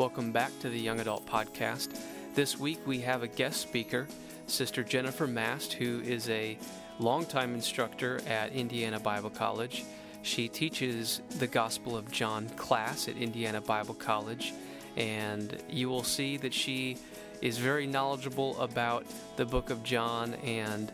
Welcome 0.00 0.32
back 0.32 0.58
to 0.60 0.70
the 0.70 0.80
Young 0.80 0.98
Adult 1.00 1.26
Podcast. 1.26 2.00
This 2.34 2.58
week 2.58 2.78
we 2.86 3.00
have 3.00 3.22
a 3.22 3.28
guest 3.28 3.60
speaker, 3.60 4.08
Sister 4.46 4.82
Jennifer 4.82 5.26
Mast, 5.26 5.74
who 5.74 6.00
is 6.00 6.26
a 6.30 6.56
longtime 6.98 7.52
instructor 7.52 8.18
at 8.26 8.50
Indiana 8.54 8.98
Bible 8.98 9.28
College. 9.28 9.84
She 10.22 10.48
teaches 10.48 11.20
the 11.38 11.46
Gospel 11.46 11.98
of 11.98 12.10
John 12.10 12.48
class 12.56 13.08
at 13.08 13.18
Indiana 13.18 13.60
Bible 13.60 13.92
College, 13.92 14.54
and 14.96 15.62
you 15.68 15.90
will 15.90 16.02
see 16.02 16.38
that 16.38 16.54
she 16.54 16.96
is 17.42 17.58
very 17.58 17.86
knowledgeable 17.86 18.58
about 18.58 19.04
the 19.36 19.44
book 19.44 19.68
of 19.68 19.82
John 19.82 20.32
and 20.36 20.90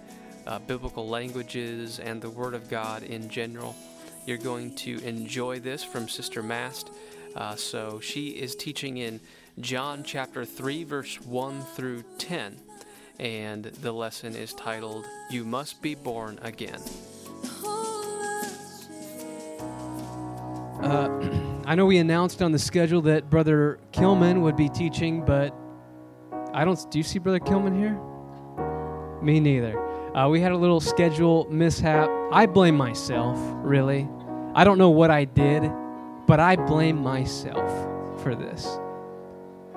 uh, 0.49 0.59
biblical 0.59 1.07
languages 1.09 2.01
and 2.01 2.21
the 2.21 2.31
Word 2.31 2.55
of 2.55 2.69
God 2.69 3.05
in 3.05 3.29
general. 3.29 3.77
You're 4.27 4.37
going 4.37 4.75
to 4.75 4.99
enjoy 5.05 5.61
this 5.61 5.85
from 5.85 6.09
Sister 6.09 6.43
Mast. 6.43 6.91
Uh, 7.37 7.55
so 7.55 8.01
she 8.01 8.29
is 8.29 8.57
teaching 8.57 8.97
in 8.97 9.21
John 9.61 10.03
chapter 10.05 10.47
3, 10.47 10.85
verse 10.85 11.21
1 11.21 11.61
through 11.75 12.03
10. 12.17 12.57
And 13.19 13.65
the 13.65 13.93
lesson 13.93 14.35
is 14.35 14.55
titled, 14.55 15.05
You 15.31 15.45
Must 15.45 15.83
Be 15.83 15.95
Born 15.95 16.39
Again. 16.43 16.81
Uh, 20.83 21.63
I 21.67 21.75
know 21.75 21.85
we 21.85 21.99
announced 21.99 22.41
on 22.41 22.53
the 22.53 22.59
schedule 22.59 23.03
that 23.03 23.29
Brother 23.29 23.81
Kilman 23.93 24.41
would 24.41 24.57
be 24.57 24.71
teaching, 24.71 25.23
but 25.23 25.55
I 26.55 26.65
don't. 26.65 26.91
Do 26.91 26.99
you 26.99 27.03
see 27.03 27.19
Brother 27.19 27.41
Kilman 27.41 27.77
here? 27.77 28.01
Me 29.23 29.41
neither. 29.41 29.79
Uh, 30.17 30.29
we 30.29 30.41
had 30.41 30.53
a 30.53 30.57
little 30.57 30.81
schedule 30.81 31.47
mishap. 31.51 32.09
I 32.33 32.47
blame 32.47 32.77
myself, 32.77 33.39
really. 33.57 34.09
I 34.55 34.65
don't 34.65 34.79
know 34.79 34.91
what 34.91 35.11
I 35.11 35.25
did, 35.25 35.71
but 36.27 36.41
I 36.41 36.57
blame 36.57 37.03
myself 37.03 37.71
for 38.23 38.35
this. 38.35 38.79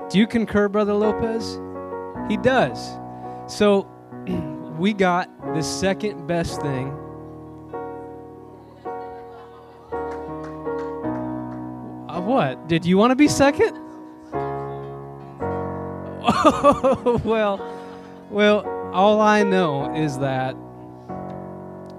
Do 0.09 0.17
you 0.17 0.25
concur, 0.25 0.67
Brother 0.69 0.93
Lopez? 0.93 1.59
He 2.29 2.37
does. 2.37 2.97
So 3.47 3.83
we 4.79 4.93
got 4.93 5.29
the 5.53 5.61
second 5.61 6.25
best 6.27 6.61
thing. 6.61 6.89
Uh, 12.09 12.21
what? 12.21 12.67
Did 12.67 12.85
you 12.85 12.97
want 12.97 13.11
to 13.11 13.15
be 13.15 13.27
second? 13.27 13.77
Oh, 16.41 17.19
well, 17.25 17.59
well, 18.29 18.65
all 18.93 19.19
I 19.19 19.43
know 19.43 19.93
is 19.93 20.19
that 20.19 20.55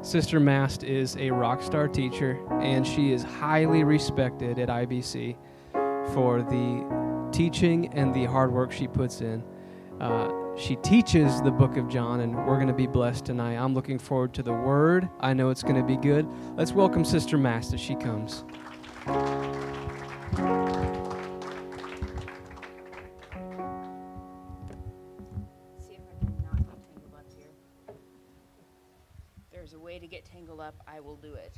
Sister 0.03 0.41
Mast 0.41 0.83
is 0.83 1.15
a 1.19 1.31
rock 1.31 1.63
star 1.63 1.87
teacher, 1.87 2.41
and 2.63 2.87
she 2.87 3.13
is 3.13 3.23
highly 3.23 3.85
respected 3.85 4.59
at 4.59 4.69
IBC 4.69 5.37
for 6.15 6.41
the 6.43 7.29
teaching 7.33 7.93
and 7.93 8.15
the 8.15 8.25
hard 8.25 8.51
work 8.51 8.73
she 8.73 8.89
puts 8.89 9.21
in. 9.21 9.45
Uh, 10.01 10.31
she 10.57 10.77
teaches 10.77 11.43
the 11.43 11.51
book 11.51 11.77
of 11.77 11.87
John, 11.89 12.21
and 12.21 12.35
we're 12.35 12.57
going 12.57 12.67
to 12.69 12.73
be 12.73 12.87
blessed 12.87 13.27
tonight. 13.27 13.57
I'm 13.57 13.75
looking 13.75 13.99
forward 13.99 14.33
to 14.35 14.43
the 14.43 14.55
word. 14.55 15.07
I 15.21 15.35
know 15.35 15.51
it's 15.51 15.63
going 15.63 15.77
to 15.77 15.83
be 15.83 15.97
good. 15.97 16.27
Let's 16.57 16.73
welcome 16.73 17.05
Sister 17.05 17.37
Mast 17.37 17.75
as 17.75 17.81
she 17.81 17.95
comes. 17.95 18.45
Will 31.11 31.17
do 31.17 31.35
it. 31.35 31.53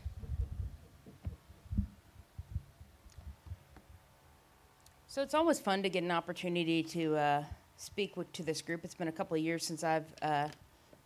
So 5.09 5.21
it's 5.21 5.35
always 5.35 5.61
fun 5.61 5.83
to 5.83 5.91
get 5.91 6.03
an 6.03 6.11
opportunity 6.11 6.83
to 6.85 7.17
uh, 7.17 7.45
speak 7.77 8.17
with, 8.17 8.33
to 8.33 8.43
this 8.43 8.63
group. 8.63 8.83
It's 8.83 8.95
been 8.95 9.09
a 9.09 9.13
couple 9.13 9.37
of 9.37 9.43
years 9.43 9.67
since 9.67 9.85
I've 9.85 10.07
uh, 10.23 10.49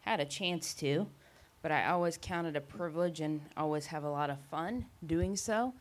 had 0.03 0.21
a 0.21 0.25
chance 0.25 0.75
to, 0.75 1.09
but 1.61 1.73
I 1.73 1.89
always 1.89 2.17
count 2.23 2.47
it 2.47 2.55
a 2.55 2.61
privilege 2.61 3.19
and 3.21 3.41
always 3.57 3.87
have 3.87 4.05
a 4.05 4.09
lot 4.09 4.31
of 4.31 4.39
fun 4.49 4.87
doing 5.05 5.35
so. 5.35 5.75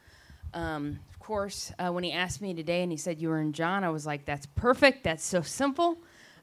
Um, 0.55 0.97
of 1.11 1.19
course, 1.19 1.71
uh, 1.77 1.91
when 1.91 2.03
he 2.03 2.11
asked 2.11 2.41
me 2.41 2.55
today 2.55 2.81
and 2.81 2.91
he 2.91 2.97
said 2.97 3.21
you 3.21 3.29
were 3.29 3.41
in 3.41 3.53
John, 3.53 3.83
I 3.83 3.89
was 3.89 4.07
like, 4.07 4.25
"That's 4.25 4.47
perfect. 4.55 5.03
That's 5.03 5.23
so 5.23 5.43
simple." 5.43 5.99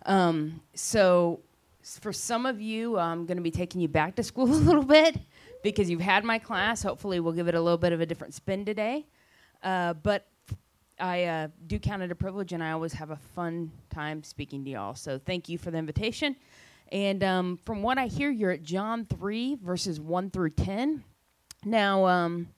Um, 0.07 0.61
so 0.75 1.41
for 1.83 2.13
some 2.13 2.47
of 2.47 2.61
you, 2.61 2.97
I'm 2.97 3.27
going 3.27 3.39
to 3.39 3.43
be 3.43 3.51
taking 3.51 3.81
you 3.81 3.89
back 3.89 4.15
to 4.17 4.23
school 4.23 4.45
a 4.53 4.55
little 4.55 4.85
bit 4.85 5.17
because 5.63 5.91
you've 5.91 6.01
had 6.01 6.25
my 6.25 6.39
class. 6.39 6.83
Hopefully, 6.83 7.21
we'll 7.21 7.33
give 7.33 7.49
it 7.49 7.55
a 7.55 7.61
little 7.61 7.79
bit 7.79 7.93
of 7.93 8.01
a 8.01 8.07
different 8.07 8.35
spin 8.35 8.65
today. 8.65 9.07
Uh, 9.63 9.95
but 9.95 10.27
I 10.99 11.25
uh, 11.25 11.49
do 11.67 11.79
count 11.79 12.03
it 12.03 12.11
a 12.11 12.15
privilege, 12.15 12.53
and 12.53 12.63
I 12.63 12.73
always 12.73 12.93
have 12.95 13.11
a 13.11 13.17
fun 13.17 13.71
time 13.91 14.23
speaking 14.23 14.65
to 14.65 14.71
y'all. 14.71 14.95
So 14.95 15.19
thank 15.19 15.49
you 15.49 15.59
for 15.59 15.71
the 15.71 15.79
invitation. 15.79 16.37
And 16.91 17.25
um, 17.25 17.59
from 17.65 17.83
what 17.83 17.99
I 17.99 18.07
hear, 18.07 18.31
you're 18.31 18.51
at 18.51 18.63
John 18.63 19.07
3, 19.07 19.57
verses 19.63 19.99
1 19.99 20.31
through 20.31 20.51
10. 20.51 21.03
Now, 21.65 22.07
um, 22.07 22.49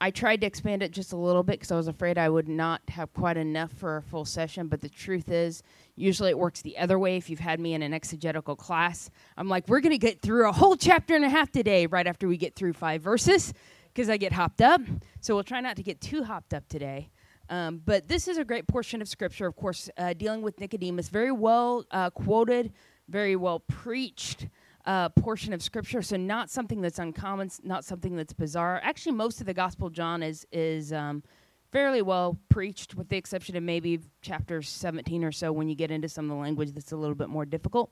I 0.00 0.12
tried 0.12 0.42
to 0.42 0.46
expand 0.46 0.82
it 0.82 0.92
just 0.92 1.12
a 1.12 1.16
little 1.16 1.42
bit 1.42 1.54
because 1.54 1.72
I 1.72 1.76
was 1.76 1.88
afraid 1.88 2.18
I 2.18 2.28
would 2.28 2.48
not 2.48 2.82
have 2.88 3.12
quite 3.12 3.36
enough 3.36 3.72
for 3.72 3.96
a 3.96 4.02
full 4.02 4.24
session. 4.24 4.68
But 4.68 4.80
the 4.80 4.88
truth 4.88 5.28
is, 5.28 5.62
usually 5.96 6.30
it 6.30 6.38
works 6.38 6.62
the 6.62 6.78
other 6.78 6.98
way. 6.98 7.16
If 7.16 7.28
you've 7.28 7.40
had 7.40 7.58
me 7.58 7.74
in 7.74 7.82
an 7.82 7.92
exegetical 7.92 8.54
class, 8.54 9.10
I'm 9.36 9.48
like, 9.48 9.66
we're 9.66 9.80
going 9.80 9.92
to 9.92 9.98
get 9.98 10.22
through 10.22 10.48
a 10.48 10.52
whole 10.52 10.76
chapter 10.76 11.16
and 11.16 11.24
a 11.24 11.28
half 11.28 11.50
today, 11.50 11.86
right 11.86 12.06
after 12.06 12.28
we 12.28 12.36
get 12.36 12.54
through 12.54 12.74
five 12.74 13.02
verses, 13.02 13.52
because 13.92 14.08
I 14.08 14.18
get 14.18 14.32
hopped 14.32 14.60
up. 14.60 14.82
So 15.20 15.34
we'll 15.34 15.44
try 15.44 15.60
not 15.60 15.74
to 15.76 15.82
get 15.82 16.00
too 16.00 16.22
hopped 16.22 16.54
up 16.54 16.68
today. 16.68 17.10
Um, 17.50 17.82
but 17.84 18.06
this 18.06 18.28
is 18.28 18.38
a 18.38 18.44
great 18.44 18.68
portion 18.68 19.02
of 19.02 19.08
scripture, 19.08 19.46
of 19.46 19.56
course, 19.56 19.90
uh, 19.96 20.12
dealing 20.12 20.42
with 20.42 20.60
Nicodemus, 20.60 21.08
very 21.08 21.32
well 21.32 21.84
uh, 21.90 22.10
quoted, 22.10 22.72
very 23.08 23.34
well 23.34 23.60
preached 23.60 24.46
uh, 24.88 25.10
portion 25.10 25.52
of 25.52 25.62
scripture. 25.62 26.00
So 26.00 26.16
not 26.16 26.48
something 26.50 26.80
that's 26.80 26.98
uncommon, 26.98 27.50
not 27.62 27.84
something 27.84 28.16
that's 28.16 28.32
bizarre. 28.32 28.80
Actually, 28.82 29.12
most 29.12 29.38
of 29.40 29.46
the 29.46 29.52
Gospel 29.52 29.90
John 29.90 30.22
is 30.22 30.46
is 30.50 30.94
um, 30.94 31.22
fairly 31.70 32.00
well 32.00 32.38
preached, 32.48 32.94
with 32.94 33.10
the 33.10 33.18
exception 33.18 33.54
of 33.54 33.62
maybe 33.62 34.00
chapter 34.22 34.62
17 34.62 35.22
or 35.24 35.30
so 35.30 35.52
when 35.52 35.68
you 35.68 35.74
get 35.74 35.90
into 35.90 36.08
some 36.08 36.24
of 36.24 36.30
the 36.30 36.42
language 36.42 36.72
that's 36.72 36.92
a 36.92 36.96
little 36.96 37.14
bit 37.14 37.28
more 37.28 37.44
difficult. 37.44 37.90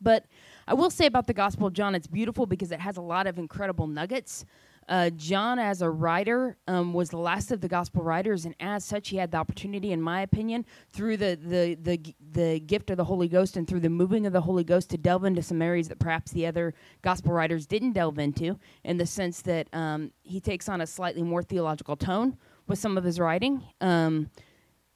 But 0.00 0.24
I 0.66 0.72
will 0.72 0.88
say 0.88 1.04
about 1.04 1.26
the 1.26 1.34
Gospel 1.34 1.68
John, 1.68 1.94
it's 1.94 2.06
beautiful 2.06 2.46
because 2.46 2.72
it 2.72 2.80
has 2.80 2.96
a 2.96 3.02
lot 3.02 3.26
of 3.26 3.38
incredible 3.38 3.86
nuggets. 3.86 4.46
Uh, 4.88 5.10
John, 5.10 5.58
as 5.58 5.82
a 5.82 5.88
writer, 5.88 6.56
um, 6.68 6.92
was 6.92 7.10
the 7.10 7.18
last 7.18 7.50
of 7.50 7.60
the 7.60 7.68
gospel 7.68 8.02
writers, 8.02 8.44
and 8.44 8.54
as 8.60 8.84
such, 8.84 9.08
he 9.08 9.16
had 9.16 9.30
the 9.30 9.38
opportunity, 9.38 9.92
in 9.92 10.02
my 10.02 10.22
opinion, 10.22 10.64
through 10.92 11.16
the, 11.16 11.38
the 11.42 11.74
the 11.76 12.14
the 12.32 12.60
gift 12.60 12.90
of 12.90 12.96
the 12.96 13.04
Holy 13.04 13.28
Ghost 13.28 13.56
and 13.56 13.66
through 13.66 13.80
the 13.80 13.88
moving 13.88 14.26
of 14.26 14.32
the 14.32 14.40
Holy 14.40 14.64
Ghost, 14.64 14.90
to 14.90 14.98
delve 14.98 15.24
into 15.24 15.42
some 15.42 15.62
areas 15.62 15.88
that 15.88 15.98
perhaps 15.98 16.32
the 16.32 16.46
other 16.46 16.74
gospel 17.02 17.32
writers 17.32 17.66
didn't 17.66 17.92
delve 17.92 18.18
into, 18.18 18.58
in 18.84 18.96
the 18.96 19.06
sense 19.06 19.42
that 19.42 19.68
um, 19.72 20.10
he 20.22 20.40
takes 20.40 20.68
on 20.68 20.80
a 20.80 20.86
slightly 20.86 21.22
more 21.22 21.42
theological 21.42 21.96
tone 21.96 22.36
with 22.66 22.78
some 22.78 22.98
of 22.98 23.04
his 23.04 23.18
writing. 23.18 23.62
Um, 23.80 24.30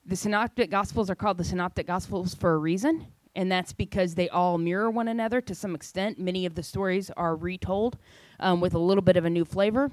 the 0.04 0.16
synoptic 0.16 0.71
gospels 0.71 1.10
are 1.10 1.15
called 1.15 1.38
the 1.38 1.44
synoptic 1.44 1.87
gospels 1.87 2.34
for 2.34 2.54
a 2.54 2.59
reason 2.59 3.06
and 3.38 3.53
that's 3.53 3.72
because 3.72 4.16
they 4.16 4.28
all 4.28 4.59
mirror 4.59 4.91
one 4.91 5.06
another 5.06 5.41
to 5.41 5.54
some 5.54 5.77
extent. 5.77 6.19
Many 6.19 6.44
of 6.44 6.56
the 6.56 6.62
stories 6.65 7.09
are 7.10 7.37
retold 7.37 7.97
um, 8.41 8.60
with 8.60 8.75
a 8.75 8.78
little 8.78 9.03
bit 9.03 9.16
of 9.16 9.25
a 9.25 9.31
new 9.31 9.44
flavor. 9.44 9.91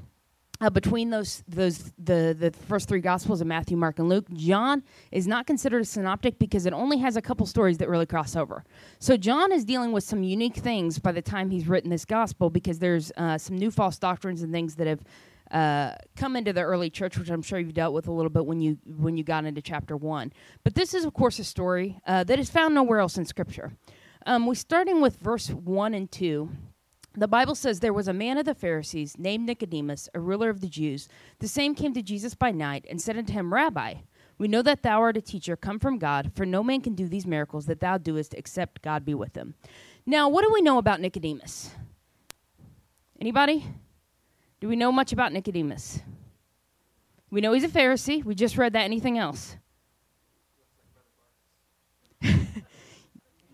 Uh, 0.62 0.70
between 0.70 1.10
those, 1.10 1.44
those 1.50 1.92
the 1.98 2.34
the 2.40 2.50
first 2.50 2.88
three 2.88 3.02
gospels 3.02 3.42
of 3.42 3.48
Matthew, 3.48 3.76
Mark, 3.76 4.00
and 4.00 4.08
Luke, 4.08 4.26
John 4.32 4.84
is 5.12 5.28
not 5.28 5.46
considered 5.46 5.82
a 5.82 5.86
synoptic 5.86 6.40
because 6.40 6.66
it 6.66 6.72
only 6.72 6.98
has 7.00 7.18
a 7.18 7.22
couple 7.22 7.46
stories 7.46 7.78
that 7.80 7.90
really 7.90 8.06
cross 8.06 8.38
over. 8.38 8.64
So 9.00 9.18
John 9.18 9.52
is 9.52 9.66
dealing 9.66 9.92
with 9.92 10.06
some 10.06 10.24
unique 10.24 10.56
things 10.56 10.98
by 10.98 11.12
the 11.12 11.22
time 11.22 11.50
he's 11.50 11.68
written 11.68 11.90
this 11.90 12.06
gospel 12.06 12.50
because 12.50 12.80
there's 12.80 13.12
uh, 13.18 13.38
some 13.38 13.58
new 13.58 13.70
false 13.70 14.00
doctrines 14.00 14.44
and 14.44 14.54
things 14.54 14.76
that 14.76 14.88
have 14.88 15.04
uh, 15.52 15.96
come 16.16 16.38
into 16.38 16.54
the 16.54 16.62
early 16.62 16.90
church, 16.90 17.18
which 17.18 17.30
I'm 17.30 17.42
sure 17.42 17.60
you've 17.60 17.74
dealt 17.74 17.94
with 17.94 18.08
a 18.08 18.12
little 18.12 18.32
bit 18.32 18.46
when 18.46 18.62
you 18.62 18.78
when 18.86 19.18
you 19.18 19.26
got 19.26 19.44
into 19.44 19.62
chapter 19.62 19.98
one. 19.98 20.32
But 20.64 20.74
this 20.74 20.94
is, 20.94 21.04
of 21.04 21.14
course, 21.14 21.38
a 21.38 21.44
story 21.44 22.00
uh, 22.08 22.24
that 22.24 22.40
is 22.40 22.50
found 22.50 22.74
nowhere 22.74 23.00
else 23.00 23.18
in 23.18 23.26
Scripture. 23.26 23.74
Um, 24.26 24.48
we're 24.48 24.56
starting 24.56 25.02
with 25.02 25.18
verse 25.18 25.50
one 25.50 25.94
and 25.94 26.10
two. 26.10 26.50
The 27.18 27.28
Bible 27.28 27.56
says 27.56 27.80
there 27.80 27.94
was 27.94 28.10
a 28.10 28.14
man 28.14 28.38
of 28.38 28.46
the 28.46 28.54
Pharisees 28.54 29.18
named 29.18 29.46
Nicodemus, 29.46 30.10
a 30.14 30.20
ruler 30.20 30.50
of 30.50 30.60
the 30.60 30.68
Jews. 30.68 31.08
The 31.40 31.48
same 31.48 31.74
came 31.74 31.94
to 31.94 32.02
Jesus 32.02 32.36
by 32.36 32.52
night 32.52 32.86
and 32.90 33.02
said 33.02 33.18
unto 33.18 33.32
him, 33.32 33.54
Rabbi, 33.54 33.96
we 34.38 34.50
know 34.50 34.62
that 34.62 34.84
thou 34.84 35.00
art 35.00 35.16
a 35.16 35.22
teacher 35.22 35.56
come 35.56 35.80
from 35.80 35.98
God, 35.98 36.34
for 36.36 36.46
no 36.46 36.62
man 36.62 36.82
can 36.82 36.94
do 36.94 37.08
these 37.08 37.26
miracles 37.26 37.68
that 37.68 37.80
thou 37.80 37.98
doest 37.98 38.34
except 38.34 38.82
God 38.82 39.06
be 39.06 39.14
with 39.14 39.36
him. 39.36 39.56
Now, 40.06 40.28
what 40.28 40.44
do 40.44 40.52
we 40.54 40.62
know 40.62 40.78
about 40.78 41.00
Nicodemus? 41.00 41.72
Anybody? 43.20 43.66
Do 44.60 44.68
we 44.68 44.76
know 44.76 44.92
much 44.92 45.14
about 45.14 45.32
Nicodemus? 45.32 46.02
We 47.30 47.40
know 47.40 47.54
he's 47.54 47.64
a 47.64 47.70
Pharisee. 47.70 48.26
We 48.26 48.36
just 48.36 48.58
read 48.58 48.74
that. 48.74 48.84
Anything 48.84 49.18
else? 49.18 49.56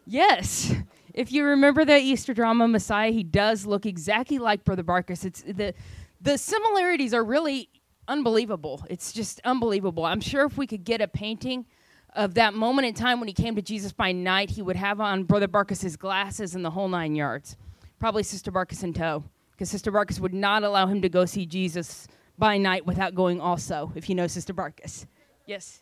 yes. 0.05 0.73
If 1.13 1.31
you 1.31 1.45
remember 1.45 1.85
the 1.85 1.97
Easter 1.97 2.33
drama 2.33 2.67
Messiah, 2.67 3.11
he 3.11 3.23
does 3.23 3.65
look 3.65 3.85
exactly 3.85 4.39
like 4.39 4.63
Brother 4.63 4.83
Barkus. 4.83 5.25
It's 5.25 5.41
the 5.41 5.73
the 6.21 6.37
similarities 6.37 7.13
are 7.13 7.23
really 7.23 7.69
unbelievable. 8.07 8.85
It's 8.89 9.11
just 9.11 9.41
unbelievable. 9.43 10.05
I'm 10.05 10.21
sure 10.21 10.45
if 10.45 10.57
we 10.57 10.67
could 10.67 10.83
get 10.83 11.01
a 11.01 11.07
painting 11.07 11.65
of 12.13 12.33
that 12.35 12.53
moment 12.53 12.87
in 12.87 12.93
time 12.93 13.19
when 13.19 13.27
he 13.27 13.33
came 13.33 13.55
to 13.55 13.61
Jesus 13.61 13.91
by 13.91 14.11
night, 14.11 14.49
he 14.51 14.61
would 14.61 14.75
have 14.75 14.99
on 14.99 15.23
Brother 15.23 15.47
Barkis's 15.47 15.95
glasses 15.95 16.55
and 16.55 16.63
the 16.63 16.69
whole 16.71 16.89
nine 16.89 17.15
yards. 17.15 17.55
Probably 17.99 18.23
Sister 18.23 18.51
Barkis 18.51 18.83
in 18.83 18.93
tow, 18.93 19.23
because 19.51 19.69
Sister 19.69 19.91
Barkis 19.91 20.19
would 20.19 20.33
not 20.33 20.63
allow 20.63 20.87
him 20.87 21.01
to 21.01 21.09
go 21.09 21.25
see 21.25 21.45
Jesus 21.45 22.07
by 22.37 22.57
night 22.57 22.85
without 22.85 23.15
going 23.15 23.39
also, 23.39 23.91
if 23.95 24.09
you 24.09 24.15
know 24.15 24.27
Sister 24.27 24.53
Barkis. 24.53 25.05
Yes. 25.45 25.81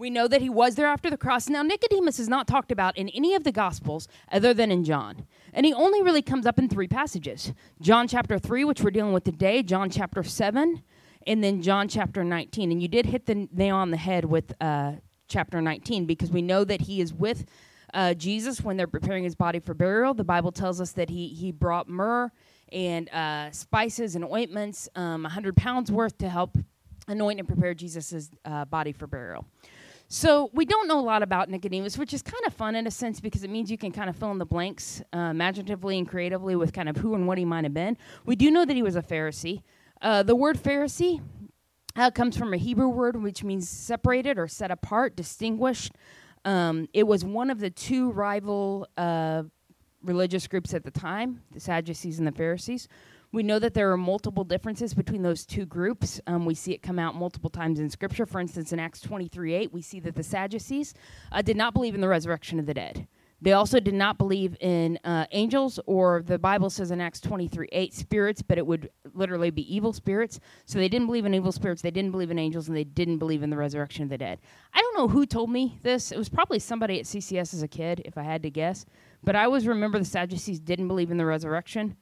We 0.00 0.08
know 0.08 0.28
that 0.28 0.40
he 0.40 0.48
was 0.48 0.76
there 0.76 0.86
after 0.86 1.10
the 1.10 1.18
cross. 1.18 1.50
Now, 1.50 1.62
Nicodemus 1.62 2.18
is 2.18 2.26
not 2.26 2.48
talked 2.48 2.72
about 2.72 2.96
in 2.96 3.10
any 3.10 3.34
of 3.34 3.44
the 3.44 3.52
Gospels 3.52 4.08
other 4.32 4.54
than 4.54 4.72
in 4.72 4.82
John. 4.82 5.26
And 5.52 5.66
he 5.66 5.74
only 5.74 6.02
really 6.02 6.22
comes 6.22 6.46
up 6.46 6.58
in 6.58 6.70
three 6.70 6.88
passages 6.88 7.52
John 7.82 8.08
chapter 8.08 8.38
3, 8.38 8.64
which 8.64 8.80
we're 8.80 8.92
dealing 8.92 9.12
with 9.12 9.24
today, 9.24 9.62
John 9.62 9.90
chapter 9.90 10.22
7, 10.22 10.82
and 11.26 11.44
then 11.44 11.60
John 11.60 11.86
chapter 11.86 12.24
19. 12.24 12.72
And 12.72 12.80
you 12.80 12.88
did 12.88 13.04
hit 13.04 13.26
the 13.26 13.46
nail 13.52 13.76
on 13.76 13.90
the 13.90 13.98
head 13.98 14.24
with 14.24 14.54
uh, 14.58 14.92
chapter 15.28 15.60
19 15.60 16.06
because 16.06 16.30
we 16.30 16.40
know 16.40 16.64
that 16.64 16.80
he 16.80 17.02
is 17.02 17.12
with 17.12 17.44
uh, 17.92 18.14
Jesus 18.14 18.62
when 18.62 18.78
they're 18.78 18.86
preparing 18.86 19.24
his 19.24 19.34
body 19.34 19.58
for 19.58 19.74
burial. 19.74 20.14
The 20.14 20.24
Bible 20.24 20.50
tells 20.50 20.80
us 20.80 20.92
that 20.92 21.10
he, 21.10 21.28
he 21.28 21.52
brought 21.52 21.90
myrrh 21.90 22.32
and 22.72 23.10
uh, 23.10 23.50
spices 23.50 24.16
and 24.16 24.24
ointments, 24.24 24.88
um, 24.96 25.24
100 25.24 25.56
pounds 25.58 25.92
worth 25.92 26.16
to 26.18 26.30
help 26.30 26.56
anoint 27.06 27.38
and 27.38 27.46
prepare 27.46 27.74
Jesus' 27.74 28.30
uh, 28.46 28.64
body 28.64 28.92
for 28.92 29.06
burial. 29.06 29.44
So 30.12 30.50
we 30.52 30.64
don't 30.64 30.88
know 30.88 30.98
a 30.98 31.06
lot 31.06 31.22
about 31.22 31.48
Nicodemus, 31.48 31.96
which 31.96 32.12
is 32.12 32.20
kind 32.20 32.44
of 32.44 32.52
fun 32.52 32.74
in 32.74 32.84
a 32.84 32.90
sense 32.90 33.20
because 33.20 33.44
it 33.44 33.48
means 33.48 33.70
you 33.70 33.78
can 33.78 33.92
kind 33.92 34.10
of 34.10 34.16
fill 34.16 34.32
in 34.32 34.38
the 34.38 34.44
blanks 34.44 35.00
uh, 35.14 35.18
imaginatively 35.30 35.98
and 35.98 36.08
creatively 36.08 36.56
with 36.56 36.72
kind 36.72 36.88
of 36.88 36.96
who 36.96 37.14
and 37.14 37.28
what 37.28 37.38
he 37.38 37.44
might 37.44 37.62
have 37.62 37.72
been. 37.72 37.96
We 38.26 38.34
do 38.34 38.50
know 38.50 38.64
that 38.64 38.74
he 38.74 38.82
was 38.82 38.96
a 38.96 39.02
Pharisee. 39.02 39.62
Uh, 40.02 40.24
the 40.24 40.34
word 40.34 40.58
Pharisee 40.58 41.22
uh, 41.94 42.10
comes 42.10 42.36
from 42.36 42.52
a 42.52 42.56
Hebrew 42.56 42.88
word 42.88 43.22
which 43.22 43.44
means 43.44 43.68
separated 43.68 44.36
or 44.36 44.48
set 44.48 44.72
apart, 44.72 45.14
distinguished. 45.14 45.92
Um, 46.44 46.88
it 46.92 47.06
was 47.06 47.24
one 47.24 47.48
of 47.48 47.60
the 47.60 47.70
two 47.70 48.10
rival 48.10 48.88
uh, 48.96 49.44
religious 50.02 50.48
groups 50.48 50.74
at 50.74 50.82
the 50.82 50.90
time, 50.90 51.42
the 51.52 51.60
Sadducees 51.60 52.18
and 52.18 52.26
the 52.26 52.32
Pharisees. 52.32 52.88
We 53.32 53.44
know 53.44 53.60
that 53.60 53.74
there 53.74 53.92
are 53.92 53.96
multiple 53.96 54.42
differences 54.42 54.92
between 54.92 55.22
those 55.22 55.46
two 55.46 55.64
groups. 55.64 56.20
Um, 56.26 56.44
we 56.44 56.54
see 56.54 56.72
it 56.72 56.82
come 56.82 56.98
out 56.98 57.14
multiple 57.14 57.50
times 57.50 57.78
in 57.78 57.88
Scripture. 57.88 58.26
For 58.26 58.40
instance, 58.40 58.72
in 58.72 58.80
Acts 58.80 59.00
23 59.00 59.54
8, 59.54 59.72
we 59.72 59.82
see 59.82 60.00
that 60.00 60.16
the 60.16 60.24
Sadducees 60.24 60.94
uh, 61.30 61.40
did 61.40 61.56
not 61.56 61.72
believe 61.72 61.94
in 61.94 62.00
the 62.00 62.08
resurrection 62.08 62.58
of 62.58 62.66
the 62.66 62.74
dead. 62.74 63.06
They 63.40 63.52
also 63.52 63.78
did 63.78 63.94
not 63.94 64.18
believe 64.18 64.56
in 64.60 64.98
uh, 65.04 65.26
angels, 65.30 65.78
or 65.86 66.22
the 66.26 66.38
Bible 66.38 66.70
says 66.70 66.90
in 66.90 67.00
Acts 67.00 67.20
23 67.20 67.68
8, 67.70 67.94
spirits, 67.94 68.42
but 68.42 68.58
it 68.58 68.66
would 68.66 68.90
literally 69.14 69.50
be 69.50 69.74
evil 69.74 69.92
spirits. 69.92 70.40
So 70.66 70.80
they 70.80 70.88
didn't 70.88 71.06
believe 71.06 71.24
in 71.24 71.32
evil 71.32 71.52
spirits, 71.52 71.82
they 71.82 71.92
didn't 71.92 72.10
believe 72.10 72.32
in 72.32 72.38
angels, 72.38 72.66
and 72.66 72.76
they 72.76 72.84
didn't 72.84 73.18
believe 73.18 73.44
in 73.44 73.50
the 73.50 73.56
resurrection 73.56 74.02
of 74.02 74.08
the 74.08 74.18
dead. 74.18 74.40
I 74.74 74.80
don't 74.80 74.98
know 74.98 75.08
who 75.08 75.24
told 75.24 75.50
me 75.50 75.78
this. 75.82 76.10
It 76.10 76.18
was 76.18 76.28
probably 76.28 76.58
somebody 76.58 76.98
at 76.98 77.06
CCS 77.06 77.54
as 77.54 77.62
a 77.62 77.68
kid, 77.68 78.02
if 78.04 78.18
I 78.18 78.24
had 78.24 78.42
to 78.42 78.50
guess. 78.50 78.86
But 79.22 79.36
I 79.36 79.44
always 79.44 79.68
remember 79.68 80.00
the 80.00 80.04
Sadducees 80.04 80.58
didn't 80.58 80.88
believe 80.88 81.12
in 81.12 81.16
the 81.16 81.26
resurrection 81.26 81.96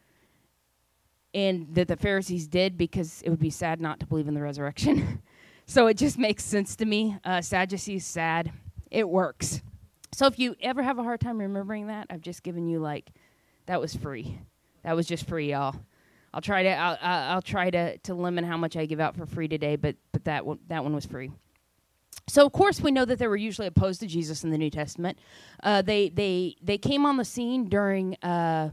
and 1.34 1.66
that 1.75 1.88
the 1.88 1.96
Pharisees 1.96 2.46
did 2.46 2.78
because 2.78 3.22
it 3.22 3.30
would 3.30 3.38
be 3.38 3.50
sad 3.50 3.80
not 3.80 4.00
to 4.00 4.06
believe 4.06 4.28
in 4.28 4.34
the 4.34 4.42
resurrection. 4.42 5.22
so 5.66 5.86
it 5.86 5.96
just 5.96 6.19
makes 6.19 6.44
sense 6.44 6.76
to 6.76 6.84
me. 6.84 7.16
Uh, 7.25 7.40
Sadducees, 7.40 8.06
sad. 8.06 8.52
It 8.90 9.08
works. 9.08 9.62
So 10.12 10.26
if 10.26 10.38
you 10.38 10.56
ever 10.60 10.82
have 10.82 10.98
a 10.98 11.02
hard 11.02 11.20
time 11.20 11.38
remembering 11.38 11.88
that, 11.88 12.06
I've 12.10 12.22
just 12.22 12.42
given 12.42 12.66
you 12.66 12.78
like 12.78 13.10
that 13.66 13.80
was 13.80 13.94
free. 13.94 14.38
That 14.82 14.96
was 14.96 15.06
just 15.06 15.28
free, 15.28 15.50
y'all. 15.50 15.76
I'll 16.32 16.40
try 16.40 16.62
to 16.62 16.70
I'll, 16.70 16.98
I'll 17.02 17.42
try 17.42 17.70
to, 17.70 17.98
to 17.98 18.14
limit 18.14 18.44
how 18.44 18.56
much 18.56 18.76
I 18.76 18.86
give 18.86 19.00
out 19.00 19.16
for 19.16 19.26
free 19.26 19.48
today, 19.48 19.76
but 19.76 19.96
but 20.12 20.24
that 20.24 20.44
one 20.46 20.58
that 20.69 20.82
one 20.82 20.94
was 20.94 21.06
free. 21.06 21.31
So 22.28 22.44
of 22.44 22.52
course 22.52 22.81
we 22.81 22.90
know 22.90 23.04
that 23.04 23.19
they 23.19 23.26
were 23.26 23.36
usually 23.36 23.66
opposed 23.66 24.00
to 24.00 24.06
Jesus 24.06 24.44
in 24.44 24.50
the 24.50 24.58
New 24.58 24.70
Testament. 24.70 25.19
Uh, 25.62 25.82
they 25.82 26.08
they 26.08 26.56
they 26.62 26.78
came 26.78 27.04
on 27.06 27.16
the 27.16 27.24
scene 27.24 27.69
during. 27.69 28.16
Uh, 28.22 28.70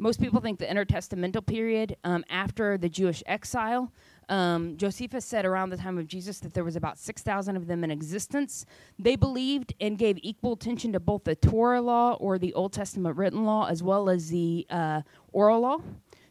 most 0.00 0.18
people 0.18 0.40
think 0.40 0.58
the 0.58 0.64
intertestamental 0.64 1.44
period 1.44 1.94
um, 2.04 2.24
after 2.30 2.78
the 2.78 2.88
Jewish 2.88 3.22
exile. 3.26 3.92
Um, 4.30 4.78
Josephus 4.78 5.26
said 5.26 5.44
around 5.44 5.68
the 5.68 5.76
time 5.76 5.98
of 5.98 6.06
Jesus 6.06 6.38
that 6.40 6.54
there 6.54 6.64
was 6.64 6.74
about 6.74 6.98
6,000 6.98 7.54
of 7.54 7.66
them 7.66 7.84
in 7.84 7.90
existence. 7.90 8.64
They 8.98 9.14
believed 9.14 9.74
and 9.78 9.98
gave 9.98 10.18
equal 10.22 10.54
attention 10.54 10.94
to 10.94 11.00
both 11.00 11.24
the 11.24 11.34
Torah 11.34 11.82
law 11.82 12.14
or 12.14 12.38
the 12.38 12.54
Old 12.54 12.72
Testament 12.72 13.18
written 13.18 13.44
law 13.44 13.66
as 13.66 13.82
well 13.82 14.08
as 14.08 14.30
the 14.30 14.66
uh, 14.70 15.02
oral 15.32 15.60
law. 15.60 15.82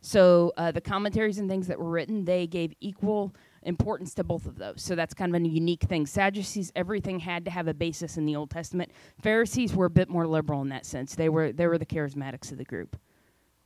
So 0.01 0.51
uh, 0.57 0.71
the 0.71 0.81
commentaries 0.81 1.37
and 1.37 1.47
things 1.47 1.67
that 1.67 1.77
were 1.77 1.91
written, 1.91 2.25
they 2.25 2.47
gave 2.47 2.73
equal 2.81 3.35
importance 3.61 4.15
to 4.15 4.23
both 4.23 4.47
of 4.47 4.57
those. 4.57 4.81
So 4.81 4.95
that's 4.95 5.13
kind 5.13 5.35
of 5.35 5.39
a 5.39 5.47
unique 5.47 5.83
thing. 5.83 6.07
Sadducees, 6.07 6.71
everything 6.75 7.19
had 7.19 7.45
to 7.45 7.51
have 7.51 7.67
a 7.67 7.75
basis 7.75 8.17
in 8.17 8.25
the 8.25 8.35
Old 8.35 8.49
Testament. 8.49 8.91
Pharisees 9.21 9.75
were 9.75 9.85
a 9.85 9.91
bit 9.91 10.09
more 10.09 10.25
liberal 10.25 10.63
in 10.63 10.69
that 10.69 10.87
sense. 10.87 11.13
They 11.13 11.29
were 11.29 11.51
they 11.51 11.67
were 11.67 11.77
the 11.77 11.85
charismatics 11.85 12.51
of 12.51 12.57
the 12.57 12.63
group 12.63 12.97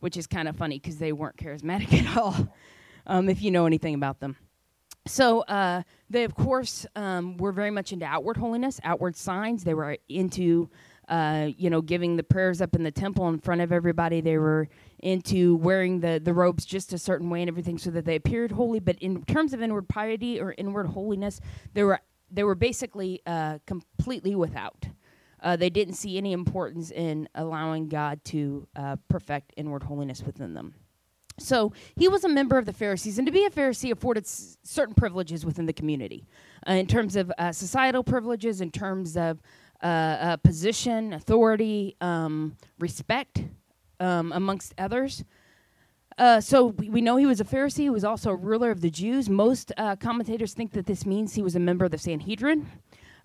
which 0.04 0.18
is 0.18 0.28
kind 0.28 0.50
of 0.50 0.58
funny 0.58 0.78
because 0.78 0.98
they 0.98 1.14
weren't 1.14 1.38
charismatic 1.38 1.94
at 2.06 2.18
all, 2.18 2.36
um, 3.08 3.30
if 3.30 3.42
you 3.42 3.50
know 3.52 3.66
anything 3.66 3.96
about 3.96 4.20
them. 4.20 4.36
So 5.08 5.42
uh, 5.44 5.84
they, 6.10 6.26
of 6.26 6.36
course, 6.36 6.86
um, 6.98 7.38
were 7.38 7.54
very 7.54 7.72
much 7.72 7.94
into 7.94 8.06
outward 8.06 8.36
holiness, 8.36 8.82
outward 8.84 9.16
signs. 9.16 9.64
They 9.64 9.74
were 9.74 9.98
into, 10.10 10.70
uh, 11.08 11.52
you 11.58 11.70
know, 11.70 11.82
giving 11.82 12.18
the 12.18 12.24
prayers 12.24 12.62
up 12.62 12.76
in 12.76 12.84
the 12.84 12.92
temple 12.92 13.30
in 13.30 13.40
front 13.40 13.62
of 13.62 13.72
everybody. 13.72 14.20
They 14.20 14.38
were 14.38 14.68
into 15.00 15.56
wearing 15.56 16.02
the, 16.02 16.22
the 16.22 16.34
robes 16.34 16.66
just 16.66 16.92
a 16.92 16.98
certain 16.98 17.30
way 17.30 17.42
and 17.42 17.50
everything 17.50 17.78
so 17.78 17.90
that 17.92 18.04
they 18.04 18.16
appeared 18.16 18.52
holy. 18.52 18.80
But 18.80 18.98
in 19.00 19.24
terms 19.24 19.54
of 19.54 19.62
inward 19.62 19.88
piety 19.88 20.38
or 20.38 20.54
inward 20.58 20.88
holiness, 20.88 21.40
they 21.74 21.84
were 21.84 22.02
they 22.30 22.44
were 22.44 22.56
basically 22.56 23.22
uh, 23.26 23.60
completely 23.66 24.36
without. 24.36 24.88
Uh, 25.44 25.56
they 25.56 25.70
didn't 25.70 25.96
see 25.96 26.18
any 26.18 26.32
importance 26.32 26.90
in 26.90 27.30
allowing 27.36 27.90
God 27.90 28.24
to 28.26 28.68
uh, 28.76 28.96
perfect 29.10 29.54
inward 29.58 29.84
holiness 29.84 30.24
within 30.24 30.54
them. 30.54 30.74
So 31.40 31.74
he 31.96 32.08
was 32.08 32.24
a 32.24 32.30
member 32.30 32.58
of 32.58 32.66
the 32.66 32.74
Pharisees, 32.74 33.18
and 33.18 33.28
to 33.28 33.32
be 33.32 33.46
a 33.46 33.50
Pharisee 33.50 33.92
afforded 33.92 34.24
s- 34.24 34.58
certain 34.64 34.96
privileges 34.96 35.46
within 35.46 35.66
the 35.66 35.74
community, 35.74 36.28
uh, 36.68 36.74
in 36.74 36.88
terms 36.88 37.16
of 37.16 37.32
uh, 37.38 37.52
societal 37.52 38.04
privileges, 38.04 38.62
in 38.62 38.72
terms 38.72 39.18
of 39.18 39.42
uh, 39.82 39.86
uh, 39.86 40.38
position, 40.38 41.12
authority, 41.12 41.98
um, 42.00 42.56
respect, 42.80 43.44
um, 44.00 44.32
amongst 44.32 44.74
others. 44.78 45.24
Uh, 46.18 46.40
so 46.40 46.68
we, 46.68 47.02
know 47.02 47.16
he 47.16 47.26
was 47.26 47.42
a 47.42 47.44
Pharisee. 47.46 47.80
He 47.80 47.90
was 47.90 48.04
also 48.04 48.30
a 48.30 48.36
ruler 48.36 48.70
of 48.70 48.82
the 48.82 48.92
Jews. 48.92 49.30
Most 49.30 49.72
uh, 49.78 49.96
commentators 49.96 50.54
think 50.54 50.72
that 50.74 50.86
this 50.86 51.06
means 51.06 51.34
he 51.34 51.42
was 51.42 51.56
a 51.56 51.60
member 51.60 51.86
of 51.86 51.92
the 51.92 51.98
Sanhedrin. 51.98 52.68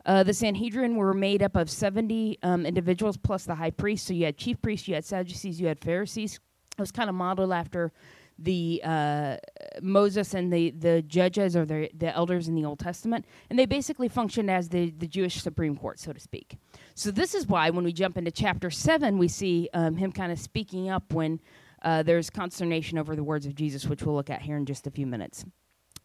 Uh, 0.06 0.22
the 0.22 0.34
Sanhedrin 0.34 0.96
were 0.96 1.12
made 1.12 1.42
up 1.42 1.56
of 1.56 1.68
70 1.68 2.38
um, 2.42 2.64
individuals 2.64 3.16
plus 3.16 3.44
the 3.44 3.54
high 3.54 3.70
priest. 3.70 4.06
So 4.06 4.14
you 4.14 4.24
had 4.24 4.36
chief 4.36 4.60
priests, 4.62 4.88
you 4.88 4.94
had 4.94 5.04
Sadducees, 5.04 5.60
you 5.60 5.66
had 5.66 5.80
Pharisees. 5.80 6.34
It 6.34 6.80
was 6.80 6.92
kind 6.92 7.08
of 7.08 7.14
modeled 7.14 7.52
after 7.52 7.92
the 8.38 8.80
uh, 8.84 9.36
Moses 9.82 10.34
and 10.34 10.52
the, 10.52 10.70
the 10.70 11.02
judges 11.02 11.56
or 11.56 11.64
the, 11.64 11.90
the 11.94 12.14
elders 12.14 12.46
in 12.46 12.54
the 12.54 12.64
Old 12.64 12.78
Testament. 12.78 13.26
And 13.50 13.58
they 13.58 13.66
basically 13.66 14.08
functioned 14.08 14.50
as 14.50 14.68
the, 14.68 14.90
the 14.90 15.08
Jewish 15.08 15.42
Supreme 15.42 15.76
Court, 15.76 15.98
so 15.98 16.12
to 16.12 16.20
speak. 16.20 16.56
So 16.94 17.10
this 17.10 17.34
is 17.34 17.48
why 17.48 17.70
when 17.70 17.84
we 17.84 17.92
jump 17.92 18.16
into 18.16 18.30
chapter 18.30 18.70
7, 18.70 19.18
we 19.18 19.28
see 19.28 19.68
um, 19.74 19.96
him 19.96 20.12
kind 20.12 20.30
of 20.30 20.38
speaking 20.38 20.88
up 20.88 21.12
when 21.12 21.40
uh, 21.82 22.02
there's 22.04 22.30
consternation 22.30 22.96
over 22.96 23.16
the 23.16 23.24
words 23.24 23.44
of 23.44 23.54
Jesus, 23.54 23.86
which 23.86 24.02
we'll 24.02 24.14
look 24.14 24.30
at 24.30 24.42
here 24.42 24.56
in 24.56 24.66
just 24.66 24.86
a 24.86 24.90
few 24.90 25.06
minutes. 25.06 25.44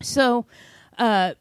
So, 0.02 0.46
uh, 0.98 1.34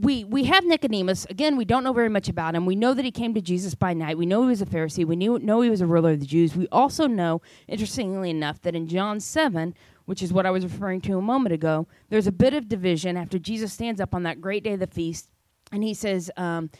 we 0.00 0.24
we 0.24 0.44
have 0.44 0.64
Nicodemus. 0.64 1.26
Again, 1.26 1.56
we 1.56 1.64
don't 1.64 1.84
know 1.84 1.92
very 1.92 2.08
much 2.08 2.28
about 2.28 2.54
him. 2.54 2.64
We 2.64 2.74
know 2.74 2.94
that 2.94 3.04
he 3.04 3.10
came 3.10 3.34
to 3.34 3.40
Jesus 3.40 3.74
by 3.74 3.92
night. 3.92 4.16
We 4.16 4.26
know 4.26 4.42
he 4.42 4.48
was 4.48 4.62
a 4.62 4.66
Pharisee. 4.66 5.04
We 5.04 5.16
knew, 5.16 5.38
know 5.38 5.60
he 5.60 5.70
was 5.70 5.80
a 5.80 5.86
ruler 5.86 6.12
of 6.12 6.20
the 6.20 6.26
Jews. 6.26 6.56
We 6.56 6.66
also 6.72 7.06
know, 7.06 7.42
interestingly 7.68 8.30
enough, 8.30 8.62
that 8.62 8.74
in 8.74 8.88
John 8.88 9.20
7, 9.20 9.74
which 10.06 10.22
is 10.22 10.32
what 10.32 10.46
I 10.46 10.50
was 10.50 10.64
referring 10.64 11.02
to 11.02 11.18
a 11.18 11.22
moment 11.22 11.52
ago, 11.52 11.86
there's 12.08 12.26
a 12.26 12.32
bit 12.32 12.54
of 12.54 12.68
division 12.68 13.16
after 13.16 13.38
Jesus 13.38 13.72
stands 13.72 14.00
up 14.00 14.14
on 14.14 14.22
that 14.22 14.40
great 14.40 14.64
day 14.64 14.72
of 14.72 14.80
the 14.80 14.86
feast 14.86 15.30
and 15.70 15.84
he 15.84 15.94
says, 15.94 16.30
um, 16.36 16.70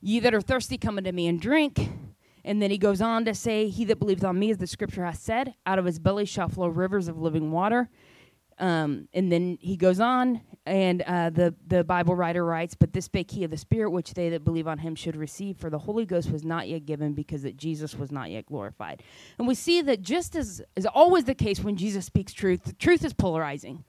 Ye 0.00 0.20
that 0.20 0.32
are 0.32 0.40
thirsty, 0.40 0.78
come 0.78 0.98
unto 0.98 1.10
me 1.10 1.26
and 1.26 1.40
drink. 1.40 1.88
And 2.44 2.62
then 2.62 2.70
he 2.70 2.78
goes 2.78 3.00
on 3.00 3.24
to 3.24 3.34
say, 3.34 3.68
He 3.68 3.84
that 3.86 3.98
believes 3.98 4.22
on 4.22 4.38
me, 4.38 4.50
as 4.50 4.58
the 4.58 4.66
scripture 4.66 5.04
has 5.04 5.18
said, 5.18 5.54
out 5.66 5.78
of 5.78 5.84
his 5.84 5.98
belly 5.98 6.24
shall 6.24 6.48
flow 6.48 6.68
rivers 6.68 7.08
of 7.08 7.18
living 7.18 7.50
water. 7.50 7.90
Um, 8.58 9.08
and 9.12 9.30
then 9.30 9.58
he 9.60 9.76
goes 9.76 10.00
on, 10.00 10.40
and 10.68 11.02
uh, 11.02 11.30
the 11.30 11.54
the 11.66 11.82
Bible 11.82 12.14
writer 12.14 12.44
writes, 12.44 12.74
"But 12.74 12.92
this 12.92 13.06
spake 13.06 13.30
he 13.30 13.44
of 13.44 13.50
the 13.50 13.56
Spirit, 13.56 13.90
which 13.90 14.14
they 14.14 14.28
that 14.30 14.44
believe 14.44 14.68
on 14.68 14.78
him 14.78 14.94
should 14.94 15.16
receive, 15.16 15.56
for 15.56 15.70
the 15.70 15.78
Holy 15.78 16.04
Ghost 16.04 16.30
was 16.30 16.44
not 16.44 16.68
yet 16.68 16.86
given, 16.86 17.14
because 17.14 17.42
that 17.42 17.56
Jesus 17.56 17.94
was 17.94 18.12
not 18.12 18.30
yet 18.30 18.46
glorified." 18.46 19.02
And 19.38 19.48
we 19.48 19.54
see 19.54 19.82
that 19.82 20.02
just 20.02 20.36
as 20.36 20.62
is 20.76 20.86
always 20.86 21.24
the 21.24 21.34
case 21.34 21.60
when 21.60 21.76
Jesus 21.76 22.06
speaks 22.06 22.32
truth, 22.32 22.64
the 22.64 22.72
truth 22.74 23.04
is 23.04 23.12
polarizing. 23.12 23.84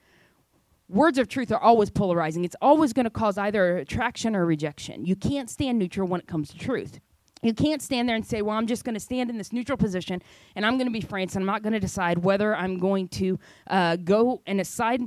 Words 0.87 1.19
of 1.19 1.27
truth 1.27 1.51
are 1.51 1.59
always 1.59 1.91
polarizing. 1.91 2.43
It's 2.43 2.55
always 2.61 2.93
going 2.93 3.03
to 3.03 3.11
cause 3.11 3.37
either 3.37 3.77
attraction 3.77 4.35
or 4.35 4.43
rejection. 4.45 5.05
You 5.05 5.15
can't 5.15 5.47
stand 5.47 5.77
neutral 5.77 6.07
when 6.07 6.19
it 6.19 6.25
comes 6.25 6.49
to 6.49 6.57
truth. 6.57 6.99
You 7.41 7.53
can't 7.53 7.81
stand 7.81 8.09
there 8.09 8.15
and 8.15 8.25
say, 8.25 8.41
well, 8.41 8.57
I'm 8.57 8.67
just 8.67 8.83
going 8.83 8.95
to 8.95 8.99
stand 8.99 9.29
in 9.29 9.37
this 9.37 9.53
neutral 9.53 9.77
position 9.77 10.21
and 10.55 10.65
I'm 10.65 10.77
going 10.77 10.87
to 10.87 10.93
be 10.93 11.01
France 11.01 11.35
and 11.35 11.43
I'm 11.43 11.47
not 11.47 11.61
going 11.61 11.73
to 11.73 11.79
decide 11.79 12.19
whether 12.19 12.55
I'm 12.55 12.77
going 12.79 13.07
to 13.09 13.39
uh, 13.67 13.95
go 13.95 14.41
and 14.45 14.59
aside 14.59 15.01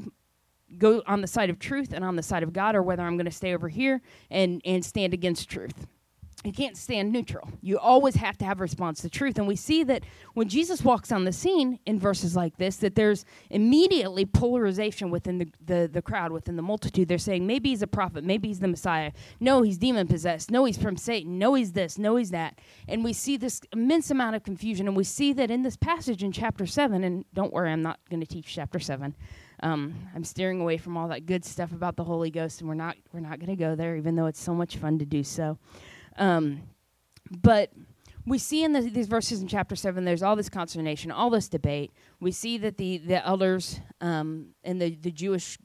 go 0.79 1.03
on 1.07 1.21
the 1.21 1.27
side 1.27 1.51
of 1.51 1.59
truth 1.59 1.93
and 1.93 2.05
on 2.05 2.17
the 2.17 2.23
side 2.23 2.43
of 2.43 2.53
God 2.53 2.75
or 2.75 2.83
whether 2.83 3.03
I'm 3.03 3.17
going 3.17 3.27
to 3.27 3.31
stay 3.31 3.55
over 3.55 3.69
here 3.69 4.01
and, 4.31 4.61
and 4.65 4.85
stand 4.85 5.15
against 5.15 5.49
truth 5.49 5.87
you 6.45 6.53
can't 6.53 6.77
stand 6.77 7.13
neutral. 7.13 7.49
You 7.61 7.79
always 7.79 8.17
have 8.17 8.37
to 8.39 8.45
have 8.45 8.59
a 8.59 8.63
response 8.63 9.01
to 9.03 9.11
truth. 9.11 9.39
And 9.39 9.47
we 9.47 9.55
see 9.55 9.85
that 9.85 10.03
when 10.35 10.49
Jesus 10.49 10.83
walks 10.83 11.13
on 11.13 11.25
the 11.25 11.33
scene 11.33 11.79
in 11.87 12.01
verses 12.01 12.35
like 12.35 12.57
this, 12.57 12.77
that 12.79 12.97
there's 12.97 13.25
immediately 13.51 14.25
polarization 14.25 15.11
within 15.11 15.39
the, 15.39 15.49
the, 15.65 15.91
the 15.93 16.03
crowd, 16.03 16.33
within 16.33 16.57
the 16.57 16.63
multitude. 16.63 17.07
They're 17.07 17.19
saying, 17.19 17.47
maybe 17.47 17.69
he's 17.69 17.83
a 17.83 17.87
prophet, 17.87 18.25
maybe 18.25 18.49
he's 18.49 18.59
the 18.59 18.69
Messiah. 18.69 19.13
No, 19.39 19.63
he's 19.63 19.79
demon 19.79 20.09
possessed. 20.09 20.51
No, 20.51 20.65
he's 20.65 20.79
from 20.79 20.97
Satan. 20.97 21.39
No, 21.39 21.55
he's 21.55 21.73
this. 21.73 21.97
No, 21.97 22.17
he's 22.17 22.31
that. 22.31 22.59
And 22.89 23.05
we 23.05 23.13
see 23.13 23.37
this 23.37 23.61
immense 23.73 24.11
amount 24.11 24.35
of 24.35 24.43
confusion. 24.43 24.89
And 24.89 24.97
we 24.97 25.05
see 25.05 25.33
that 25.35 25.51
in 25.51 25.63
this 25.63 25.77
passage 25.77 26.25
in 26.25 26.33
chapter 26.33 26.67
7, 26.67 27.05
and 27.05 27.25
don't 27.35 27.53
worry, 27.53 27.71
I'm 27.71 27.83
not 27.83 28.01
going 28.11 28.21
to 28.21 28.27
teach 28.27 28.53
chapter 28.53 28.81
7. 28.81 29.15
Um, 29.63 29.95
I'm 30.15 30.25
steering 30.25 30.61
away 30.61 30.77
from 30.77 30.97
all 30.97 31.09
that 31.09 31.27
good 31.27 31.45
stuff 31.45 31.73
about 31.73 31.97
the 31.97 32.05
Holy 32.05 32.31
Ghost, 32.31 32.61
and 32.61 32.69
we're 32.69 32.75
not 32.75 32.97
we're 33.13 33.21
not 33.21 33.39
going 33.39 33.51
to 33.51 33.57
go 33.57 33.75
there, 33.77 33.97
even 33.97 34.17
though 34.17 34.27
it's 34.27 34.43
so 34.43 34.55
much 34.55 34.77
fun 34.77 34.99
to 34.99 35.07
do 35.07 35.23
so. 35.23 35.57
Um, 36.17 36.63
but 37.31 37.73
we 38.27 38.39
see 38.39 38.63
in 38.63 38.73
the, 38.73 38.81
these 38.83 39.07
verses 39.07 39.41
in 39.41 39.49
chapter 39.49 39.75
7 39.75 40.05
there's 40.05 40.23
all 40.23 40.37
this 40.37 40.49
consternation 40.49 41.11
all 41.11 41.31
this 41.31 41.49
debate 41.49 41.93
we 42.21 42.31
see 42.31 42.59
that 42.59 42.77
the, 42.77 42.99
the 42.99 43.25
elders 43.27 43.81
um, 44.01 44.49
and 44.65 44.81
the, 44.81 44.95
the 44.97 45.11
jewish 45.11 45.59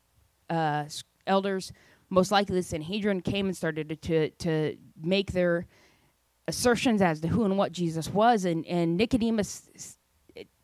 uh, 0.50 0.86
elders 1.26 1.72
most 2.10 2.32
likely 2.32 2.56
the 2.56 2.64
sanhedrin 2.64 3.22
came 3.22 3.48
and 3.48 3.58
started 3.58 3.90
to, 3.90 3.96
to, 3.96 4.30
to, 4.32 4.78
make 5.02 5.34
their 5.34 5.68
assertions 6.48 7.02
as 7.02 7.20
to 7.20 7.28
who 7.28 7.44
and 7.44 7.58
what 7.58 7.72
jesus 7.72 8.10
was 8.10 8.46
and, 8.46 8.66
and 8.66 8.98
nicodemus 8.98 9.97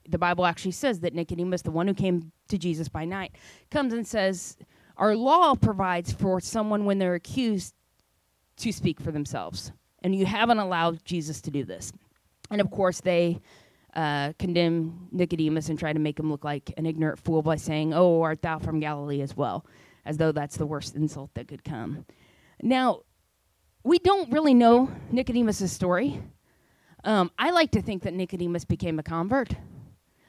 the 0.10 0.18
bible 0.18 0.46
actually 0.46 0.72
says 0.72 1.00
that 1.00 1.14
nicodemus 1.14 1.62
the 1.62 1.72
one 1.72 1.88
who 1.88 1.94
came 1.94 2.32
to 2.48 2.58
jesus 2.58 2.88
by 2.88 3.06
night 3.06 3.34
comes 3.72 3.94
and 3.94 4.06
says 4.06 4.58
our 4.98 5.16
law 5.16 5.56
provides 5.56 6.12
for 6.14 6.40
someone 6.40 6.86
when 6.86 7.00
they're 7.00 7.16
accused 7.16 7.74
to 8.58 8.72
speak 8.72 9.00
for 9.00 9.12
themselves. 9.12 9.72
And 10.04 10.16
you 10.16 10.26
haven't 10.26 10.60
allowed 10.60 11.04
Jesus 11.06 11.42
to 11.42 11.52
do 11.52 11.64
this. 11.64 11.92
And 12.52 12.62
of 12.62 12.70
course, 12.70 13.02
they 13.02 13.40
uh, 13.96 14.34
condemn 14.38 15.08
Nicodemus 15.12 15.70
and 15.70 15.80
try 15.80 15.94
to 15.94 16.00
make 16.00 16.20
him 16.20 16.30
look 16.30 16.44
like 16.44 16.74
an 16.78 16.86
ignorant 16.86 17.20
fool 17.20 17.42
by 17.42 17.56
saying, 17.56 17.94
Oh, 17.94 18.22
art 18.22 18.42
thou 18.42 18.60
from 18.60 18.80
Galilee 18.80 19.22
as 19.22 19.36
well? 19.36 19.66
As 20.06 20.18
though 20.18 20.32
that's 20.32 20.58
the 20.58 20.66
worst 20.66 20.96
insult 20.96 21.34
that 21.36 21.48
could 21.48 21.64
come. 21.64 22.06
Now, 22.62 23.02
we 23.84 24.00
don't 24.00 24.32
really 24.32 24.54
know 24.54 24.92
Nicodemus' 25.12 25.72
story. 25.72 26.22
Um, 27.04 27.32
I 27.38 27.52
like 27.52 27.72
to 27.72 27.82
think 27.82 28.04
that 28.04 28.14
Nicodemus 28.14 28.66
became 28.66 29.00
a 29.00 29.04
convert. 29.04 29.54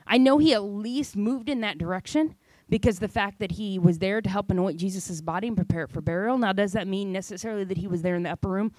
I 0.07 0.19
know 0.19 0.39
he 0.39 0.53
at 0.55 0.63
least 0.63 1.17
moved 1.17 1.49
in 1.49 1.61
that 1.61 1.79
direction 1.79 2.35
because 2.69 2.99
the 2.99 3.09
fact 3.09 3.39
that 3.41 3.53
he 3.53 3.79
was 3.79 3.99
there 3.99 4.21
to 4.21 4.31
help 4.31 4.51
anoint 4.51 4.79
Jesus' 4.79 5.21
body 5.21 5.49
and 5.49 5.57
prepare 5.57 5.85
it 5.85 5.91
for 5.91 6.01
burial. 6.01 6.39
Now, 6.39 6.53
does 6.53 6.73
that 6.73 6.87
mean 6.87 7.13
necessarily 7.13 7.65
that 7.65 7.79
he 7.79 7.87
was 7.87 8.03
there 8.03 8.15
in 8.15 8.23
the 8.23 8.31
upper 8.31 8.49
room? 8.49 8.73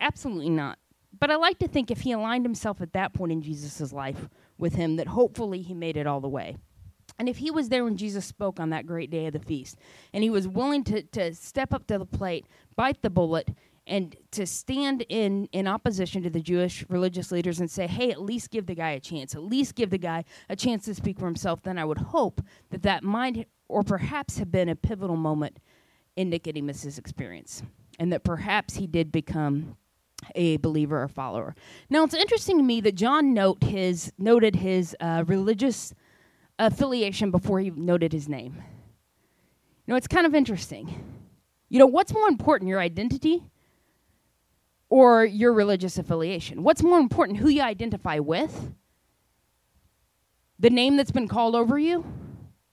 Absolutely 0.00 0.50
not. 0.50 0.78
But 1.18 1.30
I 1.30 1.36
like 1.36 1.58
to 1.60 1.68
think 1.68 1.90
if 1.90 2.00
he 2.00 2.12
aligned 2.12 2.44
himself 2.44 2.80
at 2.80 2.92
that 2.92 3.14
point 3.14 3.32
in 3.32 3.42
Jesus' 3.42 3.92
life 3.92 4.28
with 4.58 4.74
him, 4.74 4.96
that 4.96 5.08
hopefully 5.08 5.62
he 5.62 5.74
made 5.74 5.96
it 5.96 6.06
all 6.06 6.20
the 6.20 6.28
way. 6.28 6.56
And 7.18 7.28
if 7.28 7.38
he 7.38 7.50
was 7.50 7.70
there 7.70 7.84
when 7.84 7.96
Jesus 7.96 8.26
spoke 8.26 8.60
on 8.60 8.70
that 8.70 8.86
great 8.86 9.10
day 9.10 9.26
of 9.26 9.32
the 9.32 9.38
feast, 9.38 9.78
and 10.12 10.22
he 10.22 10.28
was 10.28 10.46
willing 10.46 10.84
to, 10.84 11.02
to 11.02 11.34
step 11.34 11.72
up 11.72 11.86
to 11.86 11.98
the 11.98 12.04
plate, 12.04 12.46
bite 12.74 13.00
the 13.00 13.08
bullet, 13.08 13.48
and 13.86 14.16
to 14.32 14.46
stand 14.46 15.04
in 15.08 15.48
in 15.52 15.66
opposition 15.66 16.22
to 16.22 16.30
the 16.30 16.40
Jewish 16.40 16.84
religious 16.88 17.30
leaders 17.30 17.60
and 17.60 17.70
say, 17.70 17.86
"Hey, 17.86 18.10
at 18.10 18.20
least 18.20 18.50
give 18.50 18.66
the 18.66 18.74
guy 18.74 18.90
a 18.90 19.00
chance. 19.00 19.34
At 19.34 19.42
least 19.42 19.74
give 19.74 19.90
the 19.90 19.98
guy 19.98 20.24
a 20.48 20.56
chance 20.56 20.84
to 20.86 20.94
speak 20.94 21.18
for 21.18 21.26
himself." 21.26 21.62
Then 21.62 21.78
I 21.78 21.84
would 21.84 21.98
hope 21.98 22.40
that 22.70 22.82
that 22.82 23.04
might, 23.04 23.48
or 23.68 23.82
perhaps, 23.82 24.38
have 24.38 24.50
been 24.50 24.68
a 24.68 24.76
pivotal 24.76 25.16
moment 25.16 25.58
in 26.16 26.30
Nicodemus's 26.30 26.98
experience, 26.98 27.62
and 27.98 28.12
that 28.12 28.24
perhaps 28.24 28.76
he 28.76 28.86
did 28.86 29.12
become 29.12 29.76
a 30.34 30.56
believer 30.56 31.02
or 31.02 31.08
follower. 31.08 31.54
Now, 31.90 32.02
it's 32.02 32.14
interesting 32.14 32.56
to 32.56 32.62
me 32.64 32.80
that 32.80 32.94
John 32.94 33.34
note 33.34 33.62
his 33.62 34.12
noted 34.18 34.56
his 34.56 34.96
uh, 34.98 35.24
religious 35.26 35.94
affiliation 36.58 37.30
before 37.30 37.60
he 37.60 37.70
noted 37.70 38.12
his 38.12 38.28
name. 38.28 38.62
You 39.86 39.92
know, 39.92 39.96
it's 39.96 40.08
kind 40.08 40.26
of 40.26 40.34
interesting. 40.34 41.22
You 41.68 41.78
know, 41.78 41.86
what's 41.86 42.12
more 42.12 42.28
important, 42.28 42.68
your 42.68 42.80
identity 42.80 43.44
or 44.88 45.24
your 45.24 45.52
religious 45.52 45.98
affiliation? 45.98 46.62
What's 46.62 46.82
more 46.82 46.98
important, 46.98 47.38
who 47.38 47.48
you 47.48 47.62
identify 47.62 48.18
with? 48.18 48.72
The 50.58 50.70
name 50.70 50.96
that's 50.96 51.10
been 51.10 51.28
called 51.28 51.54
over 51.54 51.78
you? 51.78 52.04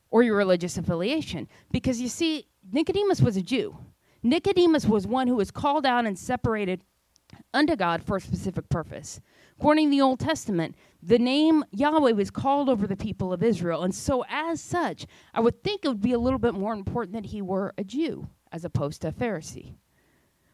Or 0.10 0.24
your 0.24 0.38
religious 0.38 0.78
affiliation? 0.78 1.48
Because 1.72 2.00
you 2.00 2.08
see, 2.08 2.48
Nicodemus 2.72 3.22
was 3.22 3.36
a 3.36 3.42
Jew. 3.42 3.78
Nicodemus 4.22 4.86
was 4.86 5.06
one 5.08 5.28
who 5.28 5.36
was 5.36 5.52
called 5.52 5.86
out 5.86 6.06
and 6.06 6.18
separated 6.18 6.84
unto 7.54 7.76
God 7.76 8.04
for 8.04 8.18
a 8.18 8.22
specific 8.22 8.70
purpose. 8.70 9.20
According 9.58 9.88
to 9.88 9.92
the 9.92 10.02
Old 10.02 10.20
Testament, 10.20 10.76
the 11.02 11.20
name 11.20 11.64
Yahweh 11.72 12.12
was 12.12 12.32
called 12.32 12.70
over 12.70 12.88
the 12.88 12.96
people 12.96 13.34
of 13.34 13.44
Israel. 13.44 13.84
And 13.84 13.94
so, 13.94 14.24
as 14.30 14.62
such, 14.62 15.06
I 15.34 15.40
would 15.40 15.64
think 15.64 15.84
it 15.84 15.88
would 15.88 16.02
be 16.02 16.14
a 16.14 16.20
little 16.20 16.40
bit 16.40 16.54
more 16.54 16.74
important 16.74 17.14
that 17.14 17.30
he 17.30 17.42
were 17.42 17.74
a 17.78 17.84
Jew 17.84 18.28
as 18.52 18.66
opposed 18.66 19.02
to 19.02 19.10
a 19.10 19.12
Pharisee. 19.12 19.74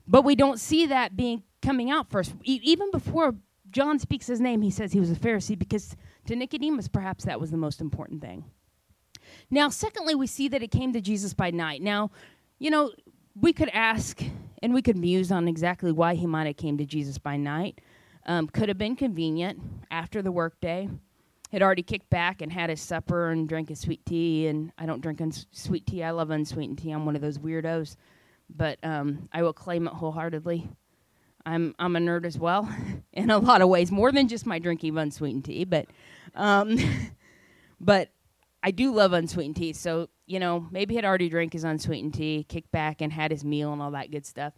But 0.10 0.24
we 0.24 0.36
don't 0.36 0.60
see 0.60 0.88
that 0.88 1.16
being 1.16 1.44
coming 1.62 1.92
out 1.92 2.10
first. 2.10 2.34
E- 2.44 2.60
even 2.64 2.90
before 2.92 3.36
John 3.70 4.00
speaks 4.00 4.26
his 4.26 4.42
name, 4.42 4.64
he 4.64 4.72
says 4.72 4.92
he 4.92 5.00
was 5.00 5.12
a 5.12 5.16
Pharisee 5.16 5.58
because 5.58 5.96
to 6.26 6.36
Nicodemus, 6.36 6.88
perhaps 6.88 7.26
that 7.26 7.40
was 7.40 7.52
the 7.52 7.58
most 7.58 7.80
important 7.80 8.22
thing. 8.22 8.46
Now, 9.52 9.70
secondly, 9.70 10.16
we 10.16 10.26
see 10.26 10.48
that 10.48 10.64
it 10.64 10.72
came 10.72 10.94
to 10.94 11.02
Jesus 11.02 11.36
by 11.36 11.52
night. 11.52 11.84
Now, 11.84 12.10
you 12.58 12.72
know, 12.72 12.92
we 13.40 13.54
could 13.54 13.70
ask 13.70 14.22
and 14.64 14.74
we 14.74 14.82
could 14.82 14.98
muse 14.98 15.32
on 15.32 15.48
exactly 15.48 15.92
why 15.92 16.16
he 16.16 16.26
might 16.26 16.48
have 16.48 16.58
came 16.58 16.78
to 16.80 16.86
Jesus 16.86 17.20
by 17.20 17.38
night. 17.38 17.80
Um, 18.26 18.48
could 18.48 18.68
have 18.70 18.78
been 18.78 18.96
convenient 18.96 19.62
after 19.92 20.22
the 20.22 20.32
workday. 20.32 20.90
Had 21.52 21.62
already 21.62 21.84
kicked 21.84 22.10
back 22.10 22.42
and 22.42 22.52
had 22.52 22.70
his 22.70 22.82
supper 22.82 23.30
and 23.30 23.48
drank 23.48 23.70
his 23.70 23.80
sweet 23.80 24.06
tea. 24.06 24.48
And 24.48 24.72
I 24.78 24.86
don't 24.86 25.02
drink 25.02 25.22
uns- 25.22 25.48
sweet 25.52 25.86
tea. 25.86 26.04
I 26.04 26.12
love 26.12 26.32
unsweetened 26.32 26.80
tea. 26.80 26.92
I'm 26.92 27.06
one 27.06 27.16
of 27.16 27.22
those 27.22 27.38
weirdos, 27.38 27.96
but 28.50 28.80
um, 28.84 29.30
I 29.32 29.44
will 29.44 29.54
claim 29.54 29.88
it 29.88 29.94
wholeheartedly. 29.94 30.70
I'm 31.46 31.74
I'm 31.80 31.96
a 31.96 32.00
nerd 32.00 32.26
as 32.26 32.38
well, 32.38 32.70
in 33.14 33.30
a 33.30 33.38
lot 33.38 33.62
of 33.62 33.70
ways, 33.70 33.92
more 33.92 34.12
than 34.12 34.28
just 34.28 34.46
my 34.46 34.60
drinking 34.60 34.92
of 34.92 34.98
unsweetened 34.98 35.46
tea. 35.46 35.64
But, 35.64 35.88
um, 36.36 36.78
but 37.80 38.10
I 38.62 38.72
do 38.72 38.94
love 38.94 39.14
unsweetened 39.14 39.56
tea. 39.56 39.74
So 39.74 40.10
you 40.30 40.40
know, 40.40 40.68
maybe 40.70 40.94
he 40.94 40.98
had 40.98 41.06
already 41.06 41.28
drank 41.28 41.54
his 41.54 41.64
unsweetened 41.64 42.14
tea, 42.14 42.46
kicked 42.48 42.72
back, 42.72 43.02
and 43.02 43.12
had 43.12 43.32
his 43.32 43.44
meal 43.44 43.74
and 43.74 43.82
all 43.82 43.92
that 43.92 44.12
good 44.12 44.28
stuff. 44.28 44.54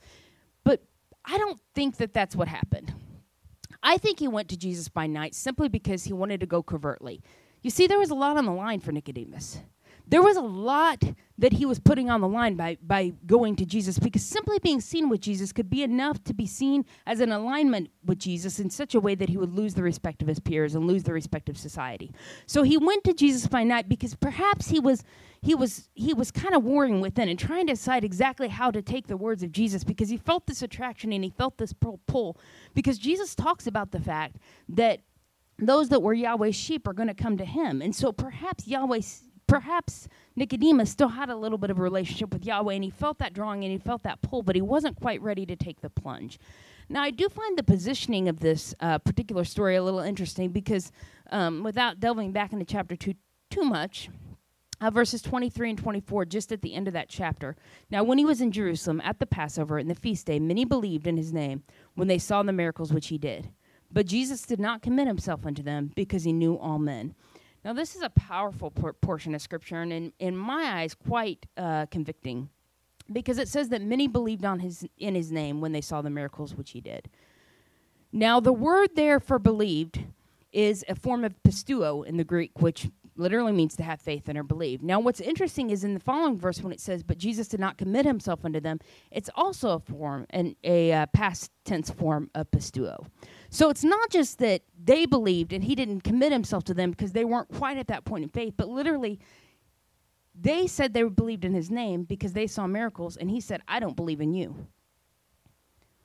But 0.66 0.84
I 1.24 1.38
don't 1.38 1.60
think 1.74 1.98
that 1.98 2.14
that's 2.14 2.36
what 2.36 2.50
happened. 2.50 2.94
I 3.82 3.98
think 3.98 4.20
he 4.20 4.28
went 4.28 4.50
to 4.50 4.58
Jesus 4.58 4.90
by 4.90 5.08
night 5.08 5.34
simply 5.34 5.70
because 5.70 6.04
he 6.04 6.14
wanted 6.14 6.42
to 6.42 6.46
go 6.46 6.62
covertly. 6.62 7.22
You 7.62 7.70
see, 7.70 7.88
there 7.88 7.98
was 7.98 8.10
a 8.10 8.16
lot 8.16 8.38
on 8.38 8.46
the 8.46 8.52
line 8.52 8.80
for 8.82 8.92
Nicodemus. 8.92 9.60
There 10.12 10.22
was 10.22 10.36
a 10.36 10.42
lot 10.42 11.02
that 11.38 11.54
he 11.54 11.66
was 11.66 11.80
putting 11.80 12.10
on 12.10 12.20
the 12.20 12.28
line 12.28 12.56
by, 12.56 12.78
by 12.86 13.14
going 13.26 13.56
to 13.56 13.66
Jesus 13.66 13.98
because 13.98 14.26
simply 14.26 14.60
being 14.60 14.82
seen 14.82 15.08
with 15.08 15.22
Jesus 15.22 15.54
could 15.54 15.70
be 15.70 15.84
enough 15.84 16.22
to 16.26 16.34
be 16.34 16.46
seen 16.46 16.86
as 17.08 17.22
an 17.22 17.32
alignment 17.32 17.90
with 18.04 18.20
Jesus 18.20 18.60
in 18.60 18.70
such 18.70 18.94
a 18.94 19.00
way 19.00 19.16
that 19.16 19.30
he 19.30 19.38
would 19.38 19.54
lose 19.54 19.74
the 19.74 19.84
respect 19.84 20.22
of 20.22 20.28
his 20.28 20.42
peers 20.42 20.76
and 20.76 20.86
lose 20.86 21.04
the 21.04 21.14
respect 21.14 21.48
of 21.48 21.58
society. 21.58 22.12
So 22.46 22.62
he 22.64 22.78
went 22.78 23.06
to 23.06 23.14
Jesus 23.14 23.48
by 23.48 23.64
night 23.64 23.88
because 23.88 24.14
perhaps 24.14 24.68
he 24.68 24.82
was 24.82 25.06
he 25.42 25.56
was 25.56 25.88
he 25.94 26.14
was 26.14 26.30
kind 26.30 26.54
of 26.54 26.64
warring 26.64 27.00
within 27.00 27.30
and 27.30 27.40
trying 27.40 27.68
to 27.68 27.74
decide 27.74 28.04
exactly 28.04 28.50
how 28.50 28.70
to 28.70 28.82
take 28.82 29.08
the 29.08 29.18
words 29.18 29.44
of 29.44 29.54
Jesus 29.54 29.86
because 29.86 30.10
he 30.10 30.18
felt 30.18 30.46
this 30.46 30.62
attraction 30.62 31.14
and 31.14 31.24
he 31.24 31.30
felt 31.30 31.58
this 31.58 31.74
pull 32.06 32.38
because 32.74 32.98
Jesus 32.98 33.34
talks 33.34 33.66
about 33.66 33.92
the 33.92 34.00
fact 34.02 34.36
that 34.68 35.00
those 35.58 35.88
that 35.88 36.02
were 36.02 36.14
Yahweh's 36.14 36.56
sheep 36.56 36.86
are 36.86 36.94
going 36.94 37.08
to 37.08 37.14
come 37.14 37.38
to 37.38 37.46
him. 37.46 37.82
And 37.82 37.96
so 37.96 38.12
perhaps 38.12 38.68
Yahweh's 38.68 39.31
perhaps 39.52 40.08
Nicodemus 40.38 40.90
still 40.90 41.10
had 41.10 41.30
a 41.30 41.36
little 41.36 41.58
bit 41.58 41.70
of 41.70 41.78
a 41.78 41.82
relationship 41.82 42.32
with 42.32 42.46
Yahweh 42.46 42.74
and 42.74 42.86
he 42.86 42.90
felt 42.90 43.18
that 43.18 43.34
drawing 43.34 43.66
and 43.66 43.72
he 43.74 43.78
felt 43.78 44.02
that 44.04 44.22
pull, 44.22 44.44
but 44.44 44.56
he 44.56 44.62
wasn't 44.62 44.96
quite 44.96 45.22
ready 45.22 45.46
to 45.46 45.58
take 45.58 45.82
the 45.82 45.90
plunge. 45.90 46.40
Now, 46.88 47.02
I 47.02 47.12
do 47.12 47.28
find 47.28 47.58
the 47.58 47.64
positioning 47.64 48.30
of 48.30 48.40
this 48.40 48.74
uh, 48.80 49.00
particular 49.00 49.44
story 49.44 49.76
a 49.76 49.84
little 49.84 50.00
interesting 50.00 50.52
because, 50.52 50.94
um, 51.32 51.64
without 51.64 52.00
delving 52.00 52.32
back 52.32 52.54
into 52.54 52.64
chapter 52.64 52.96
2 52.96 53.14
too 53.50 53.64
much, 53.64 54.10
uh, 54.80 54.90
verses 54.90 55.22
23 55.22 55.72
and 55.72 55.80
24, 55.80 56.26
just 56.26 56.54
at 56.54 56.62
the 56.62 56.74
end 56.74 56.88
of 56.88 56.94
that 56.94 57.10
chapter. 57.10 57.58
Now, 57.90 58.04
when 58.06 58.18
he 58.18 58.26
was 58.26 58.40
in 58.40 58.54
Jerusalem 58.54 59.02
at 59.04 59.20
the 59.20 59.26
Passover 59.26 59.78
and 59.78 59.90
the 59.90 59.96
feast 59.96 60.28
day, 60.28 60.40
many 60.40 60.64
believed 60.64 61.08
in 61.08 61.18
his 61.18 61.34
name 61.34 61.64
when 61.96 62.08
they 62.08 62.20
saw 62.20 62.42
the 62.42 62.54
miracles 62.54 62.94
which 62.94 63.08
he 63.08 63.18
did. 63.18 63.52
But 63.92 64.06
Jesus 64.06 64.44
did 64.44 64.62
not 64.62 64.82
commit 64.82 65.08
himself 65.08 65.46
unto 65.46 65.62
them 65.62 65.92
because 65.94 66.24
he 66.24 66.32
knew 66.32 66.58
all 66.58 66.80
men. 66.80 67.16
Now, 67.64 67.74
this 67.74 67.96
is 67.96 68.02
a 68.02 68.10
powerful 68.10 68.72
por- 68.72 68.94
portion 68.94 69.36
of 69.36 69.42
Scripture, 69.42 69.82
and 69.82 69.94
in, 69.94 70.14
in 70.20 70.36
my 70.36 70.82
eyes, 70.82 70.96
quite 70.96 71.46
uh, 71.58 71.86
convicting, 71.88 72.50
because 73.12 73.38
it 73.38 73.48
says 73.48 73.70
that 73.70 73.82
many 73.82 74.08
believed 74.08 74.46
on 74.46 74.60
his 74.60 74.88
in 74.98 75.16
his 75.16 75.32
name 75.32 75.62
when 75.62 75.72
they 75.72 75.82
saw 75.82 76.02
the 76.02 76.10
miracles 76.10 76.56
which 76.56 76.72
he 76.72 76.82
did. 76.82 77.10
Now, 78.12 78.40
the 78.40 78.54
word 78.54 78.96
there 78.96 79.20
for 79.20 79.38
believed 79.40 80.00
is 80.52 80.84
a 80.90 80.96
form 80.96 81.24
of 81.24 81.42
pisteuo 81.44 82.06
in 82.06 82.18
the 82.18 82.24
Greek, 82.24 82.62
which 82.62 82.90
literally 83.16 83.52
means 83.52 83.76
to 83.76 83.84
have 83.84 84.02
faith 84.02 84.28
and 84.28 84.38
or 84.38 84.44
believe. 84.44 84.82
Now, 84.82 85.00
what's 85.00 85.22
interesting 85.22 85.70
is 85.70 85.84
in 85.84 85.94
the 85.94 86.00
following 86.00 86.38
verse 86.38 86.62
when 86.62 86.74
it 86.74 86.80
says, 86.80 87.04
"But 87.04 87.20
Jesus 87.20 87.48
did 87.48 87.60
not 87.60 87.78
commit 87.78 88.06
himself 88.06 88.44
unto 88.44 88.60
them," 88.60 88.80
it's 89.12 89.30
also 89.36 89.72
a 89.76 89.80
form 89.80 90.26
and 90.32 90.56
a 90.64 90.92
uh, 90.92 91.06
past 91.08 91.52
tense 91.64 91.92
form 91.92 92.32
of 92.34 92.50
pisteuo. 92.50 93.06
So 93.54 93.70
it's 93.70 93.84
not 93.84 94.10
just 94.10 94.40
that 94.40 94.62
they 94.82 95.06
believed 95.06 95.52
and 95.52 95.66
he 95.66 95.76
didn't 95.76 96.02
commit 96.02 96.32
himself 96.32 96.64
to 96.64 96.74
them 96.74 96.90
because 96.90 97.12
they 97.12 97.26
weren't 97.26 97.50
quite 97.50 97.78
at 97.78 97.88
that 97.88 98.06
point 98.06 98.24
in 98.24 98.30
faith, 98.30 98.54
but 98.56 98.70
literally 98.70 99.20
they 100.34 100.68
said 100.68 100.94
they 100.94 101.04
believed 101.04 101.44
in 101.44 101.54
his 101.54 101.70
name 101.70 102.06
because 102.06 102.32
they 102.32 102.48
saw 102.48 102.66
miracles, 102.66 103.18
and 103.18 103.30
he 103.30 103.42
said, 103.42 103.62
"I 103.68 103.82
don't 103.82 103.98
believe 103.98 104.22
in 104.22 104.34
you." 104.34 104.68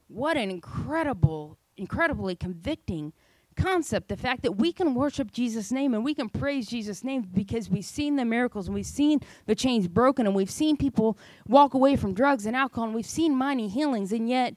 What 0.08 0.36
an 0.36 0.50
incredible, 0.50 1.56
incredibly 1.76 2.34
convicting 2.34 3.12
concept 3.54 4.08
the 4.08 4.16
fact 4.16 4.42
that 4.42 4.52
we 4.52 4.72
can 4.72 4.94
worship 4.94 5.30
Jesus' 5.30 5.70
name 5.70 5.94
and 5.94 6.04
we 6.04 6.14
can 6.14 6.28
praise 6.28 6.66
Jesus' 6.66 7.04
name 7.04 7.22
because 7.32 7.70
we've 7.70 7.84
seen 7.84 8.16
the 8.16 8.24
miracles 8.24 8.66
and 8.66 8.74
we've 8.74 8.84
seen 8.84 9.20
the 9.46 9.54
chains 9.54 9.88
broken 9.88 10.26
and 10.26 10.34
we've 10.34 10.50
seen 10.50 10.76
people 10.76 11.16
walk 11.46 11.72
away 11.72 11.96
from 11.96 12.12
drugs 12.12 12.44
and 12.44 12.54
alcohol 12.56 12.86
and 12.86 12.94
we've 12.94 13.06
seen 13.06 13.34
mighty 13.34 13.68
healings, 13.68 14.12
and 14.12 14.28
yet 14.28 14.56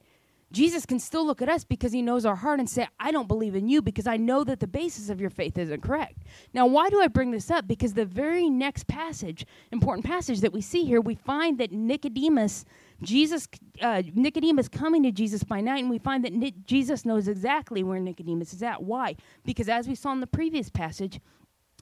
Jesus 0.52 0.84
can 0.84 0.98
still 0.98 1.24
look 1.26 1.40
at 1.40 1.48
us 1.48 1.64
because 1.64 1.92
he 1.92 2.02
knows 2.02 2.26
our 2.26 2.36
heart 2.36 2.58
and 2.58 2.68
say, 2.68 2.88
I 2.98 3.12
don't 3.12 3.28
believe 3.28 3.54
in 3.54 3.68
you 3.68 3.82
because 3.82 4.06
I 4.06 4.16
know 4.16 4.42
that 4.44 4.60
the 4.60 4.66
basis 4.66 5.08
of 5.08 5.20
your 5.20 5.30
faith 5.30 5.56
isn't 5.56 5.82
correct. 5.82 6.24
Now, 6.52 6.66
why 6.66 6.88
do 6.90 7.00
I 7.00 7.08
bring 7.08 7.30
this 7.30 7.50
up? 7.50 7.68
Because 7.68 7.94
the 7.94 8.04
very 8.04 8.50
next 8.50 8.86
passage, 8.86 9.46
important 9.70 10.04
passage 10.04 10.40
that 10.40 10.52
we 10.52 10.60
see 10.60 10.84
here, 10.84 11.00
we 11.00 11.14
find 11.14 11.58
that 11.58 11.70
Nicodemus 11.72 12.64
Jesus, 13.02 13.48
uh, 13.80 14.02
Nicodemus 14.14 14.68
coming 14.68 15.02
to 15.04 15.10
Jesus 15.10 15.42
by 15.42 15.60
night, 15.60 15.80
and 15.80 15.90
we 15.90 15.98
find 15.98 16.24
that 16.24 16.32
Ni- 16.32 16.54
Jesus 16.66 17.04
knows 17.04 17.28
exactly 17.28 17.82
where 17.82 17.98
Nicodemus 17.98 18.52
is 18.52 18.62
at. 18.62 18.82
Why? 18.82 19.16
Because 19.44 19.68
as 19.68 19.88
we 19.88 19.94
saw 19.94 20.12
in 20.12 20.20
the 20.20 20.26
previous 20.26 20.68
passage, 20.68 21.18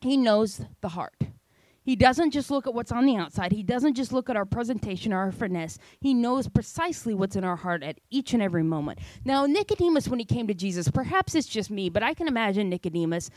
he 0.01 0.17
knows 0.17 0.61
the 0.81 0.91
heart. 0.91 1.17
He 1.89 1.97
doesn't 1.97 2.33
just 2.33 2.51
look 2.51 2.67
at 2.67 2.75
what's 2.75 2.93
on 2.93 3.07
the 3.07 3.17
outside. 3.17 3.51
He 3.51 3.63
doesn't 3.63 3.95
just 3.95 4.13
look 4.13 4.29
at 4.29 4.37
our 4.37 4.45
presentation 4.45 5.11
or 5.11 5.21
our 5.21 5.33
finesse. 5.33 5.79
He 6.01 6.13
knows 6.13 6.47
precisely 6.47 7.15
what's 7.15 7.35
in 7.35 7.45
our 7.45 7.57
heart 7.57 7.83
at 7.83 7.99
each 8.11 8.35
and 8.35 8.43
every 8.43 8.63
moment. 8.63 8.99
Now, 9.25 9.47
Nicodemus, 9.47 10.07
when 10.07 10.19
he 10.19 10.27
came 10.27 10.47
to 10.49 10.53
Jesus, 10.53 10.91
perhaps 10.91 11.35
it's 11.35 11.47
just 11.47 11.71
me, 11.71 11.89
but 11.89 12.03
I 12.03 12.13
can 12.13 12.29
imagine 12.29 12.69
Nicodemus 12.69 13.31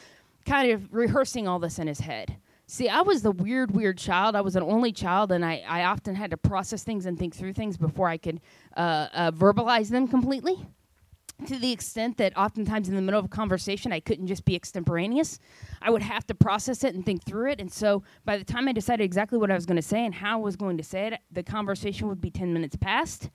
kind 0.46 0.70
of 0.70 0.94
rehearsing 0.94 1.48
all 1.48 1.60
this 1.60 1.80
in 1.80 1.88
his 1.88 2.02
head. 2.02 2.36
See, 2.68 2.90
I 2.90 3.00
was 3.00 3.22
the 3.22 3.32
weird, 3.32 3.72
weird 3.72 3.98
child. 3.98 4.36
I 4.36 4.42
was 4.42 4.58
an 4.58 4.64
only 4.64 4.92
child, 4.92 5.32
and 5.32 5.46
I, 5.46 5.64
I 5.66 5.86
often 5.86 6.14
had 6.14 6.32
to 6.32 6.38
process 6.38 6.84
things 6.84 7.06
and 7.06 7.18
think 7.18 7.34
through 7.34 7.54
things 7.54 7.78
before 7.78 8.10
I 8.10 8.18
could 8.18 8.42
uh, 8.76 9.08
uh, 9.14 9.32
verbalize 9.32 9.88
them 9.88 10.10
completely. 10.10 10.58
To 11.48 11.58
the 11.58 11.72
extent 11.72 12.18
that 12.18 12.38
oftentimes 12.38 12.88
in 12.88 12.96
the 12.96 13.02
middle 13.02 13.20
of 13.20 13.26
a 13.26 13.30
conversation, 13.30 13.92
I 13.92 14.00
couldn't 14.00 14.28
just 14.28 14.46
be 14.46 14.56
extemporaneous. 14.56 15.40
I 15.82 15.90
would 15.90 16.04
have 16.04 16.26
to 16.28 16.36
process 16.36 16.84
it 16.84 16.94
and 16.94 17.06
think 17.06 17.26
through 17.26 17.52
it. 17.52 17.60
And 17.60 17.72
so 17.72 18.04
by 18.26 18.38
the 18.38 18.44
time 18.44 18.68
I 18.68 18.74
decided 18.74 19.04
exactly 19.04 19.40
what 19.40 19.50
I 19.50 19.56
was 19.56 19.66
going 19.66 19.78
to 19.78 19.82
say 19.82 20.06
and 20.06 20.14
how 20.14 20.40
I 20.40 20.42
was 20.42 20.56
going 20.56 20.78
to 20.78 20.84
say 20.84 21.08
it, 21.08 21.20
the 21.32 21.44
conversation 21.44 22.08
would 22.08 22.22
be 22.22 22.30
10 22.30 22.54
minutes 22.54 22.76
past. 22.76 23.30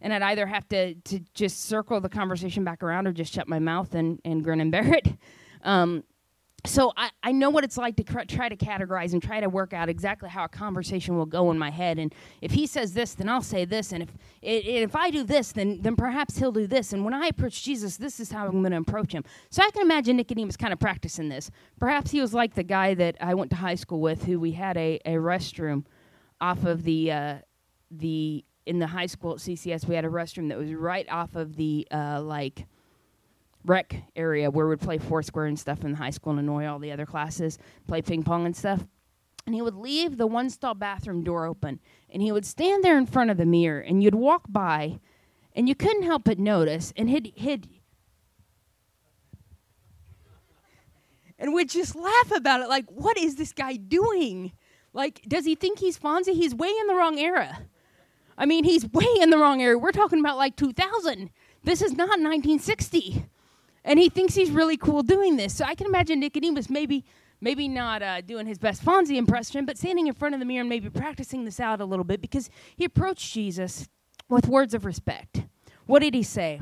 And 0.00 0.12
I'd 0.12 0.22
either 0.22 0.46
have 0.46 0.68
to, 0.68 0.94
to 0.94 1.20
just 1.34 1.64
circle 1.64 2.00
the 2.00 2.10
conversation 2.10 2.62
back 2.62 2.82
around 2.82 3.06
or 3.06 3.12
just 3.12 3.32
shut 3.32 3.48
my 3.48 3.58
mouth 3.58 3.94
and, 3.94 4.20
and 4.24 4.44
grin 4.44 4.60
and 4.60 4.70
bear 4.70 4.94
it. 4.94 5.08
Um, 5.62 6.04
so 6.66 6.92
I, 6.96 7.10
I 7.22 7.32
know 7.32 7.50
what 7.50 7.64
it's 7.64 7.76
like 7.76 7.96
to 7.96 8.04
cr- 8.04 8.24
try 8.28 8.48
to 8.48 8.56
categorize 8.56 9.12
and 9.12 9.22
try 9.22 9.40
to 9.40 9.48
work 9.48 9.72
out 9.72 9.88
exactly 9.88 10.28
how 10.28 10.44
a 10.44 10.48
conversation 10.48 11.16
will 11.16 11.26
go 11.26 11.50
in 11.50 11.58
my 11.58 11.70
head. 11.70 11.98
And 11.98 12.14
if 12.40 12.52
he 12.52 12.66
says 12.66 12.92
this 12.92 13.14
then 13.14 13.28
i'll 13.28 13.42
say 13.42 13.64
this. 13.64 13.92
And 13.92 14.02
if 14.02 14.10
it, 14.42 14.66
if 14.66 14.94
i 14.96 15.10
do 15.10 15.22
this 15.22 15.52
then 15.52 15.80
then 15.82 15.96
perhaps 15.96 16.38
he'll 16.38 16.52
do 16.52 16.66
this. 16.66 16.92
And 16.92 17.04
when 17.04 17.14
i 17.14 17.26
approach 17.26 17.62
jesus 17.62 17.96
this 17.96 18.20
is 18.20 18.30
how 18.30 18.46
i'm 18.46 18.60
going 18.62 18.72
to 18.72 18.78
approach 18.78 19.12
him. 19.12 19.24
So 19.50 19.62
i 19.62 19.70
can 19.70 19.82
imagine 19.82 20.16
nicodemus 20.16 20.56
kind 20.56 20.72
of 20.72 20.78
practicing 20.78 21.28
this. 21.28 21.50
Perhaps 21.78 22.10
he 22.10 22.20
was 22.20 22.34
like 22.34 22.54
the 22.54 22.64
guy 22.64 22.94
that 22.94 23.16
i 23.20 23.34
went 23.34 23.50
to 23.50 23.56
high 23.56 23.74
school 23.74 24.00
with 24.00 24.24
who 24.24 24.38
we 24.38 24.52
had 24.52 24.76
a, 24.76 25.00
a 25.04 25.14
restroom 25.14 25.84
off 26.40 26.64
of 26.64 26.82
the 26.82 27.10
uh, 27.10 27.36
the 27.90 28.44
in 28.66 28.78
the 28.78 28.86
high 28.86 29.06
school 29.06 29.32
at 29.32 29.38
ccs 29.38 29.86
we 29.86 29.94
had 29.94 30.04
a 30.04 30.08
restroom 30.08 30.48
that 30.48 30.58
was 30.58 30.72
right 30.72 31.08
off 31.08 31.36
of 31.36 31.56
the 31.56 31.86
uh, 31.90 32.20
like 32.20 32.66
rec 33.66 34.04
area 34.14 34.50
where 34.50 34.66
we'd 34.66 34.80
play 34.80 34.98
foursquare 34.98 35.46
and 35.46 35.58
stuff 35.58 35.84
in 35.84 35.92
the 35.92 35.96
high 35.96 36.10
school 36.10 36.32
and 36.32 36.40
annoy 36.40 36.66
all 36.66 36.78
the 36.78 36.92
other 36.92 37.06
classes, 37.06 37.58
play 37.86 38.00
ping 38.00 38.22
pong 38.22 38.46
and 38.46 38.56
stuff. 38.56 38.84
And 39.44 39.54
he 39.54 39.62
would 39.62 39.74
leave 39.74 40.16
the 40.16 40.26
one 40.26 40.50
stall 40.50 40.74
bathroom 40.74 41.22
door 41.22 41.46
open 41.46 41.80
and 42.10 42.22
he 42.22 42.32
would 42.32 42.46
stand 42.46 42.82
there 42.82 42.98
in 42.98 43.06
front 43.06 43.30
of 43.30 43.36
the 43.36 43.46
mirror 43.46 43.80
and 43.80 44.02
you'd 44.02 44.14
walk 44.14 44.44
by 44.48 44.98
and 45.54 45.68
you 45.68 45.74
couldn't 45.74 46.02
help 46.02 46.24
but 46.24 46.38
notice 46.38 46.92
and 46.96 47.08
he'd, 47.08 47.32
he'd 47.36 47.68
and 51.38 51.52
would 51.52 51.68
just 51.68 51.94
laugh 51.94 52.32
about 52.34 52.60
it 52.60 52.68
like 52.68 52.86
what 52.90 53.16
is 53.18 53.36
this 53.36 53.52
guy 53.52 53.74
doing? 53.74 54.52
Like 54.92 55.22
does 55.28 55.44
he 55.44 55.54
think 55.54 55.78
he's 55.78 55.98
fonzie? 55.98 56.34
He's 56.34 56.54
way 56.54 56.72
in 56.80 56.86
the 56.88 56.94
wrong 56.94 57.18
era. 57.18 57.60
I 58.36 58.46
mean 58.46 58.64
he's 58.64 58.84
way 58.90 59.06
in 59.20 59.30
the 59.30 59.38
wrong 59.38 59.60
era. 59.62 59.78
We're 59.78 59.92
talking 59.92 60.18
about 60.18 60.36
like 60.36 60.56
2000 60.56 61.30
this 61.62 61.82
is 61.82 61.92
not 61.92 62.08
1960 62.08 63.26
and 63.86 63.98
he 63.98 64.10
thinks 64.10 64.34
he's 64.34 64.50
really 64.50 64.76
cool 64.76 65.02
doing 65.02 65.36
this. 65.36 65.54
So 65.54 65.64
I 65.64 65.74
can 65.74 65.86
imagine 65.86 66.20
Nicodemus 66.20 66.68
maybe 66.68 67.04
maybe 67.40 67.68
not 67.68 68.02
uh, 68.02 68.20
doing 68.22 68.46
his 68.46 68.58
best 68.58 68.84
Fonzie 68.84 69.16
impression, 69.16 69.66
but 69.66 69.76
standing 69.78 70.06
in 70.06 70.14
front 70.14 70.34
of 70.34 70.40
the 70.40 70.46
mirror 70.46 70.60
and 70.60 70.68
maybe 70.68 70.88
practicing 70.88 71.44
this 71.44 71.60
out 71.60 71.80
a 71.80 71.84
little 71.84 72.04
bit 72.04 72.20
because 72.20 72.50
he 72.76 72.84
approached 72.84 73.32
Jesus 73.32 73.88
with 74.28 74.48
words 74.48 74.74
of 74.74 74.84
respect. 74.84 75.42
What 75.84 76.00
did 76.00 76.14
he 76.14 76.22
say? 76.22 76.60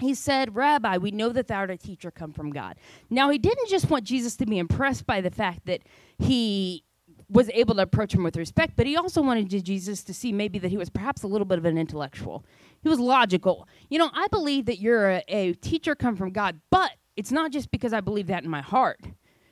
He 0.00 0.14
said, 0.14 0.56
Rabbi, 0.56 0.96
we 0.98 1.10
know 1.10 1.30
that 1.30 1.48
thou 1.48 1.58
art 1.58 1.70
a 1.70 1.76
teacher 1.76 2.10
come 2.10 2.32
from 2.32 2.50
God. 2.50 2.76
Now, 3.08 3.30
he 3.30 3.38
didn't 3.38 3.68
just 3.68 3.88
want 3.88 4.04
Jesus 4.04 4.36
to 4.36 4.46
be 4.46 4.58
impressed 4.58 5.06
by 5.06 5.20
the 5.20 5.30
fact 5.30 5.66
that 5.66 5.82
he 6.18 6.82
was 7.28 7.50
able 7.54 7.74
to 7.74 7.82
approach 7.82 8.14
him 8.14 8.22
with 8.22 8.36
respect, 8.36 8.74
but 8.76 8.86
he 8.86 8.96
also 8.96 9.20
wanted 9.20 9.48
Jesus 9.64 10.04
to 10.04 10.14
see 10.14 10.32
maybe 10.32 10.58
that 10.58 10.70
he 10.70 10.76
was 10.76 10.90
perhaps 10.90 11.22
a 11.22 11.26
little 11.26 11.44
bit 11.44 11.58
of 11.58 11.64
an 11.64 11.78
intellectual. 11.78 12.44
He 12.86 12.88
was 12.88 13.00
logical. 13.00 13.66
You 13.90 13.98
know, 13.98 14.10
I 14.14 14.28
believe 14.28 14.66
that 14.66 14.78
you're 14.78 15.10
a, 15.10 15.24
a 15.26 15.52
teacher 15.54 15.96
come 15.96 16.14
from 16.14 16.30
God, 16.30 16.60
but 16.70 16.92
it's 17.16 17.32
not 17.32 17.50
just 17.50 17.72
because 17.72 17.92
I 17.92 18.00
believe 18.00 18.28
that 18.28 18.44
in 18.44 18.48
my 18.48 18.60
heart 18.60 19.00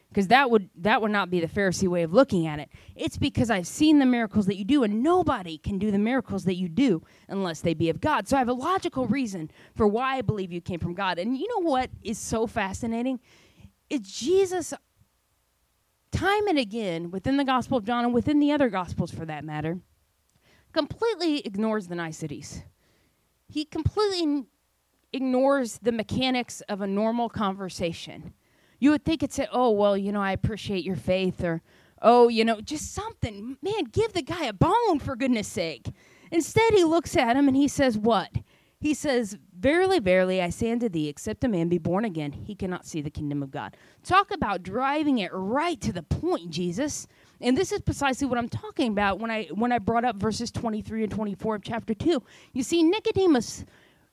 because 0.08 0.28
that 0.28 0.52
would 0.52 0.70
that 0.76 1.02
would 1.02 1.10
not 1.10 1.30
be 1.30 1.40
the 1.40 1.48
Pharisee 1.48 1.88
way 1.88 2.04
of 2.04 2.12
looking 2.12 2.46
at 2.46 2.60
it. 2.60 2.68
It's 2.94 3.18
because 3.18 3.50
I've 3.50 3.66
seen 3.66 3.98
the 3.98 4.06
miracles 4.06 4.46
that 4.46 4.54
you 4.54 4.64
do, 4.64 4.84
and 4.84 5.02
nobody 5.02 5.58
can 5.58 5.80
do 5.80 5.90
the 5.90 5.98
miracles 5.98 6.44
that 6.44 6.54
you 6.54 6.68
do 6.68 7.02
unless 7.26 7.60
they 7.60 7.74
be 7.74 7.90
of 7.90 8.00
God. 8.00 8.28
So 8.28 8.36
I 8.36 8.38
have 8.38 8.48
a 8.48 8.52
logical 8.52 9.08
reason 9.08 9.50
for 9.74 9.88
why 9.88 10.18
I 10.18 10.22
believe 10.22 10.52
you 10.52 10.60
came 10.60 10.78
from 10.78 10.94
God. 10.94 11.18
And 11.18 11.36
you 11.36 11.48
know 11.48 11.68
what 11.68 11.90
is 12.04 12.18
so 12.18 12.46
fascinating? 12.46 13.18
It's 13.90 14.16
Jesus 14.16 14.72
time 16.12 16.46
and 16.46 16.60
again 16.60 17.10
within 17.10 17.36
the 17.36 17.44
Gospel 17.44 17.78
of 17.78 17.84
John 17.84 18.04
and 18.04 18.14
within 18.14 18.38
the 18.38 18.52
other 18.52 18.68
Gospels 18.68 19.10
for 19.10 19.24
that 19.24 19.42
matter, 19.44 19.80
completely 20.72 21.38
ignores 21.38 21.88
the 21.88 21.96
niceties. 21.96 22.62
He 23.48 23.64
completely 23.64 24.44
ignores 25.12 25.78
the 25.78 25.92
mechanics 25.92 26.60
of 26.62 26.80
a 26.80 26.86
normal 26.86 27.28
conversation. 27.28 28.34
You 28.80 28.90
would 28.90 29.04
think 29.04 29.22
it's, 29.22 29.38
oh, 29.52 29.70
well, 29.70 29.96
you 29.96 30.12
know, 30.12 30.20
I 30.20 30.32
appreciate 30.32 30.84
your 30.84 30.96
faith, 30.96 31.42
or, 31.42 31.62
oh, 32.02 32.28
you 32.28 32.44
know, 32.44 32.60
just 32.60 32.92
something. 32.92 33.56
Man, 33.62 33.84
give 33.84 34.12
the 34.12 34.22
guy 34.22 34.46
a 34.46 34.52
bone, 34.52 34.98
for 34.98 35.16
goodness 35.16 35.48
sake. 35.48 35.88
Instead, 36.30 36.74
he 36.74 36.84
looks 36.84 37.16
at 37.16 37.36
him 37.36 37.46
and 37.48 37.56
he 37.56 37.68
says, 37.68 37.96
what? 37.96 38.30
He 38.80 38.92
says, 38.92 39.38
Verily, 39.64 39.98
verily, 39.98 40.42
I 40.42 40.50
say 40.50 40.70
unto 40.72 40.90
thee, 40.90 41.08
except 41.08 41.42
a 41.42 41.48
man 41.48 41.70
be 41.70 41.78
born 41.78 42.04
again, 42.04 42.32
he 42.32 42.54
cannot 42.54 42.84
see 42.84 43.00
the 43.00 43.08
kingdom 43.08 43.42
of 43.42 43.50
God. 43.50 43.78
Talk 44.02 44.30
about 44.30 44.62
driving 44.62 45.16
it 45.16 45.30
right 45.32 45.80
to 45.80 45.90
the 45.90 46.02
point, 46.02 46.50
Jesus. 46.50 47.06
And 47.40 47.56
this 47.56 47.72
is 47.72 47.80
precisely 47.80 48.26
what 48.26 48.38
I'm 48.38 48.48
talking 48.48 48.92
about 48.92 49.18
when 49.18 49.30
I 49.30 49.44
when 49.46 49.72
I 49.72 49.78
brought 49.78 50.04
up 50.04 50.16
verses 50.16 50.50
23 50.50 51.04
and 51.04 51.12
24 51.12 51.56
of 51.56 51.62
chapter 51.62 51.94
2. 51.94 52.22
You 52.52 52.62
see, 52.62 52.82
Nicodemus 52.82 53.64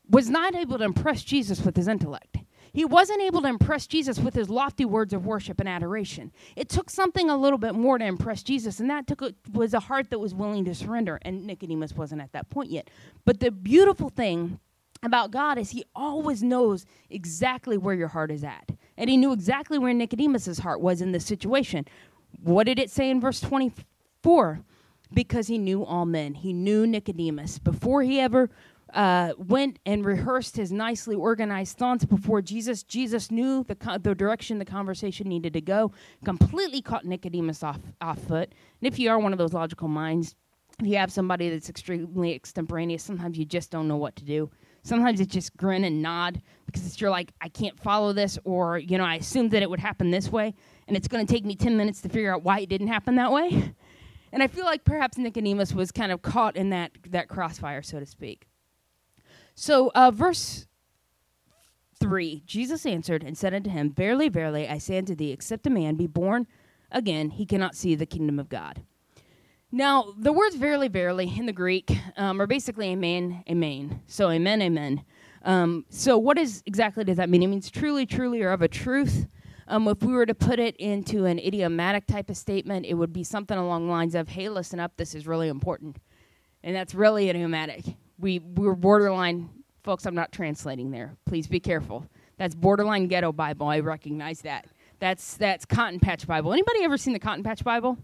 was 0.10 0.30
not 0.30 0.56
able 0.56 0.78
to 0.78 0.84
impress 0.84 1.24
Jesus 1.24 1.62
with 1.62 1.76
his 1.76 1.88
intellect. 1.88 2.38
He 2.74 2.86
wasn't 2.86 3.22
able 3.22 3.42
to 3.42 3.50
impress 3.50 3.86
Jesus 3.86 4.18
with 4.20 4.34
his 4.34 4.50
lofty 4.50 4.86
words 4.86 5.14
of 5.14 5.26
worship 5.26 5.60
and 5.60 5.68
adoration. 5.68 6.32
It 6.56 6.70
took 6.70 6.90
something 6.90 7.30
a 7.30 7.36
little 7.36 7.58
bit 7.58 7.76
more 7.76 7.98
to 7.98 8.06
impress 8.06 8.44
Jesus, 8.44 8.80
and 8.80 8.90
that 8.90 9.08
took 9.08 9.22
a, 9.22 9.34
was 9.52 9.74
a 9.74 9.82
heart 9.82 10.10
that 10.10 10.20
was 10.20 10.34
willing 10.34 10.64
to 10.66 10.76
surrender. 10.76 11.20
And 11.24 11.46
Nicodemus 11.46 11.94
wasn't 11.94 12.22
at 12.22 12.32
that 12.32 12.50
point 12.50 12.70
yet. 12.70 12.90
But 13.26 13.42
the 13.42 13.52
beautiful 13.52 14.10
thing 14.10 14.60
about 15.04 15.32
God 15.32 15.58
is 15.58 15.72
he 15.72 15.84
always 15.96 16.44
knows 16.44 16.86
exactly 17.10 17.78
where 17.78 17.96
your 17.96 18.08
heart 18.08 18.32
is 18.32 18.44
at. 18.44 18.70
And 18.98 19.10
he 19.10 19.18
knew 19.18 19.34
exactly 19.34 19.78
where 19.78 19.94
Nicodemus's 19.94 20.60
heart 20.60 20.80
was 20.80 21.02
in 21.02 21.12
this 21.12 21.26
situation. 21.26 21.86
What 22.40 22.66
did 22.66 22.80
it 22.80 22.90
say 22.90 23.10
in 23.10 23.20
verse 23.20 23.40
24? 23.42 24.62
Because 25.14 25.48
he 25.48 25.58
knew 25.58 25.84
all 25.84 26.06
men. 26.06 26.34
He 26.36 26.54
knew 26.54 26.88
Nicodemus. 26.88 27.60
Before 27.60 28.02
he 28.02 28.20
ever 28.20 28.50
uh, 28.94 29.34
went 29.38 29.80
and 29.86 30.06
rehearsed 30.06 30.58
his 30.58 30.72
nicely 30.72 31.16
organized 31.16 31.78
thoughts 31.78 32.06
before 32.06 32.42
Jesus. 32.42 32.84
Jesus 32.84 33.32
knew 33.32 33.64
the, 33.64 33.76
co- 33.76 33.98
the 33.98 34.14
direction 34.16 34.60
the 34.60 34.66
conversation 34.66 35.28
needed 35.28 35.54
to 35.54 35.62
go, 35.62 35.92
completely 36.26 36.82
caught 36.82 37.06
Nicodemus 37.06 37.64
off, 37.64 37.80
off 38.02 38.20
foot. 38.20 38.54
And 38.82 38.94
if 38.94 39.00
you 39.00 39.10
are 39.10 39.20
one 39.20 39.32
of 39.32 39.38
those 39.38 39.54
logical 39.54 39.88
minds, 39.88 40.36
if 40.80 40.88
you 40.88 40.98
have 40.98 41.12
somebody 41.12 41.50
that's 41.50 41.70
extremely 41.70 42.34
extemporaneous, 42.34 43.04
sometimes 43.04 43.38
you 43.38 43.46
just 43.46 43.72
don't 43.72 43.88
know 43.88 43.98
what 43.98 44.16
to 44.18 44.26
do. 44.26 44.50
Sometimes 44.84 45.20
it's 45.20 45.34
just 45.34 45.56
grin 45.56 45.84
and 45.84 46.02
nod 46.02 46.42
because 46.66 46.86
it's 46.86 47.00
you're 47.00 47.12
like, 47.12 47.32
I 47.40 47.50
can't 47.50 47.80
follow 47.80 48.14
this, 48.14 48.40
or 48.46 48.80
you 48.80 48.98
know, 48.98 49.04
I 49.04 49.16
assumed 49.16 49.52
that 49.52 49.62
it 49.62 49.70
would 49.70 49.80
happen 49.80 50.10
this 50.10 50.32
way, 50.32 50.56
and 50.88 50.98
it's 50.98 51.08
going 51.08 51.26
to 51.26 51.32
take 51.32 51.46
me 51.46 51.56
ten 51.56 51.78
minutes 51.78 52.02
to 52.02 52.10
figure 52.10 52.34
out 52.34 52.44
why 52.44 52.60
it 52.60 52.70
didn't 52.70 52.88
happen 52.88 53.16
that 53.16 53.32
way. 53.32 53.74
and 54.32 54.44
I 54.44 54.48
feel 54.48 54.66
like 54.66 54.84
perhaps 54.84 55.18
Nicodemus 55.18 55.74
was 55.74 55.92
kind 55.92 56.12
of 56.12 56.22
caught 56.22 56.56
in 56.56 56.70
that 56.70 56.92
that 57.10 57.28
crossfire, 57.28 57.82
so 57.82 58.00
to 58.00 58.06
speak. 58.06 58.48
So, 59.56 59.92
uh, 59.94 60.12
verse 60.12 60.68
3 62.00 62.44
Jesus 62.46 62.86
answered 62.86 63.24
and 63.24 63.38
said 63.38 63.54
unto 63.54 63.70
him, 63.70 63.92
Verily, 63.92 64.30
verily, 64.30 64.68
I 64.68 64.78
say 64.78 64.98
unto 64.98 65.16
thee, 65.16 65.32
except 65.32 65.68
a 65.68 65.70
man 65.70 65.96
be 65.96 66.08
born 66.08 66.48
again, 66.92 67.30
he 67.30 67.46
cannot 67.46 67.76
see 67.76 67.96
the 67.96 68.06
kingdom 68.06 68.40
of 68.40 68.50
God. 68.50 68.84
Now, 69.72 70.14
the 70.18 70.34
words 70.34 70.56
verily, 70.56 70.90
verily 70.90 71.34
in 71.38 71.46
the 71.46 71.54
Greek 71.54 71.92
um, 72.18 72.42
are 72.42 72.48
basically 72.48 72.90
amen, 72.90 73.44
amen. 73.50 74.02
So, 74.06 74.30
amen, 74.30 74.62
amen. 74.62 75.06
Um, 75.44 75.86
so, 75.90 76.18
what 76.18 76.38
is 76.38 76.62
exactly 76.66 77.04
does 77.06 77.18
that 77.18 77.30
mean? 77.30 77.42
It 77.42 77.48
means 77.48 77.72
truly, 77.72 78.06
truly, 78.06 78.42
or 78.42 78.52
of 78.52 78.62
a 78.62 78.68
truth. 78.68 79.28
Um, 79.68 79.88
if 79.88 80.04
we 80.04 80.14
were 80.14 80.26
to 80.26 80.36
put 80.36 80.60
it 80.60 80.76
into 80.78 81.26
an 81.26 81.40
idiomatic 81.40 82.08
type 82.08 82.30
of 82.30 82.38
statement, 82.38 82.86
it 82.86 82.96
would 82.96 83.14
be 83.14 83.24
something 83.24 83.58
along 83.58 83.88
the 83.88 83.92
lines 83.92 84.16
of, 84.16 84.30
hey, 84.30 84.50
listen 84.50 84.80
up, 84.80 84.98
this 84.98 85.16
is 85.16 85.28
really 85.28 85.48
important. 85.48 85.98
And 86.64 86.76
that's 86.76 86.94
really 86.94 87.30
idiomatic. 87.30 87.84
We, 88.20 88.40
we're 88.40 88.76
borderline 88.76 89.50
Folks, 89.84 90.06
I'm 90.06 90.14
not 90.14 90.32
translating 90.32 90.92
there. 90.92 91.16
Please 91.26 91.48
be 91.48 91.60
careful. 91.60 92.06
That's 92.38 92.54
borderline 92.54 93.08
ghetto 93.08 93.32
Bible. 93.32 93.68
I 93.68 93.80
recognize 93.80 94.42
that. 94.42 94.68
That's 95.00 95.36
that's 95.38 95.66
Cotton 95.66 96.00
Patch 96.00 96.28
Bible. 96.28 96.54
Anybody 96.54 96.84
ever 96.84 96.98
seen 96.98 97.14
the 97.14 97.20
Cotton 97.20 97.44
Patch 97.44 97.64
Bible? 97.64 97.98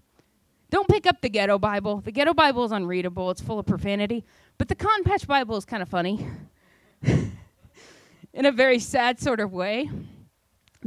Don't 0.72 0.88
pick 0.88 1.06
up 1.06 1.22
the 1.22 1.30
ghetto 1.30 1.60
Bible. 1.60 2.02
The 2.02 2.12
ghetto 2.12 2.34
Bible 2.34 2.65
is 2.65 2.72
unreadable. 2.72 3.30
It's 3.30 3.41
full 3.41 3.60
of 3.60 3.67
profanity. 3.67 4.26
But 4.58 4.70
the 4.70 4.76
Cotton 4.76 5.04
Patch 5.04 5.28
Bible 5.28 5.56
is 5.56 5.65
kind 5.65 5.84
of 5.84 5.89
funny. 5.89 6.28
in 7.04 8.46
a 8.46 8.52
very 8.52 8.80
sad 8.80 9.20
sort 9.20 9.39
of 9.39 9.54
way. 9.54 9.89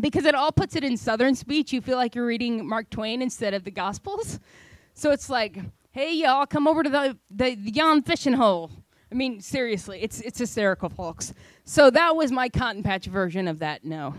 Because 0.00 0.24
it 0.24 0.34
all 0.34 0.52
puts 0.52 0.76
it 0.76 0.84
in 0.84 0.96
southern 0.96 1.34
speech. 1.34 1.72
You 1.72 1.80
feel 1.80 1.96
like 1.96 2.14
you're 2.14 2.26
reading 2.26 2.66
Mark 2.66 2.90
Twain 2.90 3.22
instead 3.22 3.54
of 3.54 3.64
the 3.64 3.70
Gospels. 3.70 4.38
So 4.92 5.12
it's 5.12 5.30
like, 5.30 5.56
hey 5.92 6.12
y'all, 6.12 6.44
come 6.44 6.68
over 6.68 6.82
to 6.82 6.90
the 6.90 7.16
the, 7.30 7.54
the 7.54 7.70
yon 7.70 8.02
fishing 8.02 8.34
hole. 8.34 8.70
I 9.10 9.14
mean, 9.14 9.40
seriously, 9.40 10.00
it's 10.02 10.20
it's 10.20 10.38
hysterical, 10.38 10.88
folks. 10.88 11.32
So 11.64 11.90
that 11.90 12.16
was 12.16 12.30
my 12.30 12.48
cotton 12.48 12.82
patch 12.82 13.06
version 13.06 13.48
of 13.48 13.58
that. 13.60 13.84
No, 13.84 14.14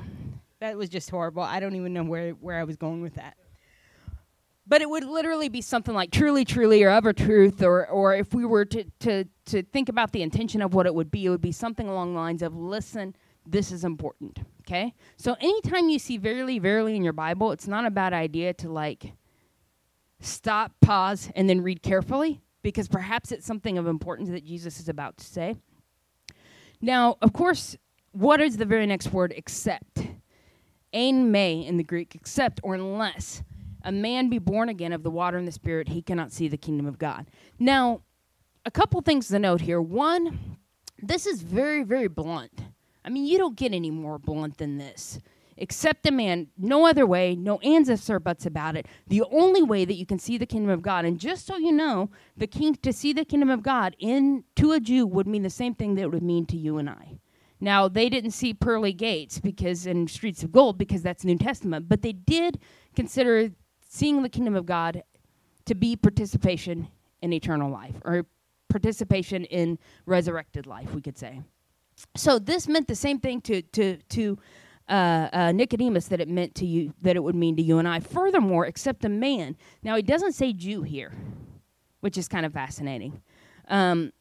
that 0.59 0.77
was 0.77 0.89
just 0.89 1.09
horrible. 1.09 1.43
I 1.43 1.59
don't 1.59 1.75
even 1.75 1.93
know 1.93 2.03
where 2.03 2.31
where 2.31 2.59
I 2.59 2.63
was 2.63 2.75
going 2.75 3.01
with 3.01 3.15
that. 3.15 3.37
But 4.67 4.81
it 4.81 4.89
would 4.89 5.03
literally 5.03 5.49
be 5.49 5.61
something 5.61 5.93
like 5.93 6.11
truly, 6.11 6.45
truly, 6.45 6.83
or 6.83 6.89
ever 6.89 7.13
truth, 7.13 7.61
or 7.61 7.87
or 7.87 8.15
if 8.15 8.33
we 8.33 8.45
were 8.45 8.65
to 8.65 8.85
to 9.01 9.25
to 9.45 9.63
think 9.63 9.89
about 9.89 10.11
the 10.11 10.21
intention 10.21 10.61
of 10.61 10.73
what 10.73 10.85
it 10.85 10.93
would 10.93 11.11
be, 11.11 11.25
it 11.25 11.29
would 11.29 11.41
be 11.41 11.51
something 11.51 11.87
along 11.87 12.13
the 12.13 12.19
lines 12.19 12.41
of 12.41 12.55
listen. 12.55 13.15
This 13.45 13.71
is 13.71 13.83
important. 13.83 14.39
Okay? 14.71 14.93
So 15.17 15.35
anytime 15.41 15.89
you 15.89 15.99
see 15.99 16.17
verily, 16.17 16.57
verily 16.57 16.95
in 16.95 17.03
your 17.03 17.11
Bible, 17.11 17.51
it's 17.51 17.67
not 17.67 17.85
a 17.85 17.91
bad 17.91 18.13
idea 18.13 18.53
to 18.53 18.69
like 18.69 19.11
stop, 20.21 20.71
pause, 20.79 21.29
and 21.35 21.49
then 21.49 21.59
read 21.59 21.83
carefully 21.83 22.39
because 22.61 22.87
perhaps 22.87 23.33
it's 23.33 23.45
something 23.45 23.77
of 23.77 23.85
importance 23.85 24.29
that 24.29 24.45
Jesus 24.45 24.79
is 24.79 24.87
about 24.87 25.17
to 25.17 25.25
say. 25.25 25.57
Now, 26.79 27.17
of 27.21 27.33
course, 27.33 27.75
what 28.13 28.39
is 28.39 28.55
the 28.55 28.65
very 28.65 28.85
next 28.85 29.11
word 29.11 29.33
except? 29.35 30.07
Ain 30.93 31.31
may 31.31 31.55
in 31.55 31.75
the 31.75 31.83
Greek, 31.83 32.15
except 32.15 32.61
or 32.63 32.73
unless 32.73 33.43
a 33.83 33.91
man 33.91 34.29
be 34.29 34.39
born 34.39 34.69
again 34.69 34.93
of 34.93 35.03
the 35.03 35.11
water 35.11 35.37
and 35.37 35.47
the 35.47 35.51
spirit, 35.51 35.89
he 35.89 36.01
cannot 36.01 36.31
see 36.31 36.47
the 36.47 36.57
kingdom 36.57 36.85
of 36.85 36.97
God. 36.97 37.27
Now, 37.59 38.03
a 38.65 38.71
couple 38.71 39.01
things 39.01 39.27
to 39.29 39.39
note 39.39 39.59
here. 39.59 39.81
One, 39.81 40.57
this 40.97 41.25
is 41.25 41.41
very, 41.41 41.83
very 41.83 42.07
blunt. 42.07 42.70
I 43.03 43.09
mean, 43.09 43.25
you 43.25 43.37
don't 43.37 43.55
get 43.55 43.73
any 43.73 43.91
more 43.91 44.19
blunt 44.19 44.57
than 44.57 44.77
this 44.77 45.19
accept 45.61 46.07
a 46.07 46.11
man, 46.11 46.47
no 46.57 46.87
other 46.87 47.05
way, 47.05 47.35
no 47.35 47.59
ands, 47.59 47.87
ifs, 47.87 48.09
or 48.09 48.19
buts 48.19 48.45
about 48.45 48.75
it. 48.75 48.87
The 49.07 49.23
only 49.31 49.61
way 49.61 49.85
that 49.85 49.93
you 49.93 50.05
can 50.05 50.17
see 50.17 50.37
the 50.37 50.45
kingdom 50.45 50.71
of 50.71 50.81
God, 50.81 51.05
and 51.05 51.19
just 51.19 51.45
so 51.45 51.57
you 51.57 51.71
know, 51.71 52.09
the 52.35 52.47
king 52.47 52.75
to 52.75 52.91
see 52.91 53.13
the 53.13 53.23
kingdom 53.23 53.49
of 53.49 53.61
God 53.61 53.95
in 53.99 54.43
to 54.55 54.71
a 54.71 54.79
Jew 54.79 55.05
would 55.05 55.27
mean 55.27 55.43
the 55.43 55.49
same 55.49 55.75
thing 55.75 55.95
that 55.95 56.01
it 56.01 56.11
would 56.11 56.23
mean 56.23 56.45
to 56.47 56.57
you 56.57 56.77
and 56.77 56.89
I. 56.89 57.19
Now 57.59 57.87
they 57.87 58.09
didn't 58.09 58.31
see 58.31 58.55
pearly 58.55 58.91
gates 58.91 59.39
because 59.39 59.85
and 59.85 60.09
streets 60.09 60.41
of 60.41 60.51
gold 60.51 60.79
because 60.79 61.03
that's 61.03 61.23
New 61.23 61.37
Testament, 61.37 61.87
but 61.87 62.01
they 62.01 62.13
did 62.13 62.59
consider 62.95 63.51
seeing 63.87 64.23
the 64.23 64.29
kingdom 64.29 64.55
of 64.55 64.65
God 64.65 65.03
to 65.65 65.75
be 65.75 65.95
participation 65.95 66.87
in 67.21 67.31
eternal 67.33 67.69
life 67.69 67.95
or 68.03 68.25
participation 68.67 69.45
in 69.45 69.77
resurrected 70.07 70.65
life, 70.65 70.95
we 70.95 71.01
could 71.01 71.17
say. 71.17 71.41
So 72.15 72.39
this 72.39 72.67
meant 72.67 72.87
the 72.87 72.95
same 72.95 73.19
thing 73.19 73.41
to 73.41 73.61
to 73.61 73.97
to 73.97 74.37
uh, 74.91 75.29
uh, 75.31 75.51
Nicodemus 75.53 76.07
that 76.09 76.19
it 76.19 76.27
meant 76.27 76.53
to 76.55 76.65
you, 76.65 76.93
that 77.01 77.15
it 77.15 77.23
would 77.23 77.35
mean 77.35 77.55
to 77.55 77.61
you 77.61 77.79
and 77.79 77.87
I. 77.87 78.01
Furthermore, 78.01 78.65
except 78.65 79.05
a 79.05 79.09
man. 79.09 79.55
Now, 79.83 79.95
he 79.95 80.01
doesn't 80.01 80.33
say 80.33 80.51
Jew 80.51 80.81
here, 80.81 81.13
which 82.01 82.17
is 82.17 82.27
kind 82.27 82.45
of 82.45 82.51
fascinating. 82.51 83.21
Um, 83.69 84.11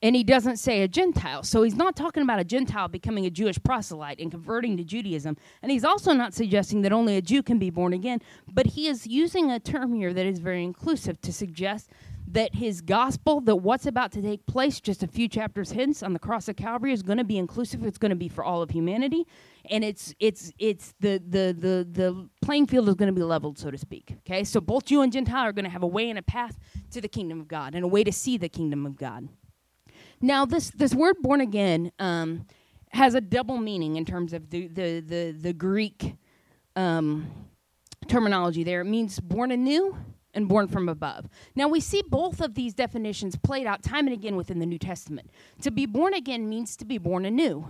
and 0.00 0.14
he 0.14 0.22
doesn't 0.22 0.58
say 0.58 0.82
a 0.82 0.88
Gentile. 0.88 1.42
So 1.42 1.62
he's 1.64 1.74
not 1.74 1.96
talking 1.96 2.22
about 2.22 2.38
a 2.38 2.44
Gentile 2.44 2.88
becoming 2.88 3.26
a 3.26 3.30
Jewish 3.30 3.60
proselyte 3.62 4.20
and 4.20 4.30
converting 4.30 4.76
to 4.76 4.84
Judaism. 4.84 5.36
And 5.60 5.72
he's 5.72 5.84
also 5.84 6.12
not 6.12 6.32
suggesting 6.32 6.82
that 6.82 6.92
only 6.92 7.16
a 7.16 7.22
Jew 7.22 7.42
can 7.42 7.58
be 7.58 7.68
born 7.68 7.92
again. 7.92 8.22
But 8.50 8.68
he 8.68 8.86
is 8.86 9.06
using 9.06 9.50
a 9.50 9.58
term 9.58 9.92
here 9.92 10.14
that 10.14 10.24
is 10.24 10.38
very 10.38 10.62
inclusive 10.62 11.20
to 11.22 11.32
suggest 11.32 11.90
that 12.32 12.54
his 12.54 12.80
gospel, 12.80 13.40
that 13.42 13.56
what's 13.56 13.86
about 13.86 14.12
to 14.12 14.22
take 14.22 14.46
place 14.46 14.80
just 14.80 15.02
a 15.02 15.06
few 15.06 15.28
chapters 15.28 15.72
hence 15.72 16.02
on 16.02 16.12
the 16.12 16.18
cross 16.18 16.48
of 16.48 16.56
Calvary, 16.56 16.92
is 16.92 17.02
going 17.02 17.18
to 17.18 17.24
be 17.24 17.38
inclusive. 17.38 17.84
It's 17.84 17.98
going 17.98 18.10
to 18.10 18.16
be 18.16 18.28
for 18.28 18.44
all 18.44 18.62
of 18.62 18.70
humanity 18.70 19.26
and 19.70 19.84
it's 19.84 20.14
it's 20.18 20.52
it's 20.58 20.94
the 21.00 21.22
the 21.28 21.54
the 21.58 21.88
the 21.90 22.28
playing 22.42 22.66
field 22.66 22.88
is 22.88 22.94
going 22.94 23.12
to 23.12 23.18
be 23.18 23.22
leveled, 23.22 23.58
so 23.58 23.70
to 23.70 23.78
speak. 23.78 24.16
Okay, 24.20 24.44
so 24.44 24.60
both 24.60 24.86
Jew 24.86 25.02
and 25.02 25.12
Gentile 25.12 25.44
are 25.44 25.52
going 25.52 25.64
to 25.64 25.70
have 25.70 25.82
a 25.82 25.86
way 25.86 26.10
and 26.10 26.18
a 26.18 26.22
path 26.22 26.58
to 26.90 27.00
the 27.00 27.08
kingdom 27.08 27.40
of 27.40 27.48
God 27.48 27.74
and 27.74 27.84
a 27.84 27.88
way 27.88 28.04
to 28.04 28.12
see 28.12 28.36
the 28.36 28.48
kingdom 28.48 28.86
of 28.86 28.96
God. 28.96 29.28
Now, 30.20 30.44
this 30.44 30.70
this 30.70 30.94
word 30.94 31.16
"born 31.20 31.40
again" 31.40 31.92
um, 31.98 32.46
has 32.90 33.14
a 33.14 33.20
double 33.20 33.58
meaning 33.58 33.96
in 33.96 34.04
terms 34.04 34.32
of 34.32 34.50
the 34.50 34.68
the 34.68 35.00
the, 35.00 35.36
the 35.38 35.52
Greek 35.52 36.14
um, 36.76 37.30
terminology. 38.08 38.64
There, 38.64 38.80
it 38.80 38.86
means 38.86 39.20
born 39.20 39.50
anew 39.50 39.96
and 40.34 40.48
born 40.48 40.68
from 40.68 40.88
above. 40.88 41.28
Now 41.54 41.68
we 41.68 41.80
see 41.80 42.02
both 42.06 42.40
of 42.40 42.54
these 42.54 42.74
definitions 42.74 43.36
played 43.36 43.66
out 43.66 43.82
time 43.82 44.06
and 44.06 44.14
again 44.14 44.36
within 44.36 44.58
the 44.58 44.66
New 44.66 44.78
Testament. 44.78 45.30
To 45.62 45.70
be 45.70 45.86
born 45.86 46.14
again 46.14 46.48
means 46.48 46.76
to 46.76 46.84
be 46.84 46.98
born 46.98 47.24
anew. 47.24 47.66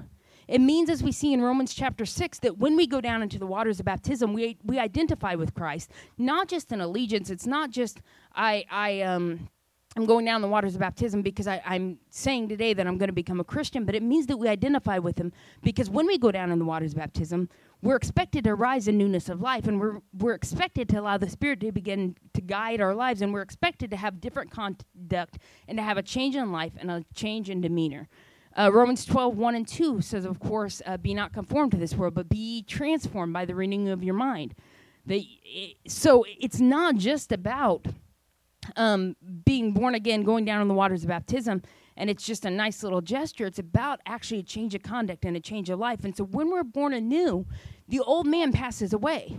It 0.48 0.62
means, 0.62 0.88
as 0.88 1.02
we 1.02 1.12
see 1.12 1.34
in 1.34 1.42
Romans 1.42 1.74
chapter 1.74 2.06
6, 2.06 2.38
that 2.38 2.56
when 2.56 2.74
we 2.74 2.86
go 2.86 3.02
down 3.02 3.22
into 3.22 3.38
the 3.38 3.46
waters 3.46 3.80
of 3.80 3.84
baptism, 3.84 4.32
we, 4.32 4.56
we 4.64 4.78
identify 4.78 5.34
with 5.34 5.52
Christ, 5.52 5.90
not 6.16 6.48
just 6.48 6.72
in 6.72 6.80
allegiance. 6.80 7.28
It's 7.28 7.46
not 7.46 7.70
just, 7.70 8.00
I, 8.34 8.64
I, 8.70 9.02
um, 9.02 9.50
I'm 9.94 10.06
going 10.06 10.24
down 10.24 10.40
the 10.40 10.48
waters 10.48 10.74
of 10.74 10.80
baptism 10.80 11.20
because 11.20 11.46
I, 11.46 11.60
am 11.66 11.98
saying 12.08 12.48
today 12.48 12.72
that 12.72 12.86
I'm 12.86 12.96
going 12.96 13.08
to 13.08 13.12
become 13.12 13.40
a 13.40 13.44
Christian, 13.44 13.84
but 13.84 13.94
it 13.94 14.02
means 14.02 14.26
that 14.26 14.38
we 14.38 14.48
identify 14.48 14.98
with 14.98 15.18
Him 15.18 15.32
because 15.62 15.90
when 15.90 16.06
we 16.06 16.16
go 16.16 16.32
down 16.32 16.50
in 16.50 16.58
the 16.58 16.64
waters 16.64 16.92
of 16.92 16.98
baptism, 16.98 17.50
we're 17.82 17.96
expected 17.96 18.44
to 18.44 18.54
rise 18.54 18.88
in 18.88 18.98
newness 18.98 19.28
of 19.28 19.40
life, 19.40 19.66
and 19.66 19.80
we're, 19.80 20.00
we're 20.18 20.34
expected 20.34 20.88
to 20.88 21.00
allow 21.00 21.16
the 21.16 21.30
Spirit 21.30 21.60
to 21.60 21.70
begin 21.70 22.16
to 22.34 22.40
guide 22.40 22.80
our 22.80 22.94
lives, 22.94 23.22
and 23.22 23.32
we're 23.32 23.42
expected 23.42 23.90
to 23.90 23.96
have 23.96 24.20
different 24.20 24.50
conduct 24.50 25.38
and 25.68 25.78
to 25.78 25.82
have 25.82 25.96
a 25.96 26.02
change 26.02 26.34
in 26.34 26.50
life 26.50 26.72
and 26.78 26.90
a 26.90 27.04
change 27.14 27.48
in 27.50 27.60
demeanor. 27.60 28.08
Uh, 28.58 28.72
Romans 28.72 29.04
12, 29.04 29.36
1 29.36 29.54
and 29.54 29.68
2 29.68 30.00
says, 30.00 30.24
of 30.24 30.40
course, 30.40 30.82
uh, 30.86 30.96
be 30.96 31.14
not 31.14 31.32
conformed 31.32 31.70
to 31.70 31.78
this 31.78 31.94
world, 31.94 32.14
but 32.14 32.28
be 32.28 32.62
transformed 32.62 33.32
by 33.32 33.44
the 33.44 33.54
renewing 33.54 33.88
of 33.88 34.02
your 34.02 34.14
mind. 34.14 34.54
It, 35.06 35.76
so 35.86 36.24
it's 36.40 36.58
not 36.58 36.96
just 36.96 37.30
about 37.30 37.86
um, 38.76 39.16
being 39.44 39.72
born 39.72 39.94
again, 39.94 40.24
going 40.24 40.44
down 40.44 40.60
in 40.60 40.68
the 40.68 40.74
waters 40.74 41.04
of 41.04 41.08
baptism, 41.08 41.62
and 41.98 42.08
it's 42.08 42.24
just 42.24 42.44
a 42.44 42.50
nice 42.50 42.82
little 42.84 43.00
gesture. 43.00 43.44
It's 43.44 43.58
about 43.58 44.00
actually 44.06 44.38
a 44.38 44.44
change 44.44 44.74
of 44.74 44.82
conduct 44.82 45.24
and 45.24 45.36
a 45.36 45.40
change 45.40 45.68
of 45.68 45.80
life. 45.80 46.04
And 46.04 46.16
so 46.16 46.24
when 46.24 46.48
we're 46.48 46.62
born 46.62 46.94
anew, 46.94 47.44
the 47.88 47.98
old 47.98 48.26
man 48.26 48.52
passes 48.52 48.92
away 48.92 49.36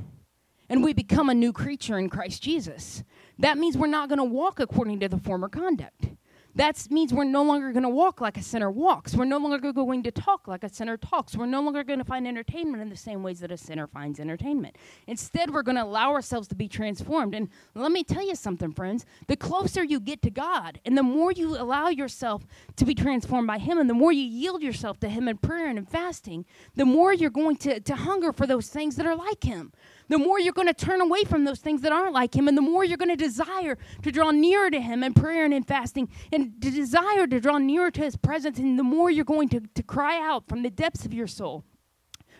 and 0.67 0.83
we 0.83 0.93
become 0.93 1.29
a 1.29 1.33
new 1.33 1.53
creature 1.53 1.97
in 1.97 2.09
Christ 2.09 2.43
Jesus. 2.43 3.01
That 3.39 3.57
means 3.57 3.77
we're 3.77 3.87
not 3.87 4.09
going 4.09 4.19
to 4.19 4.25
walk 4.25 4.59
according 4.59 4.99
to 4.99 5.07
the 5.07 5.17
former 5.17 5.47
conduct. 5.47 6.09
That 6.55 6.89
means 6.89 7.13
we're 7.13 7.25
no 7.25 7.43
longer 7.43 7.71
going 7.71 7.83
to 7.83 7.89
walk 7.89 8.21
like 8.21 8.35
a 8.35 8.41
sinner 8.41 8.71
walks. 8.71 9.15
We're 9.15 9.25
no 9.25 9.37
longer 9.37 9.71
going 9.71 10.03
to 10.03 10.11
talk 10.11 10.47
like 10.47 10.63
a 10.63 10.69
sinner 10.69 10.97
talks. 10.97 11.35
We're 11.35 11.45
no 11.45 11.61
longer 11.61 11.83
going 11.83 11.99
to 11.99 12.05
find 12.05 12.27
entertainment 12.27 12.81
in 12.81 12.89
the 12.89 12.97
same 12.97 13.21
ways 13.21 13.39
that 13.41 13.51
a 13.51 13.57
sinner 13.57 13.87
finds 13.87 14.19
entertainment. 14.19 14.75
Instead, 15.07 15.53
we're 15.53 15.61
going 15.61 15.77
to 15.77 15.83
allow 15.83 16.11
ourselves 16.11 16.47
to 16.47 16.55
be 16.55 16.67
transformed. 16.67 17.35
And 17.35 17.49
let 17.75 17.91
me 17.91 18.03
tell 18.03 18.25
you 18.25 18.35
something, 18.35 18.73
friends. 18.73 19.05
The 19.27 19.35
closer 19.35 19.83
you 19.83 19.99
get 19.99 20.21
to 20.23 20.31
God, 20.31 20.79
and 20.85 20.97
the 20.97 21.03
more 21.03 21.31
you 21.31 21.55
allow 21.55 21.89
yourself 21.89 22.47
to 22.77 22.85
be 22.85 22.95
transformed 22.95 23.47
by 23.47 23.59
Him, 23.59 23.77
and 23.77 23.89
the 23.89 23.93
more 23.93 24.11
you 24.11 24.23
yield 24.23 24.63
yourself 24.63 24.99
to 25.01 25.09
Him 25.09 25.27
in 25.27 25.37
prayer 25.37 25.67
and 25.67 25.77
in 25.77 25.85
fasting, 25.85 26.45
the 26.75 26.85
more 26.85 27.13
you're 27.13 27.29
going 27.29 27.57
to, 27.57 27.79
to 27.79 27.95
hunger 27.95 28.33
for 28.33 28.47
those 28.47 28.69
things 28.69 28.95
that 28.95 29.05
are 29.05 29.15
like 29.15 29.43
Him 29.43 29.71
the 30.09 30.17
more 30.17 30.39
you're 30.39 30.53
going 30.53 30.67
to 30.67 30.73
turn 30.73 31.01
away 31.01 31.23
from 31.23 31.45
those 31.45 31.59
things 31.59 31.81
that 31.81 31.91
aren't 31.91 32.13
like 32.13 32.35
Him, 32.35 32.47
and 32.47 32.57
the 32.57 32.61
more 32.61 32.83
you're 32.83 32.97
going 32.97 33.09
to 33.09 33.15
desire 33.15 33.77
to 34.01 34.11
draw 34.11 34.31
nearer 34.31 34.69
to 34.69 34.81
Him 34.81 35.03
in 35.03 35.13
prayer 35.13 35.45
and 35.45 35.53
in 35.53 35.63
fasting, 35.63 36.09
and 36.31 36.61
to 36.61 36.69
desire 36.69 37.25
to 37.27 37.39
draw 37.39 37.57
nearer 37.57 37.91
to 37.91 38.01
His 38.01 38.17
presence, 38.17 38.59
and 38.59 38.77
the 38.77 38.83
more 38.83 39.09
you're 39.09 39.25
going 39.25 39.49
to, 39.49 39.61
to 39.61 39.83
cry 39.83 40.19
out 40.19 40.47
from 40.47 40.63
the 40.63 40.69
depths 40.69 41.05
of 41.05 41.13
your 41.13 41.27
soul, 41.27 41.63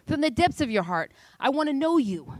from 0.05 0.21
the 0.21 0.31
depths 0.31 0.59
of 0.59 0.69
your 0.69 0.83
heart, 0.83 1.13
I 1.39 1.49
want 1.49 1.69
to 1.69 1.73
know 1.73 1.97
you 1.97 2.33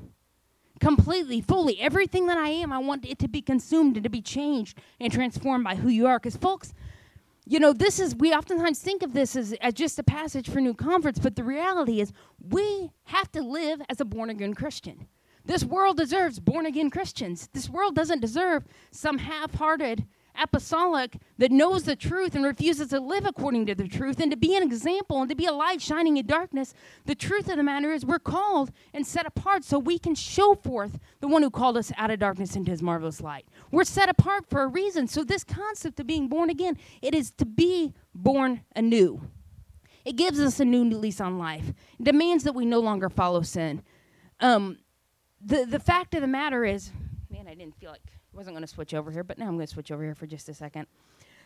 completely, 0.79 1.41
fully. 1.41 1.79
Everything 1.79 2.27
that 2.27 2.37
I 2.37 2.49
am, 2.49 2.73
I 2.73 2.79
want 2.79 3.05
it 3.05 3.19
to 3.19 3.27
be 3.27 3.41
consumed 3.41 3.97
and 3.97 4.03
to 4.03 4.09
be 4.09 4.21
changed 4.21 4.77
and 4.99 5.11
transformed 5.11 5.63
by 5.63 5.75
who 5.75 5.89
you 5.89 6.07
are. 6.07 6.19
Because, 6.19 6.37
folks, 6.37 6.73
you 7.45 7.59
know, 7.59 7.73
this 7.73 7.99
is, 7.99 8.15
we 8.15 8.33
oftentimes 8.33 8.79
think 8.79 9.03
of 9.03 9.13
this 9.13 9.35
as, 9.35 9.53
as 9.61 9.73
just 9.73 9.99
a 9.99 10.03
passage 10.03 10.49
for 10.49 10.61
new 10.61 10.73
converts, 10.73 11.19
but 11.19 11.35
the 11.35 11.43
reality 11.43 11.99
is 11.99 12.11
we 12.39 12.91
have 13.05 13.31
to 13.33 13.41
live 13.41 13.81
as 13.89 13.99
a 13.99 14.05
born 14.05 14.29
again 14.29 14.53
Christian. 14.53 15.07
This 15.49 15.63
world 15.63 15.97
deserves 15.97 16.39
born 16.39 16.67
again 16.67 16.91
Christians. 16.91 17.49
This 17.53 17.71
world 17.71 17.95
doesn't 17.95 18.19
deserve 18.19 18.65
some 18.91 19.17
half 19.17 19.55
hearted 19.55 20.05
apostolic 20.39 21.17
that 21.39 21.51
knows 21.51 21.85
the 21.85 21.95
truth 21.95 22.35
and 22.35 22.45
refuses 22.45 22.89
to 22.89 22.99
live 22.99 23.25
according 23.25 23.65
to 23.65 23.73
the 23.73 23.87
truth 23.87 24.19
and 24.19 24.29
to 24.29 24.37
be 24.37 24.55
an 24.55 24.61
example 24.61 25.19
and 25.21 25.27
to 25.27 25.35
be 25.35 25.47
a 25.47 25.51
light 25.51 25.81
shining 25.81 26.17
in 26.17 26.27
darkness. 26.27 26.75
The 27.07 27.15
truth 27.15 27.49
of 27.49 27.57
the 27.57 27.63
matter 27.63 27.91
is, 27.91 28.05
we're 28.05 28.19
called 28.19 28.71
and 28.93 29.07
set 29.07 29.25
apart 29.25 29.63
so 29.63 29.79
we 29.79 29.97
can 29.97 30.13
show 30.13 30.53
forth 30.53 30.99
the 31.19 31.27
one 31.27 31.41
who 31.41 31.49
called 31.49 31.77
us 31.77 31.91
out 31.97 32.11
of 32.11 32.19
darkness 32.19 32.55
into 32.55 32.69
his 32.69 32.83
marvelous 32.83 33.19
light. 33.19 33.47
We're 33.71 33.85
set 33.85 34.07
apart 34.07 34.47
for 34.51 34.61
a 34.61 34.67
reason. 34.67 35.07
So, 35.07 35.23
this 35.23 35.43
concept 35.43 35.99
of 35.99 36.05
being 36.05 36.27
born 36.27 36.51
again, 36.51 36.77
it 37.01 37.15
is 37.15 37.31
to 37.39 37.47
be 37.47 37.95
born 38.13 38.61
anew. 38.75 39.19
It 40.05 40.15
gives 40.15 40.39
us 40.39 40.59
a 40.59 40.65
new 40.65 40.83
lease 40.83 41.19
on 41.19 41.39
life. 41.39 41.73
It 41.99 42.03
demands 42.03 42.43
that 42.43 42.53
we 42.53 42.65
no 42.65 42.79
longer 42.79 43.09
follow 43.09 43.41
sin. 43.41 43.81
Um, 44.41 44.77
the 45.43 45.65
the 45.65 45.79
fact 45.79 46.13
of 46.13 46.21
the 46.21 46.27
matter 46.27 46.65
is, 46.65 46.91
man, 47.29 47.47
I 47.47 47.55
didn't 47.55 47.75
feel 47.77 47.91
like 47.91 48.01
I 48.05 48.37
wasn't 48.37 48.55
going 48.55 48.65
to 48.65 48.67
switch 48.67 48.93
over 48.93 49.11
here, 49.11 49.23
but 49.23 49.37
now 49.37 49.45
I'm 49.47 49.55
going 49.55 49.67
to 49.67 49.73
switch 49.73 49.91
over 49.91 50.03
here 50.03 50.15
for 50.15 50.27
just 50.27 50.49
a 50.49 50.53
second. 50.53 50.87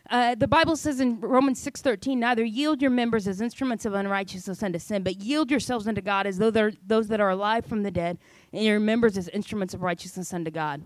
Uh, 0.09 0.35
the 0.35 0.47
Bible 0.47 0.75
says 0.75 0.99
in 0.99 1.19
Romans 1.21 1.63
6:13, 1.63 2.17
neither 2.17 2.43
yield 2.43 2.81
your 2.81 2.91
members 2.91 3.27
as 3.27 3.39
instruments 3.39 3.85
of 3.85 3.93
unrighteousness 3.93 4.61
unto 4.61 4.79
sin, 4.79 5.03
but 5.03 5.21
yield 5.21 5.49
yourselves 5.49 5.87
unto 5.87 6.01
God 6.01 6.27
as 6.27 6.37
though 6.37 6.51
they're 6.51 6.73
those 6.85 7.07
that 7.07 7.21
are 7.21 7.29
alive 7.29 7.65
from 7.65 7.83
the 7.83 7.91
dead, 7.91 8.17
and 8.51 8.63
your 8.63 8.79
members 8.79 9.17
as 9.17 9.29
instruments 9.29 9.73
of 9.73 9.81
righteousness 9.81 10.33
unto 10.33 10.51
God. 10.51 10.83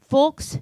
Folks, 0.00 0.58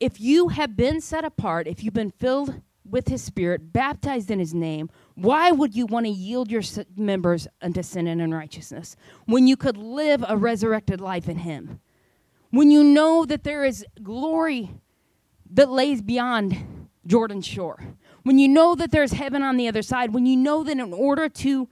if 0.00 0.20
you 0.20 0.48
have 0.48 0.76
been 0.76 1.00
set 1.00 1.24
apart, 1.24 1.68
if 1.68 1.84
you've 1.84 1.94
been 1.94 2.10
filled 2.10 2.60
with 2.84 3.06
his 3.06 3.22
spirit, 3.22 3.72
baptized 3.72 4.30
in 4.30 4.40
his 4.40 4.52
name, 4.52 4.90
why 5.14 5.50
would 5.50 5.74
you 5.74 5.86
want 5.86 6.06
to 6.06 6.12
yield 6.12 6.50
your 6.50 6.62
members 6.96 7.46
unto 7.60 7.82
sin 7.82 8.06
and 8.06 8.20
unrighteousness 8.20 8.96
when 9.26 9.46
you 9.46 9.56
could 9.56 9.76
live 9.76 10.24
a 10.26 10.36
resurrected 10.36 11.00
life 11.00 11.28
in 11.28 11.38
him? 11.38 11.80
when 12.52 12.70
you 12.70 12.84
know 12.84 13.24
that 13.24 13.44
there 13.44 13.64
is 13.64 13.84
glory 14.02 14.70
that 15.50 15.70
lays 15.70 16.00
beyond 16.02 16.88
Jordan's 17.06 17.46
shore, 17.46 17.82
when 18.22 18.38
you 18.38 18.46
know 18.46 18.74
that 18.74 18.92
there's 18.92 19.12
heaven 19.12 19.42
on 19.42 19.56
the 19.56 19.66
other 19.66 19.82
side, 19.82 20.14
when 20.14 20.26
you 20.26 20.36
know 20.36 20.62
that 20.62 20.72
in 20.72 20.92
order 20.92 21.28
to 21.28 21.68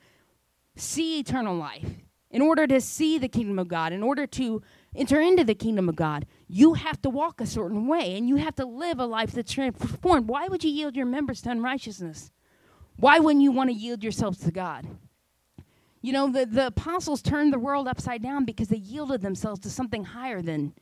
see 0.75 1.21
eternal 1.21 1.55
life, 1.55 1.85
in 2.31 2.41
order 2.41 2.67
to 2.67 2.81
see 2.81 3.19
the 3.19 3.29
kingdom 3.29 3.59
of 3.59 3.69
God, 3.69 3.93
in 3.93 4.03
order 4.03 4.27
to 4.27 4.63
enter 4.97 5.21
into 5.21 5.45
the 5.45 5.55
kingdom 5.55 5.89
of 5.89 5.97
God, 5.97 6.27
you 6.49 6.75
have 6.75 7.01
to 7.03 7.11
walk 7.11 7.41
a 7.41 7.47
certain 7.47 7.87
way 7.87 8.17
and 8.17 8.29
you 8.29 8.37
have 8.37 8.57
to 8.57 8.65
live 8.65 8.99
a 8.99 9.07
life 9.07 9.33
that's 9.33 9.53
transformed. 9.53 10.29
Why 10.29 10.49
would 10.49 10.65
you 10.65 10.71
yield 10.71 10.97
your 10.97 11.07
members 11.07 11.43
to 11.43 11.51
unrighteousness? 11.51 12.31
Why 13.01 13.19
wouldn't 13.19 13.43
you 13.43 13.51
want 13.51 13.71
to 13.71 13.75
yield 13.75 14.03
yourselves 14.03 14.39
to 14.41 14.51
God? 14.51 14.87
You 16.03 16.13
know, 16.13 16.31
the, 16.31 16.45
the 16.45 16.67
apostles 16.67 17.23
turned 17.23 17.53
the 17.53 17.59
world 17.59 17.89
upside 17.89 18.23
down 18.23 18.45
because 18.45 18.69
they 18.69 18.77
yielded 18.77 19.23
themselves 19.23 19.61
to 19.61 19.71
something 19.71 20.05
higher 20.05 20.43
than 20.43 20.75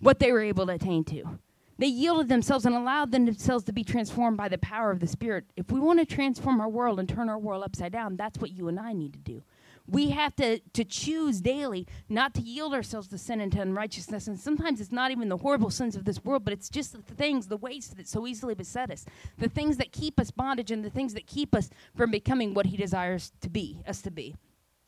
what 0.00 0.18
they 0.18 0.32
were 0.32 0.42
able 0.42 0.66
to 0.66 0.72
attain 0.72 1.02
to. 1.04 1.38
They 1.78 1.86
yielded 1.86 2.28
themselves 2.28 2.66
and 2.66 2.74
allowed 2.74 3.10
themselves 3.10 3.64
to 3.64 3.72
be 3.72 3.82
transformed 3.82 4.36
by 4.36 4.48
the 4.48 4.58
power 4.58 4.90
of 4.90 5.00
the 5.00 5.06
Spirit. 5.06 5.44
If 5.56 5.72
we 5.72 5.80
want 5.80 5.98
to 5.98 6.06
transform 6.06 6.60
our 6.60 6.68
world 6.68 7.00
and 7.00 7.08
turn 7.08 7.30
our 7.30 7.38
world 7.38 7.64
upside 7.64 7.92
down, 7.92 8.16
that's 8.16 8.38
what 8.38 8.52
you 8.52 8.68
and 8.68 8.78
I 8.78 8.92
need 8.92 9.14
to 9.14 9.18
do. 9.18 9.42
We 9.86 10.10
have 10.10 10.34
to, 10.36 10.60
to 10.60 10.84
choose 10.84 11.40
daily 11.40 11.86
not 12.08 12.32
to 12.34 12.40
yield 12.40 12.72
ourselves 12.72 13.08
to 13.08 13.18
sin 13.18 13.40
and 13.40 13.52
to 13.52 13.60
unrighteousness. 13.60 14.26
And 14.26 14.40
sometimes 14.40 14.80
it's 14.80 14.92
not 14.92 15.10
even 15.10 15.28
the 15.28 15.36
horrible 15.36 15.70
sins 15.70 15.94
of 15.94 16.04
this 16.04 16.24
world, 16.24 16.44
but 16.44 16.54
it's 16.54 16.70
just 16.70 16.92
the 16.92 17.14
things, 17.14 17.48
the 17.48 17.58
weights 17.58 17.88
that 17.88 18.08
so 18.08 18.26
easily 18.26 18.54
beset 18.54 18.90
us, 18.90 19.04
the 19.38 19.48
things 19.48 19.76
that 19.76 19.92
keep 19.92 20.18
us 20.18 20.30
bondage 20.30 20.70
and 20.70 20.84
the 20.84 20.90
things 20.90 21.12
that 21.14 21.26
keep 21.26 21.54
us 21.54 21.68
from 21.94 22.10
becoming 22.10 22.54
what 22.54 22.66
He 22.66 22.76
desires 22.76 23.32
to 23.42 23.50
be, 23.50 23.80
us 23.86 24.00
to 24.02 24.10
be. 24.10 24.34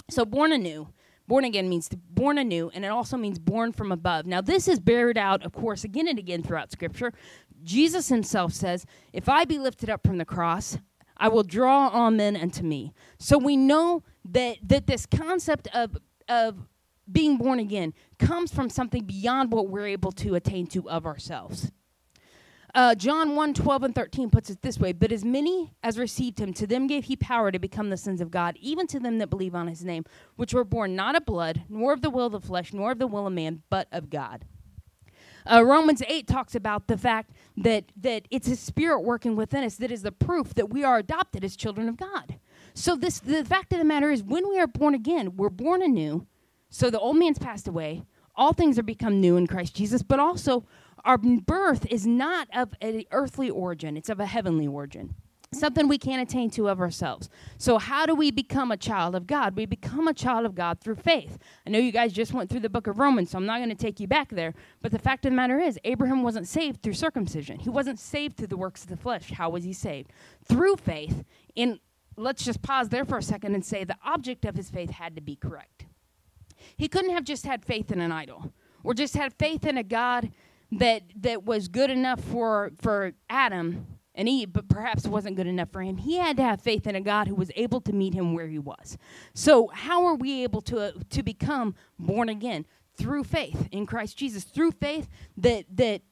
So, 0.08 0.24
born 0.24 0.52
anew. 0.52 0.88
Born 1.28 1.44
again 1.44 1.68
means 1.68 1.88
born 1.88 2.38
anew, 2.38 2.70
and 2.72 2.84
it 2.84 2.88
also 2.88 3.16
means 3.16 3.40
born 3.40 3.72
from 3.72 3.90
above. 3.90 4.26
Now, 4.26 4.40
this 4.40 4.68
is 4.68 4.78
buried 4.78 5.18
out, 5.18 5.44
of 5.44 5.52
course, 5.52 5.82
again 5.82 6.06
and 6.06 6.20
again 6.20 6.44
throughout 6.44 6.70
Scripture. 6.70 7.12
Jesus 7.64 8.08
himself 8.08 8.52
says, 8.52 8.86
If 9.12 9.28
I 9.28 9.44
be 9.44 9.58
lifted 9.58 9.90
up 9.90 10.06
from 10.06 10.18
the 10.18 10.24
cross, 10.24 10.78
I 11.16 11.28
will 11.28 11.42
draw 11.42 11.88
all 11.88 12.10
men 12.10 12.36
unto 12.36 12.62
me. 12.62 12.92
So 13.18 13.38
we 13.38 13.56
know 13.56 14.02
that 14.32 14.58
that 14.62 14.86
this 14.86 15.06
concept 15.06 15.68
of 15.74 15.96
of 16.28 16.66
being 17.10 17.36
born 17.36 17.58
again 17.58 17.94
comes 18.18 18.52
from 18.52 18.68
something 18.68 19.04
beyond 19.04 19.52
what 19.52 19.68
we're 19.68 19.86
able 19.86 20.12
to 20.12 20.34
attain 20.34 20.66
to 20.66 20.88
of 20.90 21.06
ourselves. 21.06 21.70
Uh, 22.74 22.94
John 22.94 23.36
1 23.36 23.54
12 23.54 23.82
and 23.84 23.94
13 23.94 24.28
puts 24.28 24.50
it 24.50 24.60
this 24.60 24.78
way 24.78 24.92
But 24.92 25.10
as 25.10 25.24
many 25.24 25.72
as 25.82 25.98
received 25.98 26.38
him, 26.38 26.52
to 26.54 26.66
them 26.66 26.86
gave 26.86 27.04
he 27.04 27.16
power 27.16 27.50
to 27.50 27.58
become 27.58 27.88
the 27.88 27.96
sons 27.96 28.20
of 28.20 28.30
God, 28.30 28.56
even 28.60 28.86
to 28.88 29.00
them 29.00 29.18
that 29.18 29.28
believe 29.30 29.54
on 29.54 29.66
his 29.66 29.82
name, 29.82 30.04
which 30.36 30.52
were 30.52 30.64
born 30.64 30.94
not 30.94 31.16
of 31.16 31.24
blood, 31.24 31.62
nor 31.68 31.94
of 31.94 32.02
the 32.02 32.10
will 32.10 32.26
of 32.26 32.32
the 32.32 32.40
flesh, 32.40 32.74
nor 32.74 32.92
of 32.92 32.98
the 32.98 33.06
will 33.06 33.26
of 33.26 33.32
man, 33.32 33.62
but 33.70 33.88
of 33.92 34.10
God. 34.10 34.44
Uh, 35.50 35.64
Romans 35.64 36.02
8 36.06 36.26
talks 36.26 36.54
about 36.54 36.88
the 36.88 36.98
fact 36.98 37.30
that, 37.56 37.84
that 37.96 38.26
it's 38.30 38.48
His 38.48 38.60
Spirit 38.60 39.02
working 39.02 39.36
within 39.36 39.64
us 39.64 39.76
that 39.76 39.92
is 39.92 40.02
the 40.02 40.12
proof 40.12 40.52
that 40.54 40.68
we 40.68 40.84
are 40.84 40.98
adopted 40.98 41.44
as 41.44 41.56
children 41.56 41.88
of 41.88 41.96
God. 41.96 42.38
So 42.76 42.94
this 42.94 43.20
the 43.20 43.42
fact 43.42 43.72
of 43.72 43.78
the 43.78 43.86
matter 43.86 44.10
is 44.10 44.22
when 44.22 44.48
we 44.50 44.58
are 44.60 44.66
born 44.66 44.94
again, 44.94 45.34
we're 45.36 45.48
born 45.48 45.82
anew. 45.82 46.26
So 46.68 46.90
the 46.90 46.98
old 46.98 47.16
man's 47.16 47.38
passed 47.38 47.66
away. 47.66 48.04
All 48.34 48.52
things 48.52 48.78
are 48.78 48.82
become 48.82 49.18
new 49.18 49.38
in 49.38 49.46
Christ 49.46 49.74
Jesus, 49.74 50.02
but 50.02 50.20
also 50.20 50.66
our 51.02 51.16
birth 51.16 51.86
is 51.90 52.06
not 52.06 52.48
of 52.54 52.74
an 52.82 53.04
earthly 53.12 53.48
origin, 53.48 53.96
it's 53.96 54.10
of 54.10 54.20
a 54.20 54.26
heavenly 54.26 54.66
origin 54.66 55.14
something 55.52 55.88
we 55.88 55.98
can't 55.98 56.22
attain 56.22 56.50
to 56.50 56.68
of 56.68 56.80
ourselves. 56.80 57.28
So, 57.58 57.78
how 57.78 58.06
do 58.06 58.14
we 58.14 58.30
become 58.30 58.70
a 58.70 58.76
child 58.76 59.14
of 59.14 59.26
God? 59.26 59.56
We 59.56 59.66
become 59.66 60.08
a 60.08 60.14
child 60.14 60.46
of 60.46 60.54
God 60.54 60.80
through 60.80 60.96
faith. 60.96 61.38
I 61.66 61.70
know 61.70 61.78
you 61.78 61.92
guys 61.92 62.12
just 62.12 62.32
went 62.32 62.50
through 62.50 62.60
the 62.60 62.68
book 62.68 62.86
of 62.86 62.98
Romans, 62.98 63.30
so 63.30 63.38
I'm 63.38 63.46
not 63.46 63.58
going 63.58 63.70
to 63.70 63.74
take 63.74 64.00
you 64.00 64.06
back 64.06 64.30
there. 64.30 64.54
But 64.82 64.92
the 64.92 64.98
fact 64.98 65.24
of 65.24 65.32
the 65.32 65.36
matter 65.36 65.58
is, 65.58 65.78
Abraham 65.84 66.22
wasn't 66.22 66.48
saved 66.48 66.82
through 66.82 66.94
circumcision, 66.94 67.58
he 67.58 67.70
wasn't 67.70 67.98
saved 67.98 68.36
through 68.36 68.48
the 68.48 68.56
works 68.56 68.82
of 68.82 68.90
the 68.90 68.96
flesh. 68.96 69.30
How 69.30 69.50
was 69.50 69.64
he 69.64 69.72
saved? 69.72 70.12
Through 70.44 70.76
faith. 70.76 71.24
In 71.54 71.80
let's 72.16 72.44
just 72.44 72.62
pause 72.62 72.88
there 72.88 73.04
for 73.04 73.18
a 73.18 73.22
second 73.22 73.54
and 73.54 73.64
say 73.64 73.84
the 73.84 73.96
object 74.04 74.44
of 74.44 74.56
his 74.56 74.70
faith 74.70 74.90
had 74.90 75.14
to 75.16 75.20
be 75.20 75.36
correct. 75.36 75.86
He 76.76 76.88
couldn't 76.88 77.12
have 77.12 77.24
just 77.24 77.46
had 77.46 77.64
faith 77.64 77.90
in 77.90 78.00
an 78.00 78.12
idol 78.12 78.52
or 78.82 78.94
just 78.94 79.14
had 79.14 79.32
faith 79.34 79.66
in 79.66 79.76
a 79.76 79.82
God 79.82 80.30
that 80.72 81.02
that 81.20 81.44
was 81.44 81.68
good 81.68 81.90
enough 81.90 82.20
for 82.20 82.72
for 82.80 83.12
Adam 83.30 83.86
and 84.14 84.28
Eve, 84.28 84.52
but 84.52 84.68
perhaps 84.68 85.06
wasn't 85.06 85.36
good 85.36 85.46
enough 85.46 85.70
for 85.70 85.82
him. 85.82 85.98
He 85.98 86.16
had 86.16 86.36
to 86.38 86.42
have 86.42 86.60
faith 86.60 86.86
in 86.86 86.96
a 86.96 87.00
God 87.00 87.28
who 87.28 87.34
was 87.34 87.50
able 87.54 87.80
to 87.82 87.92
meet 87.92 88.14
him 88.14 88.32
where 88.34 88.48
he 88.48 88.58
was. 88.58 88.96
So, 89.34 89.68
how 89.68 90.06
are 90.06 90.14
we 90.14 90.42
able 90.42 90.62
to 90.62 90.80
uh, 90.80 90.92
to 91.10 91.22
become 91.22 91.74
born 91.98 92.28
again? 92.28 92.66
Through 92.96 93.24
faith 93.24 93.68
in 93.70 93.84
Christ 93.84 94.16
Jesus. 94.16 94.44
Through 94.44 94.72
faith 94.72 95.08
that 95.36 95.66
that 95.74 96.02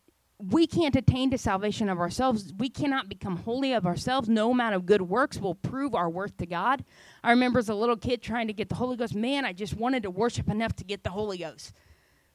we 0.50 0.66
can't 0.66 0.96
attain 0.96 1.30
to 1.30 1.38
salvation 1.38 1.88
of 1.88 1.98
ourselves. 1.98 2.52
We 2.58 2.68
cannot 2.68 3.08
become 3.08 3.36
holy 3.36 3.72
of 3.72 3.86
ourselves. 3.86 4.28
No 4.28 4.50
amount 4.50 4.74
of 4.74 4.86
good 4.86 5.02
works 5.02 5.38
will 5.38 5.54
prove 5.54 5.94
our 5.94 6.10
worth 6.10 6.36
to 6.38 6.46
God. 6.46 6.84
I 7.22 7.30
remember 7.30 7.58
as 7.58 7.68
a 7.68 7.74
little 7.74 7.96
kid 7.96 8.22
trying 8.22 8.48
to 8.48 8.52
get 8.52 8.68
the 8.68 8.74
Holy 8.74 8.96
Ghost. 8.96 9.14
Man, 9.14 9.44
I 9.44 9.52
just 9.52 9.74
wanted 9.74 10.02
to 10.02 10.10
worship 10.10 10.48
enough 10.48 10.74
to 10.76 10.84
get 10.84 11.04
the 11.04 11.10
Holy 11.10 11.38
Ghost. 11.38 11.72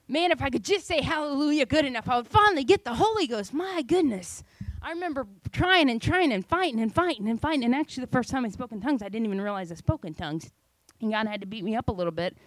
Man, 0.07 0.31
if 0.31 0.41
I 0.41 0.49
could 0.49 0.63
just 0.63 0.87
say 0.87 1.01
hallelujah 1.01 1.65
good 1.65 1.85
enough, 1.85 2.09
I 2.09 2.17
would 2.17 2.27
finally 2.27 2.63
get 2.63 2.83
the 2.83 2.95
Holy 2.95 3.27
Ghost. 3.27 3.53
My 3.53 3.83
goodness. 3.83 4.43
I 4.81 4.91
remember 4.91 5.27
trying 5.51 5.89
and 5.89 6.01
trying 6.01 6.31
and 6.31 6.45
fighting 6.45 6.79
and 6.79 6.93
fighting 6.93 7.27
and 7.27 7.39
fighting. 7.39 7.63
And 7.65 7.75
actually, 7.75 8.05
the 8.05 8.11
first 8.11 8.29
time 8.29 8.45
I 8.45 8.49
spoke 8.49 8.71
in 8.71 8.81
tongues, 8.81 9.03
I 9.03 9.09
didn't 9.09 9.25
even 9.25 9.41
realize 9.41 9.71
I 9.71 9.75
spoke 9.75 10.05
in 10.05 10.13
tongues. 10.13 10.51
And 11.01 11.11
God 11.11 11.27
had 11.27 11.41
to 11.41 11.47
beat 11.47 11.63
me 11.63 11.75
up 11.75 11.89
a 11.89 11.93
little 11.93 12.11
bit. 12.11 12.37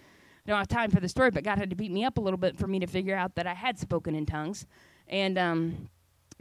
I 0.45 0.49
don't 0.49 0.57
have 0.57 0.67
time 0.67 0.91
for 0.91 0.99
the 0.99 1.07
story, 1.07 1.31
but 1.31 1.43
God 1.43 1.57
had 1.57 1.69
to 1.69 1.75
beat 1.75 1.91
me 1.91 2.03
up 2.03 2.17
a 2.17 2.21
little 2.21 2.37
bit 2.37 2.57
for 2.57 2.67
me 2.67 2.79
to 2.79 2.87
figure 2.87 3.15
out 3.15 3.35
that 3.35 3.47
I 3.47 3.53
had 3.53 3.79
spoken 3.79 4.13
in 4.13 4.25
tongues. 4.25 4.65
And 5.07 5.37
um, 5.37 5.89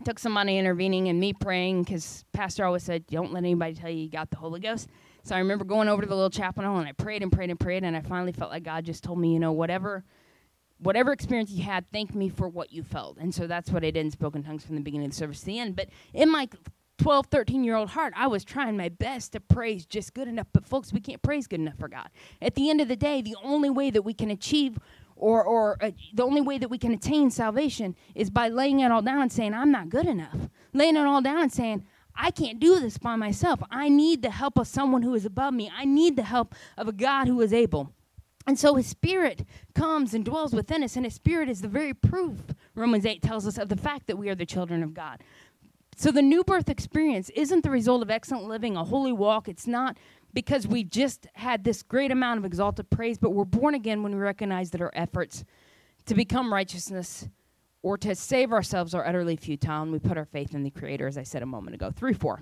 took 0.05 0.19
somebody 0.19 0.59
intervening 0.59 1.09
and 1.09 1.21
me 1.21 1.33
praying 1.33 1.85
because 1.85 2.25
Pastor 2.33 2.65
always 2.65 2.83
said, 2.83 3.07
Don't 3.07 3.33
let 3.33 3.41
anybody 3.41 3.75
tell 3.75 3.91
you 3.91 4.05
you 4.05 4.11
got 4.11 4.31
the 4.31 4.37
Holy 4.37 4.61
Ghost. 4.61 4.89
So 5.25 5.35
I 5.37 5.39
remember 5.39 5.65
going 5.65 5.89
over 5.89 6.03
to 6.03 6.09
the 6.09 6.15
little 6.15 6.31
chapel 6.31 6.65
and 6.65 6.89
I 6.89 6.93
prayed 6.93 7.23
and 7.23 7.31
prayed 7.31 7.51
and 7.51 7.61
prayed. 7.61 7.85
And 7.85 7.97
I 7.97 8.01
finally 8.01 8.33
felt 8.33 8.51
like 8.51 8.65
God 8.65 8.85
just 8.85 9.05
told 9.05 9.19
me, 9.19 9.33
you 9.33 9.39
know, 9.39 9.53
whatever 9.53 10.05
whatever 10.83 11.13
experience 11.13 11.51
you 11.51 11.63
had, 11.63 11.85
thank 11.93 12.15
me 12.15 12.29
for 12.29 12.49
what 12.49 12.73
you 12.73 12.83
felt. 12.83 13.17
And 13.19 13.35
so 13.35 13.47
that's 13.47 13.71
what 13.71 13.85
I 13.85 13.91
did 13.91 14.05
in 14.05 14.11
spoken 14.11 14.43
tongues 14.43 14.65
from 14.65 14.75
the 14.75 14.81
beginning 14.81 15.07
of 15.07 15.13
the 15.13 15.17
service 15.17 15.41
to 15.41 15.47
the 15.47 15.59
end. 15.59 15.77
But 15.77 15.89
in 16.13 16.31
my 16.31 16.49
12, 16.99 17.27
13 17.27 17.65
year 17.65 17.77
old 17.77 17.91
heart, 17.91 18.13
I 18.17 18.27
was 18.27 18.45
trying 18.45 18.77
my 18.77 18.89
best 18.89 19.33
to 19.33 19.41
praise 19.41 19.87
just 19.87 20.15
good 20.15 20.29
enough. 20.29 20.47
But, 20.53 20.67
folks, 20.67 20.93
we 20.93 21.01
can't 21.01 21.23
praise 21.23 21.47
good 21.47 21.61
enough 21.61 21.79
for 21.79 21.89
God. 21.89 22.09
At 22.41 22.55
the 22.55 22.69
end 22.69 22.81
of 22.81 22.89
the 22.89 22.97
day, 22.97 23.23
the 23.23 23.37
only 23.43 23.71
way 23.71 23.91
that 23.91 24.03
we 24.03 24.15
can 24.15 24.31
achieve 24.31 24.79
or, 25.23 25.45
or 25.45 25.77
uh, 25.81 25.93
the 26.13 26.25
only 26.25 26.41
way 26.41 26.59
that 26.59 26.69
we 26.69 26.79
can 26.79 26.93
attain 26.93 27.31
salvation 27.31 27.95
is 28.15 28.29
by 28.29 28.49
laying 28.49 28.81
it 28.81 28.91
all 28.91 29.03
down 29.03 29.23
and 29.23 29.31
saying, 29.31 29.55
I'm 29.55 29.71
not 29.71 29.89
good 29.89 30.07
enough. 30.07 30.51
Laying 30.73 30.97
it 30.97 31.07
all 31.07 31.23
down 31.23 31.43
and 31.43 31.53
saying, 31.53 31.85
I 32.17 32.33
can't 32.33 32.59
do 32.59 32.81
this 32.81 32.99
by 32.99 33.15
myself. 33.15 33.61
I 33.71 33.89
need 33.89 34.23
the 34.23 34.31
help 34.31 34.59
of 34.59 34.67
someone 34.67 35.03
who 35.03 35.15
is 35.15 35.25
above 35.25 35.55
me. 35.55 35.71
I 35.75 35.85
need 35.85 36.17
the 36.17 36.25
help 36.25 36.55
of 36.77 36.89
a 36.89 36.93
God 36.93 37.29
who 37.29 37.41
is 37.41 37.53
able. 37.53 37.93
And 38.49 38.59
so 38.59 38.75
his 38.75 38.89
spirit 38.89 39.47
comes 39.77 40.13
and 40.13 40.25
dwells 40.25 40.53
within 40.53 40.83
us, 40.83 40.97
and 40.97 41.05
his 41.07 41.15
spirit 41.15 41.49
is 41.49 41.61
the 41.61 41.69
very 41.69 41.95
proof, 41.95 42.41
Romans 42.75 43.07
8 43.07 43.23
tells 43.23 43.47
us, 43.47 43.57
of 43.57 43.69
the 43.69 43.77
fact 43.77 44.09
that 44.09 44.19
we 44.19 44.29
are 44.29 44.35
the 44.35 44.45
children 44.45 44.83
of 44.83 44.93
God. 44.93 45.23
So 45.97 46.11
the 46.11 46.23
new 46.23 46.43
birth 46.43 46.69
experience 46.69 47.31
isn't 47.31 47.63
the 47.63 47.71
result 47.71 48.03
of 48.03 48.11
excellent 48.11 48.49
living, 48.49 48.77
a 48.77 48.83
holy 48.83 49.13
walk. 49.13 49.49
It's 49.49 49.69
not 49.69 49.97
because 50.33 50.67
we 50.67 50.85
just 50.85 51.27
had 51.35 51.65
this 51.65 51.83
great 51.83 52.11
amount 52.11 52.39
of 52.39 52.45
exalted 52.45 52.91
praise, 52.91 53.19
but 53.19 53.31
we're 53.31 53.45
born 53.45 53.75
again 53.75 54.03
when 54.03 54.15
we 54.15 54.21
recognize 54.21 54.71
that 54.71 54.81
our 54.81 54.93
efforts 54.95 55.45
to 56.07 56.15
become 56.15 56.53
righteousness 56.53 57.29
or 57.83 57.99
to 57.99 58.15
save 58.15 58.53
ourselves 58.53 58.95
are 58.95 59.07
utterly 59.07 59.37
futile, 59.37 59.83
and 59.83 59.93
we 59.93 59.99
put 59.99 60.17
our 60.17 60.25
faith 60.25 60.55
in 60.55 60.63
the 60.63 60.71
Creator, 60.71 61.07
as 61.07 61.19
I 61.19 61.25
said 61.25 61.43
a 61.43 61.47
moment 61.47 61.75
ago. 61.75 61.91
3 61.91 62.13
4. 62.13 62.41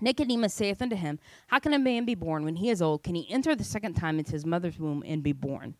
Nicodemus 0.00 0.52
saith 0.52 0.82
unto 0.82 0.96
him, 0.96 1.18
How 1.46 1.58
can 1.58 1.72
a 1.72 1.78
man 1.78 2.04
be 2.04 2.14
born 2.14 2.44
when 2.44 2.56
he 2.56 2.68
is 2.68 2.82
old? 2.82 3.02
Can 3.02 3.14
he 3.14 3.30
enter 3.30 3.54
the 3.54 3.64
second 3.64 3.94
time 3.94 4.18
into 4.18 4.32
his 4.32 4.44
mother's 4.44 4.78
womb 4.78 5.02
and 5.06 5.22
be 5.22 5.32
born? 5.32 5.74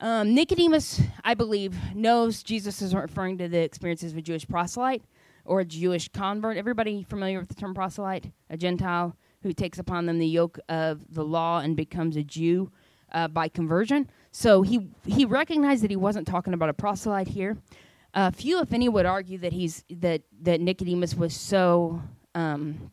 Um, 0.00 0.34
Nicodemus, 0.34 1.00
I 1.22 1.34
believe, 1.34 1.76
knows 1.94 2.42
Jesus 2.42 2.82
is 2.82 2.94
referring 2.94 3.38
to 3.38 3.48
the 3.48 3.60
experiences 3.60 4.12
of 4.12 4.18
a 4.18 4.22
Jewish 4.22 4.46
proselyte 4.46 5.04
or 5.44 5.60
a 5.60 5.64
Jewish 5.64 6.08
convert. 6.08 6.56
Everybody 6.56 7.04
familiar 7.04 7.38
with 7.38 7.48
the 7.48 7.54
term 7.54 7.74
proselyte? 7.74 8.32
A 8.50 8.56
Gentile 8.56 9.16
who 9.44 9.52
takes 9.52 9.78
upon 9.78 10.06
them 10.06 10.18
the 10.18 10.26
yoke 10.26 10.58
of 10.68 11.14
the 11.14 11.24
law 11.24 11.60
and 11.60 11.76
becomes 11.76 12.16
a 12.16 12.24
Jew 12.24 12.72
uh, 13.12 13.28
by 13.28 13.48
conversion. 13.48 14.10
So 14.32 14.62
he 14.62 14.88
he 15.06 15.24
recognized 15.24 15.84
that 15.84 15.90
he 15.90 15.96
wasn't 15.96 16.26
talking 16.26 16.52
about 16.52 16.68
a 16.68 16.74
proselyte 16.74 17.28
here. 17.28 17.56
Uh, 18.12 18.30
few, 18.32 18.60
if 18.60 18.72
any, 18.72 18.88
would 18.88 19.06
argue 19.06 19.38
that 19.38 19.52
he's 19.52 19.84
that 19.88 20.22
that 20.42 20.60
Nicodemus 20.60 21.14
was 21.14 21.34
so 21.34 22.02
um, 22.34 22.90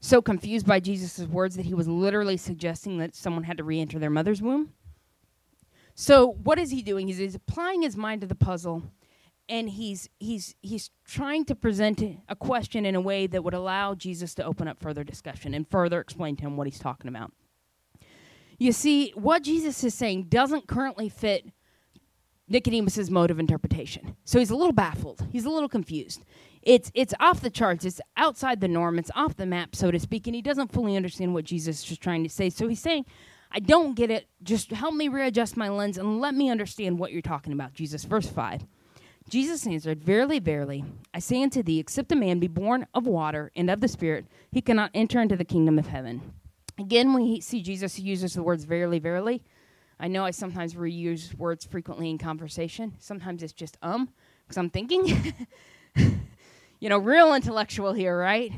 so 0.00 0.22
confused 0.22 0.66
by 0.66 0.78
Jesus' 0.78 1.26
words 1.26 1.56
that 1.56 1.66
he 1.66 1.74
was 1.74 1.88
literally 1.88 2.36
suggesting 2.36 2.98
that 2.98 3.14
someone 3.14 3.44
had 3.44 3.56
to 3.56 3.64
re-enter 3.64 3.98
their 3.98 4.10
mother's 4.10 4.42
womb. 4.42 4.72
So 5.94 6.32
what 6.42 6.58
is 6.58 6.70
he 6.70 6.82
doing? 6.82 7.06
He's, 7.06 7.18
he's 7.18 7.34
applying 7.34 7.82
his 7.82 7.96
mind 7.96 8.20
to 8.22 8.26
the 8.26 8.34
puzzle 8.34 8.82
and 9.52 9.68
he's 9.68 10.08
he's 10.18 10.54
he's 10.62 10.90
trying 11.04 11.44
to 11.44 11.54
present 11.54 12.02
a 12.26 12.34
question 12.34 12.86
in 12.86 12.94
a 12.94 13.00
way 13.02 13.26
that 13.26 13.44
would 13.44 13.52
allow 13.52 13.94
Jesus 13.94 14.34
to 14.36 14.44
open 14.44 14.66
up 14.66 14.80
further 14.80 15.04
discussion 15.04 15.52
and 15.52 15.68
further 15.68 16.00
explain 16.00 16.36
to 16.36 16.42
him 16.42 16.56
what 16.56 16.66
he's 16.66 16.78
talking 16.78 17.06
about. 17.06 17.32
You 18.58 18.72
see, 18.72 19.10
what 19.10 19.42
Jesus 19.42 19.84
is 19.84 19.92
saying 19.92 20.28
doesn't 20.30 20.68
currently 20.68 21.10
fit 21.10 21.50
Nicodemus's 22.48 23.10
mode 23.10 23.30
of 23.30 23.38
interpretation. 23.38 24.16
So 24.24 24.38
he's 24.38 24.50
a 24.50 24.56
little 24.56 24.72
baffled. 24.72 25.26
He's 25.30 25.44
a 25.44 25.50
little 25.50 25.68
confused. 25.68 26.24
It's 26.62 26.90
it's 26.94 27.12
off 27.20 27.42
the 27.42 27.50
charts. 27.50 27.84
It's 27.84 28.00
outside 28.16 28.62
the 28.62 28.68
norm. 28.68 28.98
It's 28.98 29.10
off 29.14 29.36
the 29.36 29.44
map, 29.44 29.76
so 29.76 29.90
to 29.90 30.00
speak, 30.00 30.26
and 30.26 30.34
he 30.34 30.40
doesn't 30.40 30.72
fully 30.72 30.96
understand 30.96 31.34
what 31.34 31.44
Jesus 31.44 31.90
is 31.90 31.98
trying 31.98 32.22
to 32.22 32.30
say. 32.30 32.48
So 32.48 32.68
he's 32.68 32.80
saying, 32.80 33.04
I 33.50 33.60
don't 33.60 33.94
get 33.94 34.10
it. 34.10 34.28
Just 34.42 34.70
help 34.70 34.94
me 34.94 35.08
readjust 35.08 35.58
my 35.58 35.68
lens 35.68 35.98
and 35.98 36.22
let 36.22 36.34
me 36.34 36.48
understand 36.48 36.98
what 36.98 37.12
you're 37.12 37.20
talking 37.20 37.52
about, 37.52 37.74
Jesus. 37.74 38.04
Verse 38.04 38.26
5. 38.26 38.66
Jesus 39.32 39.66
answered, 39.66 40.04
Verily, 40.04 40.38
verily, 40.40 40.84
I 41.14 41.18
say 41.18 41.42
unto 41.42 41.62
thee, 41.62 41.78
except 41.78 42.12
a 42.12 42.14
man 42.14 42.38
be 42.38 42.48
born 42.48 42.86
of 42.92 43.06
water 43.06 43.50
and 43.56 43.70
of 43.70 43.80
the 43.80 43.88
Spirit, 43.88 44.26
he 44.50 44.60
cannot 44.60 44.90
enter 44.92 45.22
into 45.22 45.36
the 45.36 45.44
kingdom 45.46 45.78
of 45.78 45.86
heaven. 45.86 46.34
Again, 46.78 47.14
we 47.14 47.40
see 47.40 47.62
Jesus 47.62 47.98
uses 47.98 48.34
the 48.34 48.42
words 48.42 48.64
verily, 48.64 48.98
verily. 48.98 49.42
I 49.98 50.08
know 50.08 50.22
I 50.26 50.32
sometimes 50.32 50.74
reuse 50.74 51.34
words 51.38 51.64
frequently 51.64 52.10
in 52.10 52.18
conversation. 52.18 52.92
Sometimes 52.98 53.42
it's 53.42 53.54
just 53.54 53.78
um, 53.80 54.10
because 54.44 54.58
I'm 54.58 54.68
thinking. 54.68 55.32
you 55.96 56.90
know, 56.90 56.98
real 56.98 57.32
intellectual 57.32 57.94
here, 57.94 58.18
right? 58.18 58.52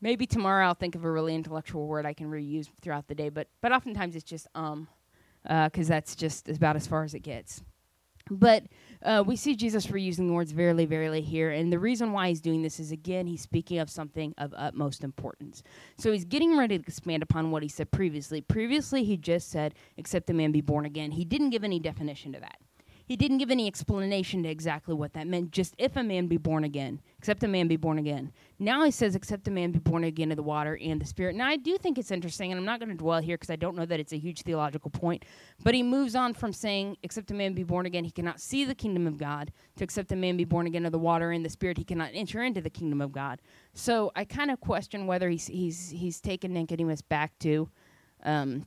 Maybe 0.00 0.28
tomorrow 0.28 0.64
I'll 0.64 0.74
think 0.74 0.94
of 0.94 1.04
a 1.04 1.10
really 1.10 1.34
intellectual 1.34 1.88
word 1.88 2.06
I 2.06 2.12
can 2.12 2.30
reuse 2.30 2.68
throughout 2.82 3.08
the 3.08 3.16
day, 3.16 3.30
but 3.30 3.48
but 3.60 3.72
oftentimes 3.72 4.14
it's 4.14 4.24
just 4.24 4.46
um, 4.54 4.86
because 5.42 5.90
uh, 5.90 5.94
that's 5.94 6.14
just 6.14 6.48
about 6.48 6.76
as 6.76 6.86
far 6.86 7.02
as 7.02 7.14
it 7.14 7.24
gets. 7.24 7.64
But 8.30 8.64
uh, 9.04 9.22
we 9.26 9.36
see 9.36 9.54
Jesus 9.54 9.86
reusing 9.88 10.28
the 10.28 10.32
words 10.32 10.52
verily, 10.52 10.86
verily 10.86 11.20
here. 11.20 11.50
And 11.50 11.72
the 11.72 11.78
reason 11.78 12.12
why 12.12 12.28
he's 12.28 12.40
doing 12.40 12.62
this 12.62 12.78
is, 12.78 12.92
again, 12.92 13.26
he's 13.26 13.42
speaking 13.42 13.78
of 13.78 13.90
something 13.90 14.34
of 14.38 14.54
utmost 14.56 15.04
importance. 15.04 15.62
So 15.98 16.12
he's 16.12 16.24
getting 16.24 16.56
ready 16.56 16.78
to 16.78 16.84
expand 16.84 17.22
upon 17.22 17.50
what 17.50 17.62
he 17.62 17.68
said 17.68 17.90
previously. 17.90 18.40
Previously, 18.40 19.04
he 19.04 19.16
just 19.16 19.50
said, 19.50 19.74
except 19.96 20.26
the 20.26 20.34
man 20.34 20.52
be 20.52 20.60
born 20.60 20.86
again. 20.86 21.12
He 21.12 21.24
didn't 21.24 21.50
give 21.50 21.64
any 21.64 21.78
definition 21.78 22.32
to 22.32 22.40
that. 22.40 22.58
He 23.04 23.16
didn't 23.16 23.38
give 23.38 23.50
any 23.50 23.66
explanation 23.66 24.42
to 24.44 24.48
exactly 24.48 24.94
what 24.94 25.12
that 25.14 25.26
meant, 25.26 25.50
just 25.50 25.74
if 25.78 25.96
a 25.96 26.02
man 26.02 26.28
be 26.28 26.36
born 26.36 26.64
again, 26.64 27.00
except 27.18 27.42
a 27.42 27.48
man 27.48 27.68
be 27.68 27.76
born 27.76 27.98
again. 27.98 28.32
Now 28.58 28.84
he 28.84 28.90
says, 28.90 29.14
except 29.14 29.48
a 29.48 29.50
man 29.50 29.72
be 29.72 29.78
born 29.78 30.04
again 30.04 30.30
of 30.30 30.36
the 30.36 30.42
water 30.42 30.78
and 30.80 31.00
the 31.00 31.06
spirit. 31.06 31.34
Now 31.34 31.46
I 31.46 31.56
do 31.56 31.76
think 31.78 31.98
it's 31.98 32.10
interesting, 32.10 32.52
and 32.52 32.58
I'm 32.58 32.64
not 32.64 32.78
going 32.78 32.90
to 32.90 32.96
dwell 32.96 33.20
here 33.20 33.36
because 33.36 33.50
I 33.50 33.56
don't 33.56 33.76
know 33.76 33.86
that 33.86 34.00
it's 34.00 34.12
a 34.12 34.18
huge 34.18 34.42
theological 34.42 34.90
point, 34.90 35.24
but 35.62 35.74
he 35.74 35.82
moves 35.82 36.14
on 36.14 36.34
from 36.34 36.52
saying, 36.52 36.96
except 37.02 37.30
a 37.30 37.34
man 37.34 37.54
be 37.54 37.64
born 37.64 37.86
again, 37.86 38.04
he 38.04 38.10
cannot 38.10 38.40
see 38.40 38.64
the 38.64 38.74
kingdom 38.74 39.06
of 39.06 39.18
God, 39.18 39.52
to 39.76 39.84
except 39.84 40.12
a 40.12 40.16
man 40.16 40.36
be 40.36 40.44
born 40.44 40.66
again 40.66 40.86
of 40.86 40.92
the 40.92 40.98
water 40.98 41.32
and 41.32 41.44
the 41.44 41.50
spirit, 41.50 41.78
he 41.78 41.84
cannot 41.84 42.10
enter 42.14 42.42
into 42.42 42.60
the 42.60 42.70
kingdom 42.70 43.00
of 43.00 43.12
God. 43.12 43.40
So 43.74 44.12
I 44.14 44.24
kind 44.24 44.50
of 44.50 44.60
question 44.60 45.06
whether 45.06 45.28
he's, 45.28 45.46
he's, 45.46 45.90
he's 45.90 46.20
taken 46.20 46.52
Nicodemus 46.52 47.02
back 47.02 47.38
to 47.40 47.68
um, 48.24 48.66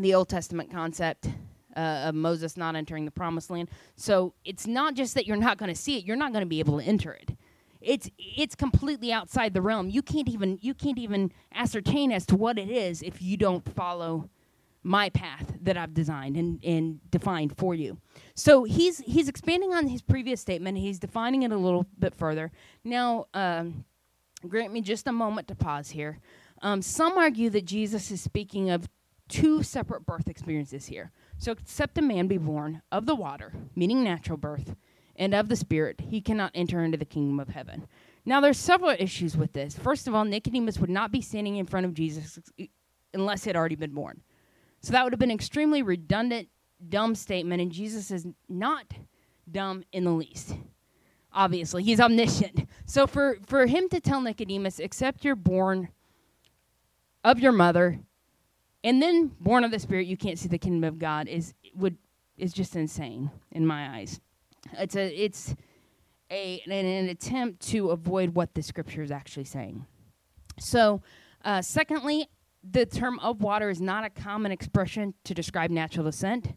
the 0.00 0.14
Old 0.14 0.28
Testament 0.28 0.72
concept 0.72 1.28
uh, 1.76 2.08
of 2.08 2.14
Moses 2.14 2.56
not 2.56 2.76
entering 2.76 3.04
the 3.04 3.10
promised 3.10 3.50
land. 3.50 3.70
So 3.96 4.34
it's 4.44 4.66
not 4.66 4.94
just 4.94 5.14
that 5.14 5.26
you're 5.26 5.36
not 5.36 5.58
going 5.58 5.72
to 5.72 5.80
see 5.80 5.98
it; 5.98 6.04
you're 6.04 6.16
not 6.16 6.32
going 6.32 6.42
to 6.42 6.48
be 6.48 6.60
able 6.60 6.78
to 6.78 6.84
enter 6.84 7.12
it. 7.12 7.36
It's 7.80 8.10
it's 8.18 8.54
completely 8.54 9.12
outside 9.12 9.54
the 9.54 9.60
realm. 9.62 9.90
You 9.90 10.02
can't 10.02 10.28
even 10.28 10.58
you 10.62 10.74
can't 10.74 10.98
even 10.98 11.32
ascertain 11.54 12.12
as 12.12 12.26
to 12.26 12.36
what 12.36 12.58
it 12.58 12.70
is 12.70 13.02
if 13.02 13.20
you 13.20 13.36
don't 13.36 13.68
follow 13.74 14.30
my 14.82 15.08
path 15.08 15.54
that 15.62 15.78
I've 15.78 15.94
designed 15.94 16.36
and, 16.36 16.62
and 16.62 17.00
defined 17.10 17.56
for 17.56 17.74
you. 17.74 17.98
So 18.34 18.64
he's 18.64 18.98
he's 18.98 19.28
expanding 19.28 19.72
on 19.72 19.88
his 19.88 20.02
previous 20.02 20.40
statement. 20.40 20.78
He's 20.78 20.98
defining 20.98 21.42
it 21.42 21.52
a 21.52 21.56
little 21.56 21.86
bit 21.98 22.14
further. 22.14 22.52
Now, 22.84 23.26
um, 23.34 23.84
grant 24.46 24.72
me 24.72 24.82
just 24.82 25.06
a 25.06 25.12
moment 25.12 25.48
to 25.48 25.54
pause 25.54 25.90
here. 25.90 26.18
Um, 26.62 26.82
some 26.82 27.18
argue 27.18 27.50
that 27.50 27.64
Jesus 27.64 28.10
is 28.10 28.20
speaking 28.20 28.70
of 28.70 28.88
two 29.28 29.62
separate 29.62 30.06
birth 30.06 30.28
experiences 30.28 30.86
here. 30.86 31.10
So, 31.44 31.52
except 31.52 31.98
a 31.98 32.00
man 32.00 32.26
be 32.26 32.38
born 32.38 32.80
of 32.90 33.04
the 33.04 33.14
water, 33.14 33.52
meaning 33.76 34.02
natural 34.02 34.38
birth, 34.38 34.74
and 35.14 35.34
of 35.34 35.50
the 35.50 35.56
Spirit, 35.56 36.00
he 36.00 36.22
cannot 36.22 36.50
enter 36.54 36.82
into 36.82 36.96
the 36.96 37.04
kingdom 37.04 37.38
of 37.38 37.50
heaven. 37.50 37.86
Now, 38.24 38.40
there's 38.40 38.56
several 38.56 38.96
issues 38.98 39.36
with 39.36 39.52
this. 39.52 39.76
First 39.76 40.08
of 40.08 40.14
all, 40.14 40.24
Nicodemus 40.24 40.78
would 40.78 40.88
not 40.88 41.12
be 41.12 41.20
standing 41.20 41.56
in 41.56 41.66
front 41.66 41.84
of 41.84 41.92
Jesus 41.92 42.38
unless 43.12 43.44
he 43.44 43.50
had 43.50 43.56
already 43.56 43.74
been 43.74 43.92
born. 43.92 44.22
So, 44.80 44.92
that 44.92 45.04
would 45.04 45.12
have 45.12 45.20
been 45.20 45.30
an 45.30 45.34
extremely 45.34 45.82
redundant, 45.82 46.48
dumb 46.88 47.14
statement, 47.14 47.60
and 47.60 47.70
Jesus 47.70 48.10
is 48.10 48.26
not 48.48 48.94
dumb 49.52 49.84
in 49.92 50.04
the 50.04 50.12
least. 50.12 50.56
Obviously, 51.30 51.82
he's 51.82 52.00
omniscient. 52.00 52.66
So, 52.86 53.06
for, 53.06 53.36
for 53.44 53.66
him 53.66 53.90
to 53.90 54.00
tell 54.00 54.22
Nicodemus, 54.22 54.78
except 54.78 55.26
you're 55.26 55.36
born 55.36 55.90
of 57.22 57.38
your 57.38 57.52
mother, 57.52 58.00
and 58.84 59.02
then 59.02 59.32
born 59.40 59.64
of 59.64 59.72
the 59.72 59.80
spirit 59.80 60.06
you 60.06 60.16
can't 60.16 60.38
see 60.38 60.48
the 60.48 60.58
kingdom 60.58 60.84
of 60.84 61.00
god 61.00 61.26
is 61.26 61.54
would 61.74 61.96
is 62.36 62.52
just 62.52 62.76
insane 62.76 63.30
in 63.52 63.66
my 63.66 63.96
eyes. 63.96 64.20
It's 64.74 64.96
a 64.96 65.06
it's 65.06 65.54
a 66.30 66.62
an, 66.66 66.72
an 66.72 67.08
attempt 67.08 67.60
to 67.68 67.90
avoid 67.90 68.34
what 68.34 68.54
the 68.54 68.62
scripture 68.62 69.02
is 69.02 69.10
actually 69.10 69.44
saying. 69.44 69.86
So 70.58 71.02
uh, 71.44 71.62
secondly 71.62 72.28
the 72.68 72.86
term 72.86 73.18
of 73.20 73.42
water 73.42 73.68
is 73.68 73.80
not 73.80 74.04
a 74.04 74.10
common 74.10 74.50
expression 74.50 75.14
to 75.24 75.34
describe 75.34 75.70
natural 75.70 76.06
descent. 76.06 76.54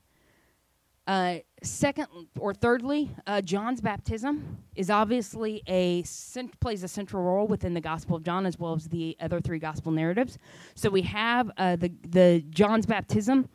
Uh, 1.06 1.38
second 1.64 2.08
or 2.40 2.54
thirdly, 2.54 3.12
uh, 3.26 3.42
John's 3.42 3.82
baptism 3.82 4.60
is 4.76 4.90
obviously 4.90 5.64
a 5.68 6.04
cent- 6.04 6.60
plays 6.60 6.84
a 6.84 6.88
central 6.88 7.24
role 7.24 7.48
within 7.48 7.74
the 7.74 7.82
Gospel 7.82 8.16
of 8.16 8.24
John 8.24 8.46
as 8.46 8.60
well 8.60 8.74
as 8.74 8.86
the 8.90 9.18
other 9.20 9.42
three 9.42 9.60
Gospel 9.60 9.92
narratives. 9.92 10.38
So 10.76 10.90
we 10.90 11.04
have 11.04 11.52
uh, 11.58 11.76
the 11.76 11.92
the 12.08 12.44
John's 12.50 12.86
baptism 12.86 13.50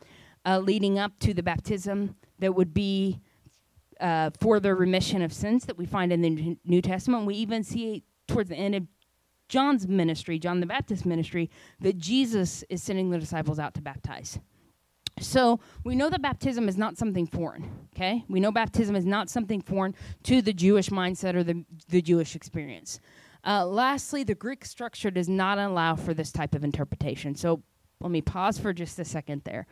uh, 0.45 0.59
leading 0.59 0.99
up 0.99 1.19
to 1.21 1.35
the 1.35 1.43
baptism 1.43 2.17
that 2.39 2.55
would 2.55 2.75
be 2.75 3.21
uh, 4.01 4.31
for 4.41 4.59
the 4.59 4.75
remission 4.75 5.23
of 5.23 5.33
sins 5.33 5.65
that 5.67 5.79
we 5.79 5.87
find 5.87 6.13
in 6.13 6.23
the 6.23 6.57
New 6.65 6.83
Testament. 6.83 7.27
We 7.27 7.37
even 7.37 7.63
see 7.63 8.05
towards 8.27 8.49
the 8.49 8.57
end 8.57 8.75
of 8.75 8.87
John's 9.49 9.87
ministry, 9.87 10.39
John 10.39 10.61
the 10.61 10.67
Baptist 10.67 11.05
ministry, 11.05 11.51
that 11.81 11.99
Jesus 11.99 12.65
is 12.69 12.83
sending 12.83 13.11
the 13.11 13.19
disciples 13.19 13.59
out 13.59 13.75
to 13.75 13.83
baptize. 13.83 14.39
So 15.21 15.61
we 15.85 15.95
know 15.95 16.09
that 16.11 16.23
baptism 16.23 16.69
is 16.69 16.77
not 16.77 16.97
something 16.97 17.27
foreign, 17.27 17.89
okay? 17.95 18.25
We 18.29 18.41
know 18.41 18.51
baptism 18.51 18.97
is 18.97 19.05
not 19.05 19.29
something 19.29 19.61
foreign 19.61 19.95
to 20.25 20.43
the 20.43 20.53
Jewish 20.53 20.89
mindset 20.89 21.35
or 21.35 21.45
the, 21.45 21.65
the 21.89 22.03
Jewish 22.03 22.35
experience. 22.35 23.01
Uh, 23.45 23.67
lastly, 23.67 24.25
the 24.25 24.35
Greek 24.35 24.65
structure 24.65 25.11
does 25.11 25.29
not 25.29 25.59
allow 25.59 25.97
for 25.97 26.15
this 26.15 26.33
type 26.33 26.55
of 26.55 26.65
interpretation. 26.65 27.35
So 27.35 27.63
let 28.01 28.11
me 28.11 28.21
pause 28.21 28.59
for 28.59 28.73
just 28.73 28.99
a 28.99 29.05
second 29.05 29.43
there. 29.45 29.67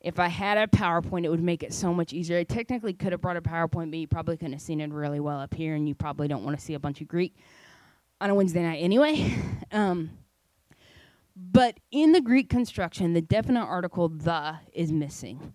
If 0.00 0.20
I 0.20 0.28
had 0.28 0.58
a 0.58 0.66
PowerPoint, 0.66 1.24
it 1.24 1.30
would 1.30 1.42
make 1.42 1.62
it 1.62 1.72
so 1.72 1.92
much 1.94 2.12
easier. 2.12 2.38
I 2.38 2.44
technically 2.44 2.92
could 2.92 3.12
have 3.12 3.20
brought 3.20 3.36
a 3.36 3.40
PowerPoint, 3.40 3.90
but 3.90 3.98
you 3.98 4.06
probably 4.06 4.36
couldn't 4.36 4.52
have 4.52 4.62
seen 4.62 4.80
it 4.80 4.90
really 4.92 5.20
well 5.20 5.40
up 5.40 5.54
here, 5.54 5.74
and 5.74 5.88
you 5.88 5.94
probably 5.94 6.28
don't 6.28 6.44
want 6.44 6.58
to 6.58 6.64
see 6.64 6.74
a 6.74 6.78
bunch 6.78 7.00
of 7.00 7.08
Greek 7.08 7.34
on 8.20 8.30
a 8.30 8.34
Wednesday 8.34 8.62
night 8.62 8.78
anyway. 8.78 9.34
um, 9.72 10.10
but 11.36 11.78
in 11.90 12.12
the 12.12 12.20
Greek 12.22 12.48
construction, 12.48 13.12
the 13.12 13.20
definite 13.20 13.64
article 13.64 14.08
the 14.08 14.56
is 14.72 14.90
missing, 14.90 15.52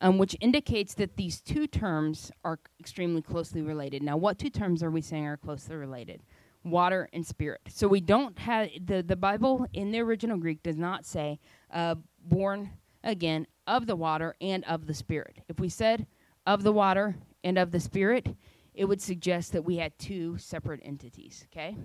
um, 0.00 0.18
which 0.18 0.36
indicates 0.40 0.94
that 0.94 1.16
these 1.16 1.40
two 1.40 1.68
terms 1.68 2.32
are 2.44 2.58
extremely 2.80 3.22
closely 3.22 3.62
related. 3.62 4.02
Now, 4.02 4.16
what 4.16 4.38
two 4.38 4.50
terms 4.50 4.82
are 4.82 4.90
we 4.90 5.00
saying 5.00 5.26
are 5.26 5.36
closely 5.36 5.76
related? 5.76 6.22
Water 6.64 7.08
and 7.12 7.24
spirit. 7.24 7.60
So 7.68 7.86
we 7.86 8.00
don't 8.00 8.38
have 8.40 8.68
the, 8.84 9.02
the 9.02 9.16
Bible 9.16 9.66
in 9.72 9.92
the 9.92 10.00
original 10.00 10.36
Greek 10.36 10.62
does 10.62 10.76
not 10.76 11.06
say 11.06 11.38
uh, 11.72 11.94
born 12.24 12.70
again 13.04 13.46
of 13.66 13.86
the 13.86 13.96
water 13.96 14.34
and 14.40 14.64
of 14.64 14.86
the 14.86 14.94
spirit. 14.94 15.38
If 15.48 15.60
we 15.60 15.68
said 15.68 16.06
of 16.44 16.64
the 16.64 16.72
water 16.72 17.16
and 17.44 17.56
of 17.56 17.70
the 17.70 17.80
spirit, 17.80 18.26
it 18.74 18.84
would 18.84 19.00
suggest 19.00 19.52
that 19.52 19.64
we 19.64 19.76
had 19.76 19.98
two 19.98 20.36
separate 20.38 20.80
entities, 20.84 21.46
okay? 21.50 21.76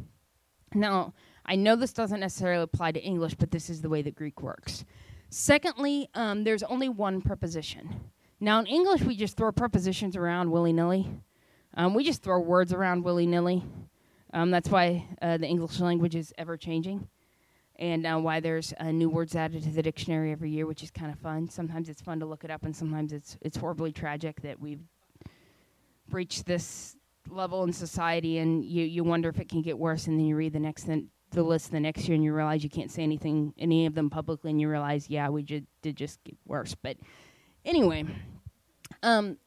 Now, 0.73 1.13
I 1.45 1.55
know 1.55 1.75
this 1.75 1.93
doesn't 1.93 2.19
necessarily 2.19 2.63
apply 2.63 2.91
to 2.93 3.01
English, 3.01 3.35
but 3.35 3.51
this 3.51 3.69
is 3.69 3.81
the 3.81 3.89
way 3.89 4.01
that 4.01 4.15
Greek 4.15 4.41
works. 4.41 4.83
Secondly, 5.29 6.09
um, 6.15 6.43
there's 6.43 6.63
only 6.63 6.89
one 6.89 7.21
preposition. 7.21 8.01
Now, 8.39 8.59
in 8.59 8.67
English, 8.67 9.01
we 9.01 9.15
just 9.15 9.37
throw 9.37 9.51
prepositions 9.51 10.15
around 10.15 10.51
willy 10.51 10.73
nilly. 10.73 11.09
Um, 11.75 11.93
we 11.93 12.03
just 12.03 12.23
throw 12.23 12.39
words 12.39 12.73
around 12.73 13.03
willy 13.03 13.25
nilly. 13.25 13.63
Um, 14.33 14.51
that's 14.51 14.69
why 14.69 15.07
uh, 15.21 15.37
the 15.37 15.47
English 15.47 15.79
language 15.79 16.15
is 16.15 16.33
ever 16.37 16.57
changing, 16.57 17.07
and 17.77 18.05
uh, 18.05 18.17
why 18.17 18.39
there's 18.39 18.73
uh, 18.79 18.91
new 18.91 19.09
words 19.09 19.35
added 19.35 19.63
to 19.63 19.69
the 19.69 19.81
dictionary 19.81 20.31
every 20.31 20.49
year, 20.49 20.65
which 20.65 20.83
is 20.83 20.91
kind 20.91 21.11
of 21.11 21.19
fun. 21.19 21.47
Sometimes 21.47 21.89
it's 21.89 22.01
fun 22.01 22.19
to 22.19 22.25
look 22.25 22.43
it 22.43 22.51
up, 22.51 22.63
and 22.63 22.75
sometimes 22.75 23.13
it's 23.13 23.37
it's 23.41 23.55
horribly 23.55 23.91
tragic 23.91 24.41
that 24.41 24.59
we've 24.59 24.83
reached 26.11 26.45
this 26.45 26.97
level 27.29 27.63
in 27.63 27.71
society, 27.71 28.39
and 28.39 28.65
you 28.65 28.83
you 28.83 29.03
wonder 29.03 29.29
if 29.29 29.39
it 29.39 29.47
can 29.47 29.61
get 29.61 29.77
worse, 29.77 30.07
and 30.07 30.19
then 30.19 30.25
you 30.25 30.35
read 30.35 30.53
the 30.53 30.59
next 30.59 30.83
th- 30.83 31.05
the 31.35 31.43
list 31.43 31.71
the 31.71 31.79
next 31.79 32.07
year 32.07 32.15
and 32.15 32.23
you 32.23 32.33
realize 32.33 32.63
you 32.63 32.69
can't 32.69 32.91
say 32.91 33.03
anything 33.03 33.53
any 33.57 33.85
of 33.85 33.93
them 33.93 34.09
publicly 34.09 34.49
and 34.49 34.59
you 34.59 34.69
realize 34.69 35.09
yeah 35.09 35.29
we 35.29 35.43
just 35.43 35.65
did 35.81 35.95
just 35.95 36.23
get 36.23 36.35
worse. 36.45 36.75
But 36.75 36.97
anyway 37.63 38.05
um, 39.03 39.37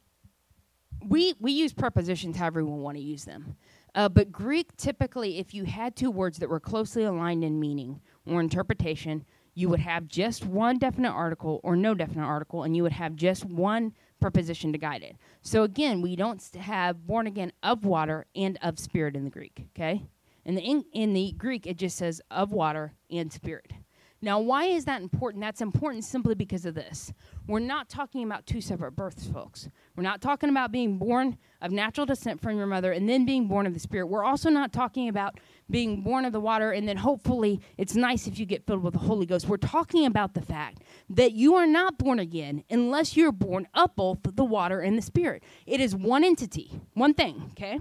we 1.05 1.33
we 1.39 1.51
use 1.51 1.73
prepositions 1.73 2.37
however 2.37 2.63
we 2.63 2.71
want 2.71 2.97
to 2.97 3.03
use 3.03 3.25
them. 3.25 3.55
Uh, 3.95 4.07
but 4.07 4.31
greek 4.31 4.75
typically 4.77 5.39
if 5.39 5.53
you 5.53 5.65
had 5.65 5.95
two 5.95 6.11
words 6.11 6.37
that 6.37 6.49
were 6.49 6.59
closely 6.59 7.03
aligned 7.03 7.43
in 7.43 7.59
meaning 7.59 7.99
or 8.25 8.39
interpretation 8.39 9.25
you 9.55 9.67
would 9.67 9.79
have 9.79 10.07
just 10.07 10.45
one 10.45 10.77
definite 10.77 11.11
article 11.11 11.59
or 11.63 11.75
no 11.75 11.93
definite 11.93 12.23
article 12.23 12.63
and 12.63 12.77
you 12.77 12.83
would 12.83 12.93
have 12.93 13.15
just 13.15 13.43
one 13.43 13.91
preposition 14.21 14.71
to 14.71 14.77
guide 14.77 15.01
it. 15.01 15.17
So 15.41 15.63
again 15.63 16.01
we 16.01 16.15
don't 16.15 16.41
have 16.55 17.05
born 17.07 17.27
again 17.27 17.51
of 17.63 17.83
water 17.83 18.27
and 18.35 18.57
of 18.61 18.77
spirit 18.79 19.15
in 19.15 19.23
the 19.23 19.29
greek 19.29 19.67
okay 19.75 20.03
in 20.49 20.55
the, 20.55 20.61
in, 20.61 20.83
in 20.93 21.13
the 21.13 21.31
Greek, 21.37 21.67
it 21.67 21.77
just 21.77 21.95
says 21.95 22.21
of 22.31 22.51
water 22.51 22.93
and 23.11 23.31
spirit. 23.31 23.71
Now, 24.19 24.39
why 24.39 24.65
is 24.65 24.85
that 24.85 24.99
important? 24.99 25.41
That's 25.41 25.61
important 25.61 26.03
simply 26.03 26.33
because 26.33 26.65
of 26.65 26.73
this. 26.73 27.13
We're 27.47 27.59
not 27.59 27.87
talking 27.87 28.23
about 28.23 28.47
two 28.47 28.59
separate 28.59 28.93
births, 28.93 29.27
folks. 29.27 29.69
We're 29.95 30.03
not 30.03 30.21
talking 30.21 30.49
about 30.49 30.71
being 30.71 30.97
born 30.97 31.37
of 31.61 31.71
natural 31.71 32.07
descent 32.07 32.41
from 32.41 32.57
your 32.57 32.65
mother 32.65 32.91
and 32.91 33.07
then 33.07 33.25
being 33.25 33.47
born 33.47 33.67
of 33.67 33.75
the 33.75 33.79
Spirit. 33.79 34.07
We're 34.07 34.25
also 34.25 34.49
not 34.49 34.73
talking 34.73 35.07
about 35.07 35.39
being 35.69 36.01
born 36.01 36.25
of 36.25 36.33
the 36.33 36.39
water 36.39 36.71
and 36.71 36.87
then 36.87 36.97
hopefully 36.97 37.61
it's 37.77 37.95
nice 37.95 38.25
if 38.25 38.39
you 38.39 38.47
get 38.47 38.65
filled 38.65 38.81
with 38.81 38.93
the 38.93 38.99
Holy 38.99 39.27
Ghost. 39.27 39.47
We're 39.47 39.57
talking 39.57 40.07
about 40.07 40.33
the 40.33 40.41
fact 40.41 40.81
that 41.11 41.33
you 41.33 41.53
are 41.53 41.67
not 41.67 41.99
born 41.99 42.17
again 42.17 42.63
unless 42.71 43.15
you're 43.15 43.31
born 43.31 43.67
of 43.75 43.95
both 43.95 44.17
the 44.23 44.43
water 44.43 44.79
and 44.79 44.97
the 44.97 45.03
Spirit. 45.03 45.43
It 45.67 45.79
is 45.79 45.95
one 45.95 46.23
entity, 46.23 46.81
one 46.95 47.13
thing, 47.13 47.51
okay? 47.51 47.79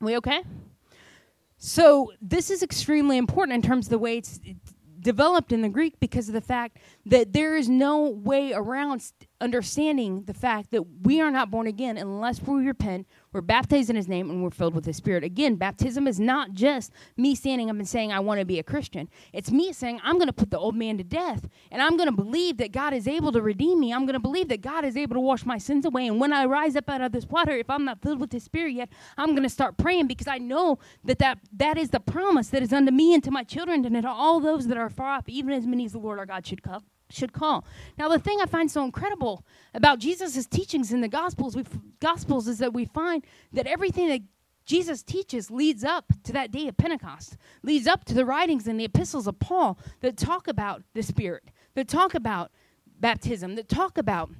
We 0.00 0.16
okay? 0.16 0.42
So 1.66 2.12
this 2.20 2.50
is 2.50 2.62
extremely 2.62 3.16
important 3.16 3.54
in 3.54 3.62
terms 3.62 3.86
of 3.86 3.90
the 3.90 3.98
way 3.98 4.18
it's 4.18 4.38
developed 5.00 5.50
in 5.50 5.62
the 5.62 5.70
Greek 5.70 5.98
because 5.98 6.28
of 6.28 6.34
the 6.34 6.42
fact 6.42 6.76
that 7.06 7.32
there 7.32 7.56
is 7.56 7.70
no 7.70 8.02
way 8.10 8.52
around 8.52 9.10
understanding 9.40 10.24
the 10.24 10.34
fact 10.34 10.70
that 10.70 10.82
we 11.02 11.20
are 11.20 11.30
not 11.30 11.50
born 11.50 11.66
again 11.66 11.96
unless 11.96 12.40
we 12.40 12.66
repent, 12.66 13.06
we're 13.32 13.40
baptized 13.40 13.90
in 13.90 13.96
His 13.96 14.06
name, 14.06 14.30
and 14.30 14.42
we're 14.42 14.50
filled 14.50 14.74
with 14.74 14.86
His 14.86 14.96
Spirit. 14.96 15.24
Again, 15.24 15.56
baptism 15.56 16.06
is 16.06 16.20
not 16.20 16.52
just 16.52 16.92
me 17.16 17.34
standing 17.34 17.68
up 17.68 17.76
and 17.76 17.88
saying, 17.88 18.12
I 18.12 18.20
want 18.20 18.40
to 18.40 18.46
be 18.46 18.58
a 18.58 18.62
Christian. 18.62 19.08
It's 19.32 19.50
me 19.50 19.72
saying, 19.72 20.00
I'm 20.04 20.16
going 20.16 20.28
to 20.28 20.32
put 20.32 20.50
the 20.50 20.58
old 20.58 20.76
man 20.76 20.98
to 20.98 21.04
death, 21.04 21.48
and 21.70 21.82
I'm 21.82 21.96
going 21.96 22.08
to 22.08 22.14
believe 22.14 22.58
that 22.58 22.72
God 22.72 22.94
is 22.94 23.08
able 23.08 23.32
to 23.32 23.42
redeem 23.42 23.80
me. 23.80 23.92
I'm 23.92 24.06
going 24.06 24.14
to 24.14 24.20
believe 24.20 24.48
that 24.48 24.60
God 24.60 24.84
is 24.84 24.96
able 24.96 25.14
to 25.14 25.20
wash 25.20 25.44
my 25.44 25.58
sins 25.58 25.84
away. 25.84 26.06
And 26.06 26.20
when 26.20 26.32
I 26.32 26.44
rise 26.44 26.76
up 26.76 26.88
out 26.88 27.00
of 27.00 27.12
this 27.12 27.26
water, 27.26 27.52
if 27.52 27.68
I'm 27.68 27.84
not 27.84 28.00
filled 28.00 28.20
with 28.20 28.32
His 28.32 28.44
Spirit 28.44 28.74
yet, 28.74 28.88
I'm 29.18 29.30
going 29.30 29.42
to 29.42 29.48
start 29.48 29.76
praying 29.76 30.06
because 30.06 30.28
I 30.28 30.38
know 30.38 30.78
that, 31.04 31.18
that 31.18 31.38
that 31.56 31.76
is 31.76 31.90
the 31.90 32.00
promise 32.00 32.48
that 32.48 32.62
is 32.62 32.72
unto 32.72 32.92
me 32.92 33.14
and 33.14 33.24
to 33.24 33.30
my 33.30 33.42
children 33.42 33.84
and 33.84 34.02
to 34.02 34.08
all 34.08 34.40
those 34.40 34.68
that 34.68 34.78
are 34.78 34.90
far 34.90 35.08
off, 35.08 35.28
even 35.28 35.52
as 35.52 35.66
many 35.66 35.84
as 35.84 35.92
the 35.92 35.98
Lord 35.98 36.18
our 36.18 36.26
God 36.26 36.46
should 36.46 36.62
come 36.62 36.84
should 37.14 37.32
call. 37.32 37.64
Now, 37.96 38.08
the 38.08 38.18
thing 38.18 38.38
I 38.40 38.46
find 38.46 38.70
so 38.70 38.84
incredible 38.84 39.44
about 39.72 39.98
Jesus' 39.98 40.46
teachings 40.46 40.92
in 40.92 41.00
the 41.00 41.08
Gospels, 41.08 41.56
Gospels 42.00 42.48
is 42.48 42.58
that 42.58 42.72
we 42.72 42.84
find 42.84 43.24
that 43.52 43.66
everything 43.66 44.08
that 44.08 44.22
Jesus 44.66 45.02
teaches 45.02 45.50
leads 45.50 45.84
up 45.84 46.12
to 46.24 46.32
that 46.32 46.50
day 46.50 46.68
of 46.68 46.76
Pentecost, 46.76 47.36
leads 47.62 47.86
up 47.86 48.04
to 48.06 48.14
the 48.14 48.24
writings 48.24 48.66
and 48.66 48.80
the 48.80 48.84
epistles 48.84 49.26
of 49.26 49.38
Paul 49.38 49.78
that 50.00 50.16
talk 50.16 50.48
about 50.48 50.82
the 50.94 51.02
Spirit, 51.02 51.50
that 51.74 51.88
talk 51.88 52.14
about 52.14 52.50
baptism, 52.98 53.56
that 53.56 53.68
talk 53.68 53.98
about 53.98 54.30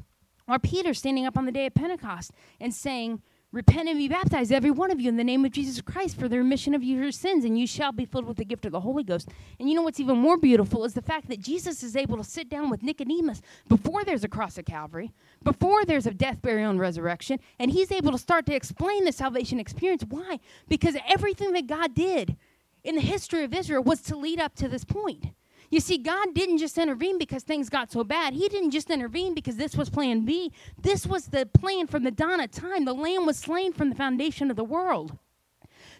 our 0.48 0.58
Peter 0.58 0.94
standing 0.94 1.26
up 1.26 1.36
on 1.36 1.46
the 1.46 1.52
day 1.52 1.66
of 1.66 1.74
Pentecost 1.74 2.32
and 2.60 2.74
saying, 2.74 3.22
Repent 3.54 3.88
and 3.88 3.96
be 3.96 4.08
baptized, 4.08 4.50
every 4.50 4.72
one 4.72 4.90
of 4.90 5.00
you, 5.00 5.08
in 5.08 5.16
the 5.16 5.22
name 5.22 5.44
of 5.44 5.52
Jesus 5.52 5.80
Christ 5.80 6.18
for 6.18 6.28
the 6.28 6.38
remission 6.38 6.74
of 6.74 6.82
your 6.82 7.12
sins, 7.12 7.44
and 7.44 7.56
you 7.56 7.68
shall 7.68 7.92
be 7.92 8.04
filled 8.04 8.24
with 8.24 8.36
the 8.36 8.44
gift 8.44 8.66
of 8.66 8.72
the 8.72 8.80
Holy 8.80 9.04
Ghost. 9.04 9.28
And 9.60 9.68
you 9.68 9.76
know 9.76 9.82
what's 9.82 10.00
even 10.00 10.18
more 10.18 10.36
beautiful 10.36 10.84
is 10.84 10.94
the 10.94 11.00
fact 11.00 11.28
that 11.28 11.38
Jesus 11.38 11.84
is 11.84 11.94
able 11.94 12.16
to 12.16 12.24
sit 12.24 12.50
down 12.50 12.68
with 12.68 12.82
Nicodemus 12.82 13.42
before 13.68 14.02
there's 14.02 14.24
a 14.24 14.28
cross 14.28 14.58
of 14.58 14.64
Calvary, 14.64 15.12
before 15.44 15.84
there's 15.84 16.04
a 16.04 16.10
death, 16.12 16.42
burial, 16.42 16.68
and 16.68 16.80
resurrection, 16.80 17.38
and 17.60 17.70
he's 17.70 17.92
able 17.92 18.10
to 18.10 18.18
start 18.18 18.44
to 18.46 18.54
explain 18.56 19.04
the 19.04 19.12
salvation 19.12 19.60
experience. 19.60 20.04
Why? 20.08 20.40
Because 20.68 20.96
everything 21.08 21.52
that 21.52 21.68
God 21.68 21.94
did 21.94 22.36
in 22.82 22.96
the 22.96 23.02
history 23.02 23.44
of 23.44 23.54
Israel 23.54 23.84
was 23.84 24.02
to 24.02 24.16
lead 24.16 24.40
up 24.40 24.56
to 24.56 24.66
this 24.66 24.84
point. 24.84 25.26
You 25.74 25.80
see, 25.80 25.98
God 25.98 26.34
didn't 26.34 26.58
just 26.58 26.78
intervene 26.78 27.18
because 27.18 27.42
things 27.42 27.68
got 27.68 27.90
so 27.90 28.04
bad. 28.04 28.32
He 28.32 28.48
didn't 28.48 28.70
just 28.70 28.90
intervene 28.90 29.34
because 29.34 29.56
this 29.56 29.74
was 29.74 29.90
plan 29.90 30.24
B. 30.24 30.52
This 30.80 31.04
was 31.04 31.26
the 31.26 31.46
plan 31.46 31.88
from 31.88 32.04
the 32.04 32.12
dawn 32.12 32.38
of 32.38 32.52
time. 32.52 32.84
The 32.84 32.94
lamb 32.94 33.26
was 33.26 33.38
slain 33.40 33.72
from 33.72 33.88
the 33.88 33.96
foundation 33.96 34.52
of 34.52 34.56
the 34.56 34.62
world. 34.62 35.18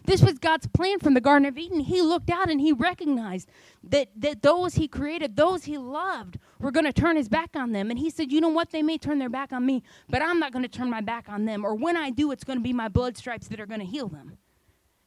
This 0.05 0.21
was 0.21 0.39
God's 0.39 0.67
plan 0.67 0.99
from 0.99 1.13
the 1.13 1.19
Garden 1.19 1.45
of 1.45 1.57
Eden. 1.57 1.81
He 1.81 2.01
looked 2.01 2.29
out 2.29 2.49
and 2.49 2.61
he 2.61 2.71
recognized 2.71 3.49
that, 3.83 4.11
that 4.15 4.43
those 4.43 4.75
he 4.75 4.87
created, 4.87 5.35
those 5.35 5.65
he 5.65 5.77
loved, 5.77 6.39
were 6.57 6.71
going 6.71 6.85
to 6.85 6.93
turn 6.93 7.17
his 7.17 7.27
back 7.27 7.49
on 7.53 7.73
them. 7.73 7.89
And 7.89 7.99
he 7.99 8.09
said, 8.09 8.31
You 8.31 8.39
know 8.39 8.47
what? 8.47 8.71
They 8.71 8.81
may 8.81 8.97
turn 8.97 9.19
their 9.19 9.27
back 9.27 9.51
on 9.51 9.65
me, 9.65 9.83
but 10.07 10.21
I'm 10.21 10.39
not 10.39 10.53
going 10.53 10.63
to 10.63 10.69
turn 10.69 10.89
my 10.89 11.01
back 11.01 11.27
on 11.27 11.43
them. 11.43 11.65
Or 11.65 11.75
when 11.75 11.97
I 11.97 12.11
do, 12.11 12.31
it's 12.31 12.45
going 12.45 12.59
to 12.59 12.63
be 12.63 12.71
my 12.71 12.87
blood 12.87 13.17
stripes 13.17 13.49
that 13.49 13.59
are 13.59 13.65
going 13.65 13.81
to 13.81 13.85
heal 13.85 14.07
them. 14.07 14.37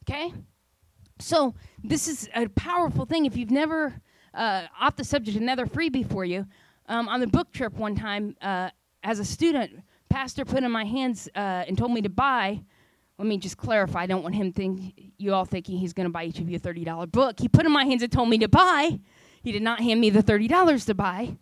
Okay? 0.07 0.31
So, 1.17 1.55
this 1.83 2.07
is 2.07 2.29
a 2.35 2.47
powerful 2.49 3.05
thing. 3.05 3.25
If 3.25 3.35
you've 3.35 3.49
never 3.49 3.99
uh, 4.33 4.63
off 4.79 4.95
the 4.95 5.03
subject, 5.03 5.37
another 5.37 5.65
freebie 5.65 6.09
for 6.09 6.25
you. 6.25 6.45
Um, 6.87 7.07
on 7.07 7.19
the 7.19 7.27
book 7.27 7.51
trip 7.51 7.73
one 7.73 7.95
time, 7.95 8.35
uh, 8.41 8.69
as 9.03 9.19
a 9.19 9.25
student, 9.25 9.83
pastor 10.09 10.43
put 10.45 10.63
in 10.63 10.71
my 10.71 10.85
hands 10.85 11.29
uh, 11.35 11.65
and 11.67 11.77
told 11.77 11.91
me 11.91 12.01
to 12.01 12.09
buy. 12.09 12.61
Let 13.17 13.27
me 13.27 13.37
just 13.37 13.57
clarify. 13.57 14.03
I 14.03 14.05
don't 14.07 14.23
want 14.23 14.35
him 14.35 14.53
think 14.53 14.93
you 15.17 15.33
all 15.33 15.45
thinking 15.45 15.77
he's 15.77 15.93
going 15.93 16.05
to 16.05 16.11
buy 16.11 16.23
each 16.23 16.39
of 16.39 16.49
you 16.49 16.55
a 16.55 16.59
thirty 16.59 16.83
dollar 16.83 17.05
book. 17.05 17.39
He 17.39 17.47
put 17.47 17.65
in 17.65 17.71
my 17.71 17.83
hands 17.83 18.01
and 18.01 18.11
told 18.11 18.29
me 18.29 18.37
to 18.39 18.47
buy. 18.47 18.99
He 19.43 19.51
did 19.51 19.61
not 19.61 19.81
hand 19.81 19.99
me 19.99 20.09
the 20.09 20.21
thirty 20.21 20.47
dollars 20.47 20.85
to 20.85 20.93
buy. 20.93 21.37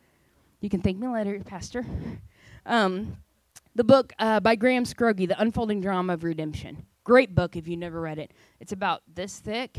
You 0.59 0.69
can 0.69 0.81
thank 0.81 0.97
me 0.97 1.07
later, 1.07 1.39
Pastor. 1.45 1.85
Um, 2.65 3.17
the 3.75 3.83
book 3.83 4.11
uh, 4.17 4.39
by 4.39 4.55
Graham 4.55 4.85
Scroggie, 4.85 5.27
The 5.27 5.39
Unfolding 5.39 5.79
Drama 5.79 6.13
of 6.13 6.23
Redemption. 6.23 6.83
Great 7.03 7.35
book 7.35 7.55
if 7.55 7.67
you 7.67 7.77
never 7.77 8.01
read 8.01 8.17
it. 8.17 8.33
It's 8.59 8.71
about 8.71 9.03
this 9.13 9.39
thick 9.39 9.77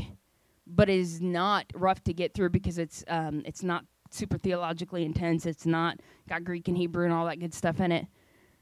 but 0.69 0.89
is 0.89 1.19
not 1.19 1.65
rough 1.73 2.03
to 2.03 2.13
get 2.13 2.33
through 2.33 2.49
because 2.49 2.77
it's 2.77 3.03
um, 3.07 3.41
it's 3.45 3.63
not 3.63 3.85
super 4.11 4.37
theologically 4.37 5.03
intense. 5.03 5.45
It's 5.45 5.65
not 5.65 5.99
got 6.27 6.43
Greek 6.43 6.67
and 6.67 6.77
Hebrew 6.77 7.05
and 7.05 7.13
all 7.13 7.25
that 7.25 7.39
good 7.39 7.53
stuff 7.53 7.79
in 7.79 7.91
it. 7.91 8.07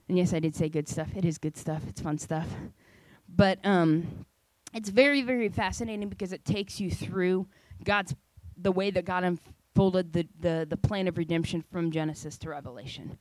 And 0.07 0.17
yes, 0.17 0.33
I 0.33 0.39
did 0.39 0.55
say 0.55 0.69
good 0.69 0.87
stuff. 0.87 1.09
It 1.15 1.25
is 1.25 1.37
good 1.37 1.57
stuff. 1.57 1.83
It's 1.87 2.01
fun 2.01 2.17
stuff. 2.17 2.47
But 3.27 3.59
um, 3.65 4.25
it's 4.73 4.89
very, 4.89 5.21
very 5.21 5.49
fascinating 5.49 6.07
because 6.07 6.31
it 6.31 6.45
takes 6.45 6.79
you 6.79 6.89
through 6.89 7.47
God's 7.83 8.15
the 8.55 8.71
way 8.71 8.89
that 8.89 9.05
God 9.05 9.23
unfolded 9.23 10.13
the, 10.13 10.27
the, 10.39 10.65
the 10.67 10.77
plan 10.77 11.07
of 11.07 11.17
redemption 11.17 11.63
from 11.71 11.91
Genesis 11.91 12.37
to 12.39 12.49
Revelation. 12.49 13.17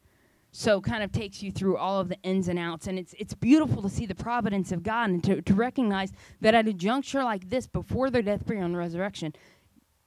So 0.56 0.80
kind 0.80 1.02
of 1.02 1.12
takes 1.12 1.42
you 1.42 1.52
through 1.52 1.76
all 1.76 2.00
of 2.00 2.08
the 2.08 2.16
ins 2.22 2.48
and 2.48 2.58
outs. 2.58 2.86
And 2.86 2.98
it's 2.98 3.14
it's 3.18 3.34
beautiful 3.34 3.82
to 3.82 3.90
see 3.90 4.06
the 4.06 4.14
providence 4.14 4.72
of 4.72 4.82
god 4.82 5.10
and 5.10 5.22
to, 5.24 5.42
to 5.42 5.54
recognize 5.54 6.12
that 6.40 6.54
at 6.54 6.66
a 6.66 6.72
juncture 6.72 7.22
like 7.22 7.50
this 7.50 7.66
before 7.66 8.08
their 8.08 8.22
death 8.22 8.46
burial 8.46 8.64
and 8.64 8.76
resurrection 8.76 9.34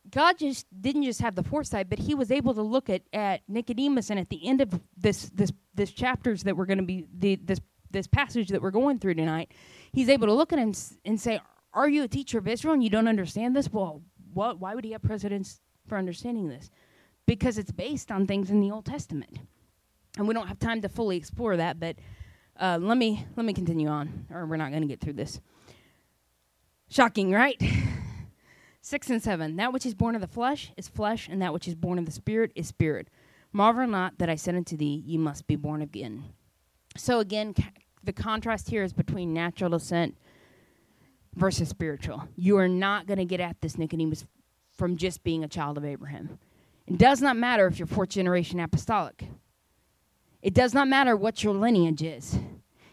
god 0.09 0.39
just 0.39 0.65
didn't 0.81 1.03
just 1.03 1.21
have 1.21 1.35
the 1.35 1.43
foresight 1.43 1.87
but 1.87 1.99
he 1.99 2.15
was 2.15 2.31
able 2.31 2.55
to 2.55 2.63
look 2.63 2.89
at, 2.89 3.03
at 3.13 3.41
nicodemus 3.47 4.09
and 4.09 4.19
at 4.19 4.29
the 4.29 4.47
end 4.47 4.59
of 4.59 4.79
this 4.97 5.29
this 5.35 5.51
this 5.75 5.91
chapters 5.91 6.41
that 6.43 6.57
we're 6.57 6.65
going 6.65 6.79
to 6.79 6.83
be 6.83 7.05
the 7.15 7.35
this 7.35 7.59
this 7.91 8.07
passage 8.07 8.47
that 8.47 8.61
we're 8.61 8.71
going 8.71 8.97
through 8.97 9.13
tonight 9.13 9.51
he's 9.91 10.09
able 10.09 10.25
to 10.25 10.33
look 10.33 10.51
at 10.51 10.57
him 10.57 10.73
and 11.05 11.21
say 11.21 11.39
are 11.73 11.89
you 11.89 12.01
a 12.03 12.07
teacher 12.07 12.39
of 12.39 12.47
israel 12.47 12.73
and 12.73 12.83
you 12.83 12.89
don't 12.89 13.07
understand 13.07 13.55
this? 13.55 13.71
Well 13.71 14.01
what 14.33 14.59
why 14.59 14.73
would 14.73 14.85
he 14.85 14.93
have 14.93 15.03
precedence 15.03 15.61
for 15.87 15.97
understanding 15.97 16.49
this? 16.49 16.71
Because 17.27 17.59
it's 17.59 17.71
based 17.71 18.11
on 18.11 18.25
things 18.25 18.49
in 18.49 18.61
the 18.61 18.71
old 18.71 18.85
testament 18.85 19.37
and 20.17 20.27
we 20.27 20.33
don't 20.33 20.47
have 20.47 20.59
time 20.59 20.81
to 20.81 20.89
fully 20.89 21.17
explore 21.17 21.57
that, 21.57 21.79
but 21.79 21.95
uh, 22.59 22.77
let 22.81 22.97
me 22.97 23.25
let 23.35 23.45
me 23.45 23.53
continue 23.53 23.87
on, 23.87 24.25
or 24.31 24.45
we're 24.45 24.57
not 24.57 24.69
going 24.69 24.81
to 24.81 24.87
get 24.87 24.99
through 24.99 25.13
this. 25.13 25.39
Shocking, 26.89 27.31
right? 27.31 27.61
Six 28.81 29.09
and 29.09 29.21
seven. 29.21 29.57
That 29.57 29.73
which 29.73 29.85
is 29.85 29.93
born 29.93 30.15
of 30.15 30.21
the 30.21 30.27
flesh 30.27 30.71
is 30.75 30.87
flesh, 30.87 31.27
and 31.29 31.41
that 31.41 31.53
which 31.53 31.67
is 31.67 31.75
born 31.75 31.99
of 31.99 32.05
the 32.05 32.11
spirit 32.11 32.51
is 32.55 32.67
spirit. 32.67 33.09
Marvel 33.51 33.87
not 33.87 34.17
that 34.19 34.29
I 34.29 34.35
said 34.35 34.55
unto 34.55 34.77
thee, 34.77 35.03
Ye 35.05 35.17
must 35.17 35.47
be 35.47 35.55
born 35.55 35.81
again. 35.81 36.23
So 36.97 37.19
again, 37.19 37.53
ca- 37.53 37.71
the 38.03 38.13
contrast 38.13 38.69
here 38.69 38.83
is 38.83 38.93
between 38.93 39.33
natural 39.33 39.69
descent 39.71 40.17
versus 41.35 41.69
spiritual. 41.69 42.27
You 42.35 42.57
are 42.57 42.67
not 42.67 43.07
going 43.07 43.17
to 43.19 43.25
get 43.25 43.39
at 43.39 43.61
this 43.61 43.77
Nicodemus 43.77 44.25
from 44.71 44.97
just 44.97 45.23
being 45.23 45.43
a 45.43 45.47
child 45.47 45.77
of 45.77 45.85
Abraham. 45.85 46.39
It 46.87 46.97
does 46.97 47.21
not 47.21 47.37
matter 47.37 47.67
if 47.67 47.77
you're 47.77 47.87
fourth 47.87 48.09
generation 48.09 48.59
apostolic. 48.59 49.25
It 50.41 50.53
does 50.53 50.73
not 50.73 50.87
matter 50.87 51.15
what 51.15 51.43
your 51.43 51.53
lineage 51.53 52.01
is. 52.01 52.37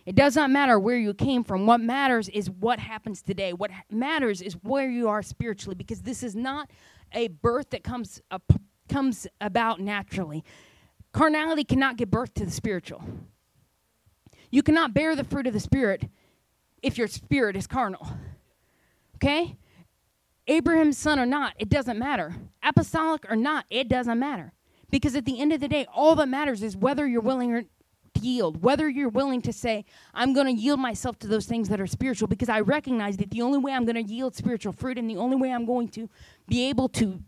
It 0.04 0.14
does 0.14 0.36
not 0.36 0.50
matter 0.50 0.78
where 0.78 0.96
you 0.96 1.12
came 1.14 1.42
from. 1.42 1.66
What 1.66 1.80
matters 1.80 2.28
is 2.28 2.48
what 2.48 2.78
happens 2.78 3.22
today. 3.22 3.52
What 3.52 3.70
matters 3.90 4.40
is 4.40 4.54
where 4.62 4.88
you 4.88 5.08
are 5.08 5.22
spiritually 5.22 5.74
because 5.74 6.02
this 6.02 6.22
is 6.22 6.36
not 6.36 6.70
a 7.12 7.28
birth 7.28 7.70
that 7.70 7.82
comes 7.82 8.20
up, 8.30 8.52
comes 8.88 9.26
about 9.40 9.80
naturally. 9.80 10.44
Carnality 11.12 11.64
cannot 11.64 11.96
give 11.96 12.10
birth 12.10 12.34
to 12.34 12.44
the 12.44 12.52
spiritual. 12.52 13.02
You 14.50 14.62
cannot 14.62 14.94
bear 14.94 15.16
the 15.16 15.24
fruit 15.24 15.46
of 15.46 15.52
the 15.52 15.60
spirit 15.60 16.08
if 16.82 16.98
your 16.98 17.08
spirit 17.08 17.56
is 17.56 17.66
carnal. 17.66 18.06
Okay? 19.16 19.56
Abraham's 20.46 20.98
son 20.98 21.18
or 21.18 21.26
not, 21.26 21.54
it 21.58 21.68
doesn't 21.68 21.98
matter. 21.98 22.36
Apostolic 22.62 23.28
or 23.28 23.34
not, 23.34 23.64
it 23.70 23.88
doesn't 23.88 24.18
matter. 24.18 24.52
Because 24.90 25.16
at 25.16 25.24
the 25.24 25.40
end 25.40 25.52
of 25.52 25.60
the 25.60 25.68
day, 25.68 25.86
all 25.94 26.14
that 26.16 26.28
matters 26.28 26.62
is 26.62 26.76
whether 26.76 27.06
you're 27.06 27.20
willing 27.20 27.52
to 27.52 27.66
yield, 28.20 28.62
whether 28.62 28.88
you're 28.88 29.08
willing 29.08 29.42
to 29.42 29.52
say, 29.52 29.84
I'm 30.14 30.32
going 30.32 30.46
to 30.46 30.52
yield 30.52 30.80
myself 30.80 31.18
to 31.20 31.26
those 31.26 31.46
things 31.46 31.68
that 31.68 31.80
are 31.80 31.86
spiritual, 31.86 32.28
because 32.28 32.48
I 32.48 32.60
recognize 32.60 33.16
that 33.18 33.30
the 33.30 33.42
only 33.42 33.58
way 33.58 33.72
I'm 33.72 33.84
going 33.84 34.02
to 34.02 34.12
yield 34.12 34.34
spiritual 34.34 34.72
fruit 34.72 34.98
and 34.98 35.08
the 35.08 35.16
only 35.16 35.36
way 35.36 35.52
I'm 35.52 35.66
going 35.66 35.88
to 35.88 36.08
be 36.48 36.68
able 36.68 36.88
to 36.90 37.20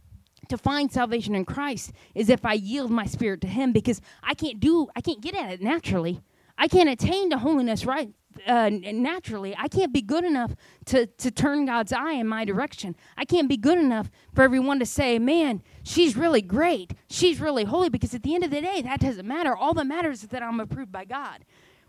to 0.49 0.57
find 0.57 0.91
salvation 0.91 1.35
in 1.35 1.45
Christ 1.45 1.93
is 2.15 2.31
if 2.31 2.45
I 2.45 2.55
yield 2.55 2.91
my 2.91 3.05
spirit 3.05 3.43
to 3.43 3.47
him 3.47 3.71
because 3.71 4.01
I 4.23 4.33
can't 4.33 4.59
do 4.59 4.89
I 4.97 5.03
can't 5.03 5.21
get 5.21 5.35
at 5.35 5.51
it 5.51 5.61
naturally. 5.61 6.23
I 6.59 6.69
can't 6.69 6.89
attain 6.89 7.31
to 7.31 7.39
holiness 7.39 7.87
right 7.87 8.11
uh, 8.47 8.71
naturally. 8.71 9.55
I 9.57 9.69
can't 9.69 9.93
be 9.93 10.03
good 10.03 10.25
enough 10.25 10.55
to, 10.87 11.07
to 11.07 11.31
turn 11.31 11.67
God's 11.67 11.93
eye 11.93 12.13
in 12.13 12.27
my 12.27 12.45
direction. 12.45 12.97
I 13.17 13.25
can't 13.25 13.49
be 13.49 13.57
good 13.57 13.79
enough 13.79 14.11
for 14.35 14.43
everyone 14.43 14.79
to 14.81 14.87
say, 14.87 15.19
man, 15.19 15.63
she's 15.83 16.17
really 16.17 16.43
great. 16.43 16.95
She's 17.09 17.41
really 17.41 17.65
holy. 17.65 17.89
Because 17.89 18.15
at 18.15 18.23
the 18.23 18.35
end 18.35 18.45
of 18.45 18.51
the 18.51 18.61
day, 18.61 18.83
that 18.83 19.01
doesn't 19.01 19.27
matter. 19.27 19.57
All 19.57 19.73
that 19.75 19.87
matters 19.87 20.23
is 20.25 20.29
that 20.31 20.43
I'm 20.43 20.61
approved 20.61 20.93
by 20.93 21.05
God. 21.05 21.45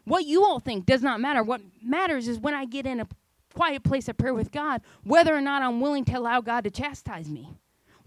What 0.05 0.26
you 0.26 0.43
all 0.43 0.59
think 0.59 0.86
does 0.86 1.01
not 1.01 1.20
matter. 1.20 1.43
What 1.43 1.61
matters 1.84 2.28
is 2.28 2.39
when 2.39 2.53
I 2.53 2.65
get 2.65 2.86
in 2.86 2.99
a 2.99 3.07
quiet 3.53 3.84
place 3.84 4.07
of 4.07 4.17
prayer 4.17 4.34
with 4.34 4.51
God, 4.51 4.82
whether 5.03 5.36
or 5.36 5.41
not 5.41 5.61
I'm 5.61 5.82
willing 5.82 6.05
to 6.05 6.13
allow 6.13 6.41
God 6.41 6.63
to 6.63 6.72
chastise 6.72 7.30
me 7.30 7.49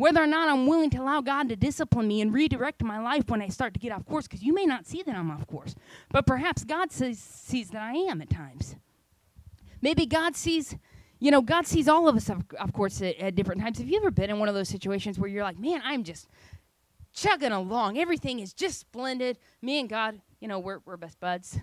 whether 0.02 0.20
or 0.20 0.26
not 0.26 0.48
I'm 0.48 0.66
willing 0.66 0.90
to 0.90 0.98
allow 0.98 1.20
God 1.20 1.48
to 1.48 1.54
discipline 1.54 2.08
me 2.08 2.20
and 2.20 2.34
redirect 2.34 2.82
my 2.82 3.00
life 3.00 3.28
when 3.28 3.40
I 3.40 3.46
start 3.46 3.72
to 3.74 3.78
get 3.78 3.92
off 3.92 4.04
course, 4.04 4.26
because 4.26 4.42
you 4.42 4.52
may 4.52 4.66
not 4.66 4.84
see 4.84 5.04
that 5.04 5.14
I'm 5.14 5.30
off 5.30 5.46
course, 5.46 5.76
but 6.10 6.26
perhaps 6.26 6.64
God 6.64 6.90
sees, 6.90 7.20
sees 7.20 7.70
that 7.70 7.82
I 7.82 7.92
am 7.92 8.20
at 8.20 8.28
times. 8.28 8.74
Maybe 9.80 10.04
God 10.06 10.34
sees, 10.34 10.74
you 11.20 11.30
know, 11.30 11.40
God 11.40 11.68
sees 11.68 11.86
all 11.86 12.08
of 12.08 12.16
us, 12.16 12.28
of, 12.28 12.42
of 12.58 12.72
course, 12.72 13.00
at, 13.00 13.16
at 13.18 13.36
different 13.36 13.60
times. 13.60 13.78
Have 13.78 13.88
you 13.88 13.96
ever 13.96 14.10
been 14.10 14.28
in 14.28 14.40
one 14.40 14.48
of 14.48 14.56
those 14.56 14.68
situations 14.68 15.20
where 15.20 15.30
you're 15.30 15.44
like, 15.44 15.60
man, 15.60 15.80
I'm 15.84 16.02
just 16.02 16.26
chugging 17.12 17.52
along. 17.52 17.96
Everything 17.96 18.40
is 18.40 18.52
just 18.52 18.80
splendid. 18.80 19.38
Me 19.60 19.78
and 19.78 19.88
God, 19.88 20.20
you 20.40 20.48
know, 20.48 20.58
we're, 20.58 20.80
we're 20.84 20.96
best 20.96 21.20
buds. 21.20 21.60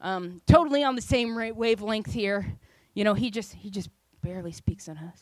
Um, 0.00 0.42
totally 0.46 0.84
on 0.84 0.94
the 0.94 1.02
same 1.02 1.34
wavelength 1.34 2.12
here. 2.12 2.56
You 2.94 3.02
know, 3.02 3.14
he 3.14 3.32
just 3.32 3.52
he 3.54 3.68
just 3.68 3.90
barely 4.22 4.52
speaks 4.52 4.86
in 4.86 4.96
a 4.96 5.12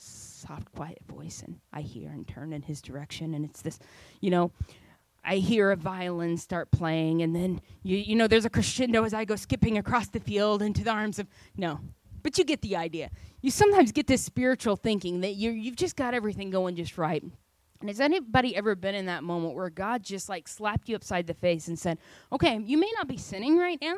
soft, 0.43 0.73
quiet 0.73 0.99
voice, 1.07 1.43
and 1.45 1.59
I 1.73 1.81
hear 1.81 2.11
and 2.11 2.27
turn 2.27 2.53
in 2.53 2.63
his 2.63 2.83
direction, 2.83 3.35
and 3.35 3.45
it's 3.45 3.63
this, 3.63 3.79
you 4.21 4.31
know, 4.31 4.51
I 5.25 5.37
hear 5.37 5.71
a 5.71 5.77
violin 5.77 6.37
start 6.37 6.71
playing, 6.71 7.23
and 7.23 7.35
then 7.35 7.61
you 7.83 7.97
you 7.97 8.17
know 8.17 8.27
there's 8.27 8.45
a 8.45 8.51
crescendo 8.51 9.05
as 9.05 9.15
I 9.15 9.25
go 9.25 9.37
skipping 9.37 9.79
across 9.79 10.09
the 10.09 10.21
field 10.21 10.63
into 10.63 10.83
the 10.83 10.91
arms 10.91 11.19
of 11.19 11.29
no, 11.57 11.81
but 12.23 12.39
you 12.39 12.45
get 12.45 12.63
the 12.63 12.77
idea. 12.77 13.11
You 13.41 13.51
sometimes 13.51 13.93
get 13.93 14.07
this 14.07 14.23
spiritual 14.23 14.77
thinking 14.77 15.21
that 15.21 15.35
you 15.35 15.51
you've 15.53 15.77
just 15.77 15.97
got 15.97 16.15
everything 16.15 16.51
going 16.51 16.77
just 16.77 16.99
right. 16.99 17.23
And 17.81 17.89
has 17.89 18.01
anybody 18.01 18.55
ever 18.55 18.77
been 18.77 18.95
in 18.95 19.07
that 19.07 19.25
moment 19.25 19.55
where 19.55 19.71
God 19.71 20.05
just 20.05 20.29
like 20.29 20.47
slapped 20.47 20.89
you 20.89 20.97
upside 20.97 21.27
the 21.27 21.35
face 21.35 21.69
and 21.69 21.79
said, 21.79 21.99
"Okay, 22.33 22.59
you 22.65 22.79
may 22.79 22.91
not 22.97 23.09
be 23.09 23.17
sinning 23.17 23.59
right 23.59 23.79
now, 23.81 23.97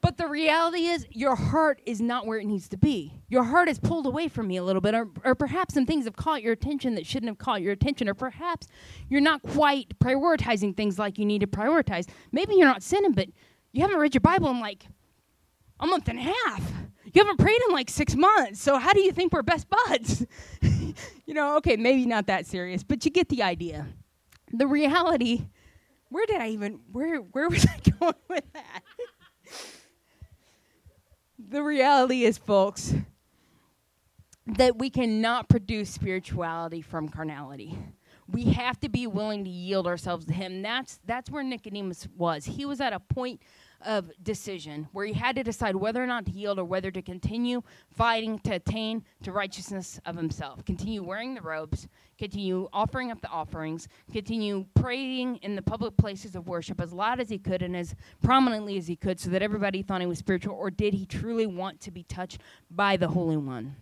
but 0.00 0.16
the 0.16 0.26
reality 0.26 0.86
is, 0.86 1.06
your 1.10 1.34
heart 1.34 1.80
is 1.86 2.00
not 2.00 2.26
where 2.26 2.38
it 2.38 2.46
needs 2.46 2.68
to 2.68 2.76
be. 2.76 3.12
Your 3.28 3.44
heart 3.44 3.68
is 3.68 3.78
pulled 3.78 4.06
away 4.06 4.28
from 4.28 4.48
me 4.48 4.56
a 4.56 4.62
little 4.62 4.80
bit, 4.80 4.94
or, 4.94 5.08
or 5.24 5.34
perhaps 5.34 5.74
some 5.74 5.86
things 5.86 6.04
have 6.04 6.16
caught 6.16 6.42
your 6.42 6.52
attention 6.52 6.94
that 6.94 7.06
shouldn't 7.06 7.30
have 7.30 7.38
caught 7.38 7.62
your 7.62 7.72
attention, 7.72 8.08
or 8.08 8.14
perhaps 8.14 8.68
you're 9.08 9.20
not 9.20 9.42
quite 9.42 9.98
prioritizing 9.98 10.76
things 10.76 10.98
like 10.98 11.18
you 11.18 11.24
need 11.24 11.40
to 11.40 11.46
prioritize. 11.46 12.08
Maybe 12.32 12.54
you're 12.54 12.68
not 12.68 12.82
sinning, 12.82 13.12
but 13.12 13.28
you 13.72 13.82
haven't 13.82 13.98
read 13.98 14.14
your 14.14 14.20
Bible 14.20 14.50
in 14.50 14.60
like 14.60 14.86
a 15.80 15.86
month 15.86 16.08
and 16.08 16.18
a 16.18 16.22
half. 16.22 16.72
You 17.12 17.22
haven't 17.22 17.38
prayed 17.38 17.60
in 17.68 17.74
like 17.74 17.90
six 17.90 18.14
months. 18.14 18.60
So, 18.60 18.78
how 18.78 18.92
do 18.92 19.00
you 19.00 19.12
think 19.12 19.32
we're 19.32 19.42
best 19.42 19.66
buds? 19.68 20.26
you 20.62 21.34
know, 21.34 21.56
okay, 21.58 21.76
maybe 21.76 22.06
not 22.06 22.26
that 22.26 22.46
serious, 22.46 22.82
but 22.82 23.04
you 23.04 23.10
get 23.10 23.28
the 23.28 23.42
idea. 23.42 23.86
The 24.52 24.66
reality, 24.66 25.46
where 26.08 26.26
did 26.26 26.40
I 26.40 26.48
even, 26.48 26.80
where, 26.92 27.18
where 27.18 27.48
was 27.48 27.66
I 27.66 27.90
going 28.00 28.14
with 28.28 28.44
that? 28.52 28.82
The 31.48 31.62
reality 31.62 32.24
is, 32.24 32.38
folks, 32.38 32.94
that 34.46 34.78
we 34.78 34.90
cannot 34.90 35.48
produce 35.48 35.90
spirituality 35.90 36.80
from 36.80 37.08
carnality. 37.08 37.76
We 38.28 38.44
have 38.52 38.80
to 38.80 38.88
be 38.88 39.06
willing 39.06 39.44
to 39.44 39.50
yield 39.50 39.86
ourselves 39.86 40.26
to 40.26 40.32
Him. 40.32 40.62
That's 40.62 40.98
that's 41.04 41.30
where 41.30 41.42
Nicodemus 41.42 42.08
was. 42.16 42.44
He 42.44 42.64
was 42.64 42.80
at 42.80 42.92
a 42.92 43.00
point 43.00 43.40
of 43.86 44.10
decision 44.22 44.88
where 44.92 45.06
he 45.06 45.12
had 45.12 45.36
to 45.36 45.42
decide 45.42 45.76
whether 45.76 46.02
or 46.02 46.06
not 46.06 46.26
to 46.26 46.32
yield 46.32 46.58
or 46.58 46.64
whether 46.64 46.90
to 46.90 47.00
continue 47.00 47.62
fighting 47.90 48.38
to 48.40 48.50
attain 48.50 49.04
to 49.22 49.32
righteousness 49.32 50.00
of 50.04 50.16
himself. 50.16 50.64
Continue 50.64 51.02
wearing 51.02 51.34
the 51.34 51.40
robes 51.40 51.88
continue 52.18 52.68
offering 52.72 53.10
up 53.10 53.20
the 53.20 53.28
offerings 53.28 53.88
continue 54.12 54.64
praying 54.74 55.36
in 55.36 55.54
the 55.54 55.62
public 55.62 55.96
places 55.96 56.34
of 56.34 56.48
worship 56.48 56.80
as 56.80 56.92
loud 56.92 57.20
as 57.20 57.28
he 57.28 57.38
could 57.38 57.62
and 57.62 57.76
as 57.76 57.94
prominently 58.22 58.78
as 58.78 58.86
he 58.86 58.96
could 58.96 59.20
so 59.20 59.30
that 59.30 59.42
everybody 59.42 59.82
thought 59.82 60.00
he 60.00 60.06
was 60.06 60.18
spiritual 60.18 60.54
or 60.54 60.70
did 60.70 60.94
he 60.94 61.04
truly 61.04 61.46
want 61.46 61.80
to 61.80 61.90
be 61.90 62.02
touched 62.04 62.40
by 62.70 62.96
the 62.96 63.08
holy 63.08 63.36
one 63.36 63.76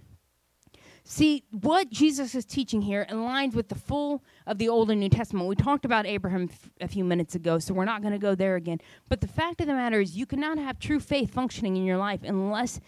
See, 1.06 1.44
what 1.50 1.90
Jesus 1.90 2.34
is 2.34 2.46
teaching 2.46 2.80
here 2.80 3.06
aligns 3.10 3.54
with 3.54 3.68
the 3.68 3.74
full 3.74 4.24
of 4.46 4.56
the 4.56 4.70
Old 4.70 4.90
and 4.90 5.00
New 5.00 5.10
Testament. 5.10 5.46
We 5.48 5.54
talked 5.54 5.84
about 5.84 6.06
Abraham 6.06 6.48
f- 6.50 6.70
a 6.80 6.88
few 6.88 7.04
minutes 7.04 7.34
ago, 7.34 7.58
so 7.58 7.74
we're 7.74 7.84
not 7.84 8.00
going 8.00 8.14
to 8.14 8.18
go 8.18 8.34
there 8.34 8.56
again. 8.56 8.78
But 9.10 9.20
the 9.20 9.28
fact 9.28 9.60
of 9.60 9.66
the 9.66 9.74
matter 9.74 10.00
is, 10.00 10.16
you 10.16 10.24
cannot 10.24 10.56
have 10.56 10.78
true 10.78 11.00
faith 11.00 11.30
functioning 11.30 11.76
in 11.76 11.84
your 11.84 11.98
life 11.98 12.20
unless 12.24 12.80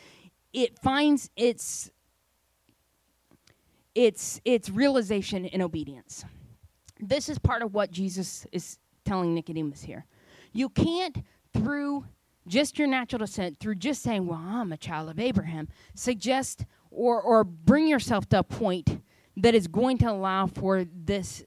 it 0.55 0.79
finds 0.79 1.29
its 1.37 1.91
its 3.95 4.41
its 4.47 4.71
realization 4.71 5.45
in 5.45 5.61
obedience. 5.61 6.25
This 6.99 7.29
is 7.29 7.39
part 7.39 7.61
of 7.61 7.75
what 7.75 7.91
Jesus 7.91 8.47
is 8.51 8.79
telling 9.05 9.35
Nicodemus 9.35 9.83
here. 9.83 10.07
You 10.55 10.71
can't 10.71 11.19
through 11.53 12.07
just 12.47 12.79
your 12.79 12.89
natural 12.89 13.19
descent, 13.19 13.59
through 13.59 13.75
just 13.75 14.03
saying, 14.03 14.27
"Well, 14.27 14.39
I'm 14.39 14.73
a 14.73 14.79
child 14.79 15.11
of 15.11 15.19
Abraham," 15.19 15.69
suggest 15.95 16.65
or, 16.91 17.21
or 17.21 17.45
bring 17.45 17.89
yourself 17.89 18.29
to 18.31 18.41
a 18.41 18.43
point 18.43 19.03
that 19.37 19.55
is 19.55 19.67
going 19.67 19.99
to 19.99 20.11
allow 20.11 20.47
for 20.47 20.85
this 20.85 21.45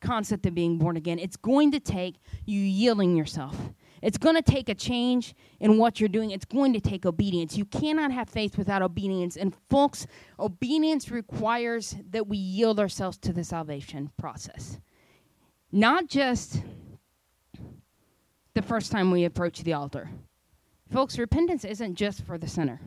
concept 0.00 0.46
of 0.46 0.54
being 0.54 0.78
born 0.78 0.96
again. 0.96 1.18
It's 1.18 1.36
going 1.36 1.70
to 1.72 1.80
take 1.80 2.16
you 2.44 2.60
yielding 2.60 3.16
yourself. 3.16 3.56
It's 4.02 4.18
going 4.18 4.34
to 4.34 4.42
take 4.42 4.68
a 4.68 4.74
change 4.74 5.34
in 5.60 5.78
what 5.78 6.00
you're 6.00 6.08
doing. 6.08 6.32
It's 6.32 6.44
going 6.44 6.72
to 6.72 6.80
take 6.80 7.06
obedience. 7.06 7.56
You 7.56 7.64
cannot 7.64 8.10
have 8.10 8.28
faith 8.28 8.58
without 8.58 8.82
obedience. 8.82 9.36
And, 9.36 9.54
folks, 9.70 10.08
obedience 10.40 11.08
requires 11.10 11.94
that 12.10 12.26
we 12.26 12.36
yield 12.36 12.80
ourselves 12.80 13.16
to 13.18 13.32
the 13.32 13.44
salvation 13.44 14.10
process. 14.18 14.80
Not 15.70 16.08
just 16.08 16.60
the 18.54 18.62
first 18.62 18.90
time 18.90 19.12
we 19.12 19.24
approach 19.24 19.60
the 19.60 19.72
altar. 19.72 20.10
Folks, 20.90 21.16
repentance 21.16 21.64
isn't 21.64 21.94
just 21.94 22.24
for 22.24 22.36
the 22.36 22.48
sinner. 22.48 22.80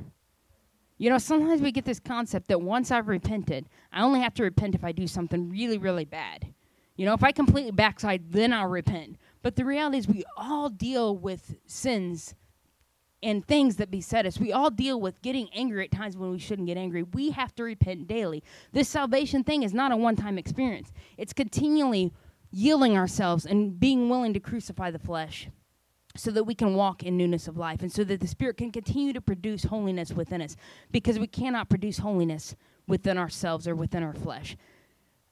You 0.97 1.09
know, 1.09 1.17
sometimes 1.17 1.61
we 1.61 1.71
get 1.71 1.85
this 1.85 1.99
concept 1.99 2.47
that 2.47 2.61
once 2.61 2.89
I've 2.89 3.07
repented, 3.07 3.67
I 3.91 4.01
only 4.01 4.21
have 4.21 4.33
to 4.35 4.43
repent 4.43 4.75
if 4.75 4.83
I 4.83 4.91
do 4.91 5.07
something 5.07 5.49
really, 5.49 5.77
really 5.77 6.05
bad. 6.05 6.53
You 6.95 7.05
know, 7.05 7.13
if 7.13 7.23
I 7.23 7.33
completely 7.33 7.71
backslide, 7.71 8.31
then 8.31 8.53
I'll 8.53 8.67
repent. 8.67 9.17
But 9.41 9.57
the 9.57 9.65
reality 9.65 9.97
is, 9.97 10.07
we 10.07 10.23
all 10.37 10.69
deal 10.69 11.15
with 11.17 11.55
sins 11.65 12.33
and 13.21 13.45
things 13.45 13.75
that 13.77 13.91
beset 13.91 14.25
us. 14.25 14.39
We 14.39 14.53
all 14.53 14.69
deal 14.69 15.01
with 15.01 15.21
getting 15.21 15.49
angry 15.53 15.83
at 15.83 15.91
times 15.91 16.15
when 16.15 16.31
we 16.31 16.39
shouldn't 16.39 16.67
get 16.67 16.77
angry. 16.77 17.03
We 17.03 17.31
have 17.31 17.53
to 17.55 17.63
repent 17.63 18.07
daily. 18.07 18.43
This 18.71 18.87
salvation 18.87 19.43
thing 19.43 19.63
is 19.63 19.73
not 19.73 19.91
a 19.91 19.97
one 19.97 20.15
time 20.15 20.37
experience, 20.37 20.93
it's 21.17 21.33
continually 21.33 22.13
yielding 22.51 22.95
ourselves 22.95 23.45
and 23.45 23.77
being 23.77 24.07
willing 24.07 24.33
to 24.33 24.39
crucify 24.39 24.89
the 24.89 24.99
flesh 24.99 25.49
so 26.17 26.31
that 26.31 26.43
we 26.43 26.55
can 26.55 26.75
walk 26.75 27.03
in 27.03 27.17
newness 27.17 27.47
of 27.47 27.57
life 27.57 27.81
and 27.81 27.91
so 27.91 28.03
that 28.03 28.19
the 28.19 28.27
Spirit 28.27 28.57
can 28.57 28.71
continue 28.71 29.13
to 29.13 29.21
produce 29.21 29.65
holiness 29.65 30.11
within 30.11 30.41
us 30.41 30.55
because 30.91 31.19
we 31.19 31.27
cannot 31.27 31.69
produce 31.69 31.99
holiness 31.99 32.55
within 32.87 33.17
ourselves 33.17 33.67
or 33.67 33.75
within 33.75 34.03
our 34.03 34.13
flesh. 34.13 34.55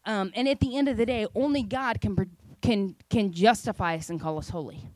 Um, 0.05 0.31
and 0.35 0.47
at 0.47 0.59
the 0.59 0.77
end 0.77 0.87
of 0.89 0.97
the 0.97 1.05
day, 1.05 1.27
only 1.35 1.63
God 1.63 2.01
can, 2.01 2.15
can, 2.61 2.95
can 3.09 3.31
justify 3.31 3.95
us 3.95 4.09
and 4.09 4.19
call 4.19 4.37
us 4.37 4.49
holy. 4.49 4.89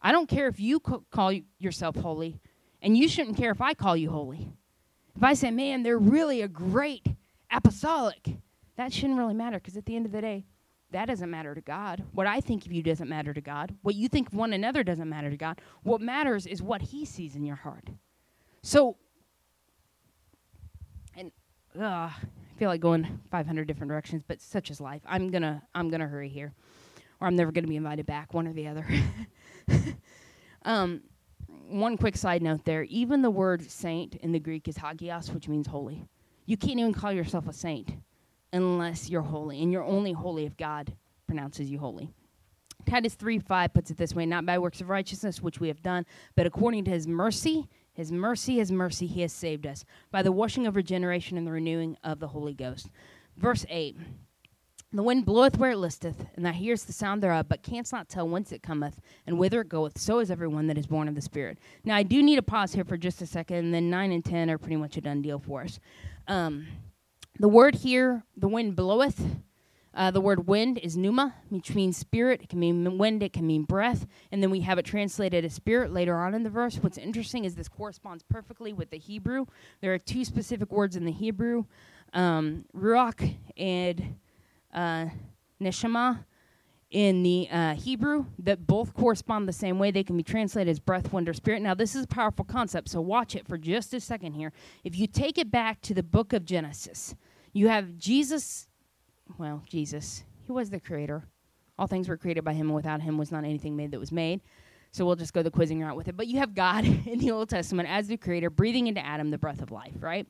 I 0.00 0.12
don't 0.12 0.28
care 0.28 0.48
if 0.48 0.60
you 0.60 0.80
call 0.80 1.32
yourself 1.58 1.96
holy, 1.96 2.38
and 2.82 2.96
you 2.96 3.08
shouldn't 3.08 3.38
care 3.38 3.50
if 3.50 3.62
I 3.62 3.72
call 3.72 3.96
you 3.96 4.10
holy. 4.10 4.52
If 5.16 5.22
I 5.22 5.32
say, 5.32 5.50
man, 5.50 5.82
they're 5.82 5.98
really 5.98 6.42
a 6.42 6.48
great 6.48 7.06
apostolic, 7.50 8.36
that 8.76 8.92
shouldn't 8.92 9.18
really 9.18 9.34
matter 9.34 9.58
because 9.58 9.76
at 9.76 9.86
the 9.86 9.96
end 9.96 10.04
of 10.04 10.12
the 10.12 10.20
day, 10.20 10.44
that 10.94 11.06
doesn't 11.06 11.30
matter 11.30 11.54
to 11.56 11.60
God. 11.60 12.04
What 12.12 12.28
I 12.28 12.40
think 12.40 12.64
of 12.66 12.72
you 12.72 12.80
doesn't 12.80 13.08
matter 13.08 13.34
to 13.34 13.40
God. 13.40 13.74
What 13.82 13.96
you 13.96 14.08
think 14.08 14.28
of 14.28 14.34
one 14.34 14.52
another 14.52 14.84
doesn't 14.84 15.08
matter 15.08 15.28
to 15.28 15.36
God. 15.36 15.60
What 15.82 16.00
matters 16.00 16.46
is 16.46 16.62
what 16.62 16.80
He 16.80 17.04
sees 17.04 17.34
in 17.34 17.44
your 17.44 17.56
heart. 17.56 17.88
So, 18.62 18.96
and 21.16 21.32
uh, 21.78 21.84
I 21.84 22.12
feel 22.56 22.68
like 22.68 22.80
going 22.80 23.20
500 23.28 23.66
different 23.66 23.90
directions, 23.90 24.22
but 24.26 24.40
such 24.40 24.70
is 24.70 24.80
life. 24.80 25.02
I'm 25.04 25.32
gonna 25.32 25.62
I'm 25.74 25.90
gonna 25.90 26.06
hurry 26.06 26.28
here, 26.28 26.54
or 27.20 27.26
I'm 27.26 27.34
never 27.34 27.50
gonna 27.50 27.66
be 27.66 27.76
invited 27.76 28.06
back. 28.06 28.32
One 28.32 28.46
or 28.46 28.52
the 28.52 28.68
other. 28.68 28.86
um, 30.64 31.02
one 31.68 31.96
quick 31.96 32.16
side 32.16 32.40
note 32.40 32.64
there. 32.64 32.84
Even 32.84 33.20
the 33.20 33.30
word 33.30 33.68
saint 33.68 34.14
in 34.16 34.30
the 34.30 34.38
Greek 34.38 34.68
is 34.68 34.76
hagios, 34.76 35.32
which 35.32 35.48
means 35.48 35.66
holy. 35.66 36.04
You 36.46 36.56
can't 36.56 36.78
even 36.78 36.94
call 36.94 37.12
yourself 37.12 37.48
a 37.48 37.52
saint 37.52 37.94
unless 38.54 39.10
you're 39.10 39.22
holy. 39.22 39.62
And 39.62 39.70
you're 39.70 39.84
only 39.84 40.12
holy 40.12 40.46
if 40.46 40.56
God 40.56 40.94
pronounces 41.26 41.70
you 41.70 41.78
holy. 41.78 42.08
Titus 42.86 43.14
3 43.14 43.38
5 43.38 43.74
puts 43.74 43.90
it 43.90 43.96
this 43.96 44.14
way 44.14 44.24
Not 44.24 44.46
by 44.46 44.58
works 44.58 44.80
of 44.80 44.88
righteousness, 44.88 45.42
which 45.42 45.60
we 45.60 45.68
have 45.68 45.82
done, 45.82 46.06
but 46.36 46.46
according 46.46 46.84
to 46.84 46.90
his 46.90 47.06
mercy, 47.06 47.68
his 47.92 48.12
mercy, 48.12 48.56
his 48.56 48.72
mercy, 48.72 49.06
he 49.06 49.22
has 49.22 49.32
saved 49.32 49.66
us 49.66 49.84
by 50.10 50.22
the 50.22 50.32
washing 50.32 50.66
of 50.66 50.76
regeneration 50.76 51.36
and 51.36 51.46
the 51.46 51.52
renewing 51.52 51.96
of 52.04 52.20
the 52.20 52.28
Holy 52.28 52.54
Ghost. 52.54 52.90
Verse 53.36 53.64
8 53.68 53.96
The 54.92 55.02
wind 55.02 55.24
bloweth 55.24 55.56
where 55.56 55.72
it 55.72 55.78
listeth, 55.78 56.26
and 56.36 56.44
thou 56.44 56.52
hearest 56.52 56.86
the 56.86 56.92
sound 56.92 57.22
thereof, 57.22 57.46
but 57.48 57.62
canst 57.62 57.92
not 57.92 58.08
tell 58.08 58.28
whence 58.28 58.52
it 58.52 58.62
cometh 58.62 59.00
and 59.26 59.38
whither 59.38 59.62
it 59.62 59.68
goeth. 59.68 59.98
So 59.98 60.18
is 60.18 60.30
everyone 60.30 60.66
that 60.66 60.78
is 60.78 60.86
born 60.86 61.08
of 61.08 61.14
the 61.14 61.22
Spirit. 61.22 61.58
Now, 61.84 61.96
I 61.96 62.02
do 62.02 62.22
need 62.22 62.36
to 62.36 62.42
pause 62.42 62.74
here 62.74 62.84
for 62.84 62.96
just 62.96 63.22
a 63.22 63.26
second, 63.26 63.58
and 63.58 63.74
then 63.74 63.90
9 63.90 64.12
and 64.12 64.24
10 64.24 64.50
are 64.50 64.58
pretty 64.58 64.76
much 64.76 64.96
a 64.96 65.00
done 65.00 65.22
deal 65.22 65.38
for 65.38 65.62
us. 65.62 65.80
Um, 66.28 66.66
the 67.38 67.48
word 67.48 67.76
here, 67.76 68.24
the 68.36 68.48
wind 68.48 68.76
bloweth. 68.76 69.20
Uh, 69.96 70.10
the 70.10 70.20
word 70.20 70.48
wind 70.48 70.76
is 70.78 70.96
pneuma, 70.96 71.34
which 71.50 71.72
means 71.74 71.96
spirit. 71.96 72.42
It 72.42 72.48
can 72.48 72.58
mean 72.58 72.98
wind, 72.98 73.22
it 73.22 73.32
can 73.32 73.46
mean 73.46 73.62
breath. 73.62 74.08
And 74.32 74.42
then 74.42 74.50
we 74.50 74.60
have 74.60 74.76
it 74.76 74.84
translated 74.84 75.44
as 75.44 75.54
spirit 75.54 75.92
later 75.92 76.16
on 76.16 76.34
in 76.34 76.42
the 76.42 76.50
verse. 76.50 76.76
What's 76.76 76.98
interesting 76.98 77.44
is 77.44 77.54
this 77.54 77.68
corresponds 77.68 78.24
perfectly 78.24 78.72
with 78.72 78.90
the 78.90 78.98
Hebrew. 78.98 79.46
There 79.80 79.94
are 79.94 79.98
two 79.98 80.24
specific 80.24 80.72
words 80.72 80.96
in 80.96 81.04
the 81.04 81.12
Hebrew 81.12 81.64
um, 82.12 82.64
ruach 82.76 83.36
and 83.56 84.16
uh, 84.72 85.06
neshama 85.62 86.24
in 86.94 87.24
the 87.24 87.48
uh, 87.50 87.74
Hebrew 87.74 88.26
that 88.38 88.68
both 88.68 88.94
correspond 88.94 89.48
the 89.48 89.52
same 89.52 89.80
way. 89.80 89.90
They 89.90 90.04
can 90.04 90.16
be 90.16 90.22
translated 90.22 90.70
as 90.70 90.78
breath, 90.78 91.12
wind, 91.12 91.28
or 91.28 91.34
spirit. 91.34 91.60
Now, 91.60 91.74
this 91.74 91.96
is 91.96 92.04
a 92.04 92.06
powerful 92.06 92.44
concept, 92.44 92.88
so 92.88 93.00
watch 93.00 93.34
it 93.34 93.48
for 93.48 93.58
just 93.58 93.92
a 93.94 94.00
second 94.00 94.34
here. 94.34 94.52
If 94.84 94.96
you 94.96 95.08
take 95.08 95.36
it 95.36 95.50
back 95.50 95.80
to 95.82 95.92
the 95.92 96.04
book 96.04 96.32
of 96.32 96.44
Genesis, 96.44 97.16
you 97.52 97.66
have 97.66 97.98
Jesus, 97.98 98.68
well, 99.38 99.64
Jesus, 99.68 100.22
he 100.46 100.52
was 100.52 100.70
the 100.70 100.78
creator. 100.78 101.24
All 101.80 101.88
things 101.88 102.08
were 102.08 102.16
created 102.16 102.44
by 102.44 102.52
him, 102.52 102.68
and 102.68 102.76
without 102.76 103.02
him 103.02 103.18
was 103.18 103.32
not 103.32 103.42
anything 103.42 103.74
made 103.74 103.90
that 103.90 103.98
was 103.98 104.12
made. 104.12 104.40
So 104.92 105.04
we'll 105.04 105.16
just 105.16 105.32
go 105.32 105.42
the 105.42 105.50
quizzing 105.50 105.80
route 105.80 105.96
with 105.96 106.06
it. 106.06 106.16
But 106.16 106.28
you 106.28 106.38
have 106.38 106.54
God 106.54 106.84
in 107.06 107.18
the 107.18 107.32
Old 107.32 107.48
Testament 107.48 107.88
as 107.88 108.06
the 108.06 108.16
creator 108.16 108.50
breathing 108.50 108.86
into 108.86 109.04
Adam 109.04 109.32
the 109.32 109.38
breath 109.38 109.62
of 109.62 109.72
life, 109.72 109.96
right? 109.98 110.28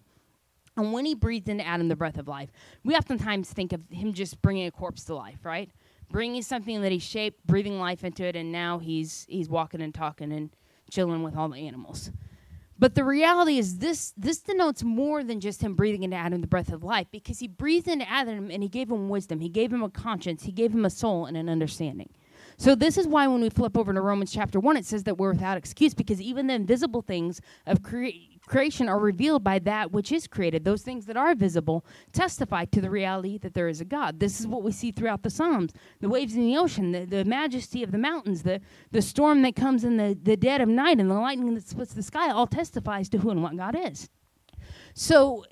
And 0.79 0.95
when 0.95 1.05
he 1.05 1.15
breathed 1.15 1.51
into 1.51 1.67
Adam 1.67 1.89
the 1.89 1.95
breath 1.95 2.17
of 2.17 2.27
life, 2.27 2.51
we 2.85 2.97
oftentimes 2.97 3.51
think 3.51 3.75
of 3.75 3.83
him 3.91 4.15
just 4.15 4.41
bringing 4.41 4.67
a 4.67 4.71
corpse 4.71 5.05
to 5.05 5.15
life, 5.15 5.45
right? 5.45 5.71
Bringing 6.11 6.43
something 6.43 6.83
that 6.83 6.93
he 6.93 6.99
shaped, 6.99 7.47
breathing 7.47 7.79
life 7.79 8.05
into 8.05 8.25
it, 8.25 8.37
and 8.37 8.53
now 8.53 8.79
he's 8.79 9.27
he's 9.29 9.49
walking 9.49 9.81
and 9.81 9.95
talking 9.95 10.33
and 10.33 10.51
chilling 10.91 11.23
with 11.23 11.37
all 11.37 11.49
the 11.49 11.67
animals. 11.67 12.11
But 12.79 12.95
the 12.97 13.05
reality 13.05 13.59
is 13.59 13.79
this 13.79 14.13
this 14.17 14.41
denotes 14.41 14.83
more 14.83 15.23
than 15.23 15.41
just 15.41 15.63
him 15.63 15.75
breathing 15.75 16.03
into 16.03 16.17
Adam 16.17 16.41
the 16.41 16.47
breath 16.47 16.73
of 16.73 16.83
life, 16.83 17.07
because 17.11 17.39
he 17.39 17.49
breathed 17.49 17.89
into 17.89 18.09
Adam 18.11 18.51
and 18.51 18.63
he 18.63 18.69
gave 18.69 18.91
him 18.91 19.09
wisdom, 19.09 19.41
he 19.41 19.49
gave 19.49 19.73
him 19.73 19.83
a 19.83 19.91
conscience, 19.91 20.45
he 20.45 20.53
gave 20.53 20.73
him 20.73 20.85
a 20.85 20.91
soul 20.91 21.27
and 21.27 21.37
an 21.37 21.49
understanding. 21.49 22.11
So 22.57 22.75
this 22.75 22.97
is 22.97 23.07
why 23.07 23.27
when 23.27 23.41
we 23.41 23.51
flip 23.51 23.77
over 23.77 23.93
to 23.93 24.01
Romans 24.01 24.33
chapter 24.33 24.61
1 24.61 24.77
it 24.77 24.87
says 24.87 25.05
that 25.05 25.19
we're 25.19 25.33
without 25.33 25.57
excuse 25.57 25.95
because 25.95 26.21
even 26.21 26.47
the 26.47 26.55
invisible 26.55 27.03
things 27.03 27.41
of 27.67 27.83
cre- 27.83 28.09
creation 28.47 28.89
are 28.89 28.99
revealed 28.99 29.43
by 29.43 29.59
that 29.61 29.93
which 29.93 30.13
is 30.13 30.27
created. 30.27 30.65
Those 30.65 30.83
things 30.83 31.07
that 31.07 31.17
are 31.17 31.35
visible 31.35 31.85
testify 32.13 32.65
to 32.67 32.81
the 32.81 32.91
reality 32.91 33.39
that 33.39 33.55
there 33.55 33.69
is 33.69 33.81
a 33.81 33.85
God. 33.85 34.21
This 34.21 34.41
is 34.41 34.47
what 34.47 34.63
we 34.63 34.73
see 34.73 34.93
throughout 34.93 35.23
the 35.23 35.31
Psalms 35.31 35.73
the 36.01 36.09
waves 36.09 36.35
in 36.35 36.43
the 36.43 36.57
ocean, 36.57 36.93
the, 36.93 37.05
the 37.05 37.25
majesty 37.25 37.83
of 37.83 37.93
the 37.93 37.99
mountains, 37.99 38.43
the, 38.43 38.61
the 38.91 39.03
storm 39.03 39.43
that 39.43 39.57
comes 39.57 39.85
in 39.85 39.97
the, 39.97 40.19
the 40.23 40.37
dead 40.37 40.61
of 40.61 40.69
night, 40.69 40.99
and 40.99 41.11
the 41.11 41.15
lightning 41.15 41.55
that 41.55 41.67
splits 41.67 41.95
the 41.95 42.03
sky 42.03 42.31
all 42.31 42.47
testifies 42.47 43.09
to 43.09 43.19
who 43.19 43.31
and 43.31 43.43
what 43.43 43.57
God 43.57 43.77
is. 43.77 44.09
So 44.95 45.45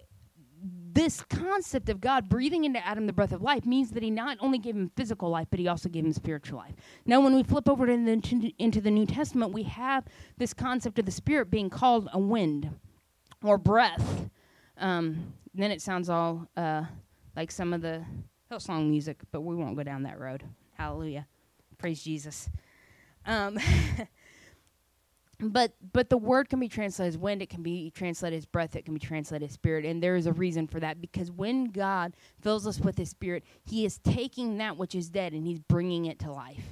this 0.94 1.22
concept 1.22 1.88
of 1.88 2.00
God 2.00 2.28
breathing 2.28 2.64
into 2.64 2.84
Adam 2.86 3.06
the 3.06 3.12
breath 3.12 3.32
of 3.32 3.42
life 3.42 3.64
means 3.64 3.90
that 3.92 4.02
he 4.02 4.10
not 4.10 4.36
only 4.40 4.58
gave 4.58 4.76
him 4.76 4.90
physical 4.96 5.30
life, 5.30 5.48
but 5.50 5.58
he 5.58 5.68
also 5.68 5.88
gave 5.88 6.04
him 6.04 6.12
spiritual 6.12 6.58
life. 6.58 6.74
Now, 7.06 7.20
when 7.20 7.34
we 7.34 7.42
flip 7.42 7.68
over 7.68 7.86
the, 7.86 8.52
into 8.58 8.80
the 8.80 8.90
New 8.90 9.06
Testament, 9.06 9.52
we 9.52 9.62
have 9.64 10.04
this 10.36 10.52
concept 10.52 10.98
of 10.98 11.06
the 11.06 11.12
Spirit 11.12 11.50
being 11.50 11.70
called 11.70 12.08
a 12.12 12.18
wind 12.18 12.70
or 13.42 13.58
breath. 13.58 14.30
Um, 14.78 15.32
then 15.54 15.70
it 15.70 15.80
sounds 15.80 16.08
all 16.08 16.48
uh, 16.56 16.84
like 17.36 17.50
some 17.50 17.72
of 17.72 17.80
the 17.80 18.04
Hillsong 18.50 18.90
music, 18.90 19.20
but 19.30 19.40
we 19.40 19.56
won't 19.56 19.76
go 19.76 19.82
down 19.82 20.02
that 20.02 20.18
road. 20.18 20.44
Hallelujah. 20.76 21.26
Praise 21.78 22.02
Jesus. 22.02 22.50
Um, 23.24 23.58
but 25.42 25.72
but 25.92 26.08
the 26.08 26.16
word 26.16 26.48
can 26.48 26.60
be 26.60 26.68
translated 26.68 27.14
as 27.14 27.18
wind 27.18 27.42
it 27.42 27.50
can 27.50 27.62
be 27.62 27.90
translated 27.90 28.36
as 28.36 28.46
breath 28.46 28.76
it 28.76 28.84
can 28.84 28.94
be 28.94 29.00
translated 29.00 29.48
as 29.48 29.54
spirit 29.54 29.84
and 29.84 30.02
there 30.02 30.16
is 30.16 30.26
a 30.26 30.32
reason 30.32 30.66
for 30.66 30.80
that 30.80 31.00
because 31.00 31.30
when 31.30 31.64
god 31.64 32.14
fills 32.40 32.66
us 32.66 32.78
with 32.80 32.96
his 32.96 33.10
spirit 33.10 33.42
he 33.64 33.84
is 33.84 33.98
taking 33.98 34.58
that 34.58 34.76
which 34.76 34.94
is 34.94 35.08
dead 35.10 35.32
and 35.32 35.46
he's 35.46 35.58
bringing 35.58 36.04
it 36.06 36.18
to 36.18 36.30
life. 36.30 36.64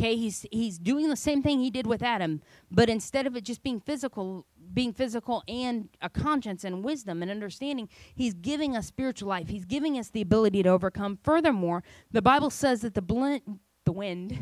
Okay 0.00 0.16
he's 0.16 0.46
he's 0.52 0.78
doing 0.78 1.08
the 1.08 1.16
same 1.16 1.42
thing 1.42 1.58
he 1.58 1.70
did 1.70 1.86
with 1.86 2.02
adam 2.02 2.40
but 2.70 2.88
instead 2.88 3.26
of 3.26 3.36
it 3.36 3.44
just 3.44 3.62
being 3.62 3.80
physical 3.80 4.46
being 4.72 4.92
physical 4.92 5.42
and 5.48 5.88
a 6.00 6.08
conscience 6.08 6.62
and 6.62 6.84
wisdom 6.84 7.22
and 7.22 7.30
understanding 7.30 7.88
he's 8.14 8.34
giving 8.34 8.76
us 8.76 8.86
spiritual 8.86 9.28
life. 9.28 9.48
He's 9.48 9.64
giving 9.64 9.98
us 9.98 10.10
the 10.10 10.20
ability 10.20 10.62
to 10.62 10.68
overcome. 10.68 11.18
Furthermore 11.22 11.82
the 12.10 12.22
bible 12.22 12.50
says 12.50 12.82
that 12.82 12.94
the 12.94 13.02
blend 13.02 13.42
the 13.84 13.92
wind 13.92 14.38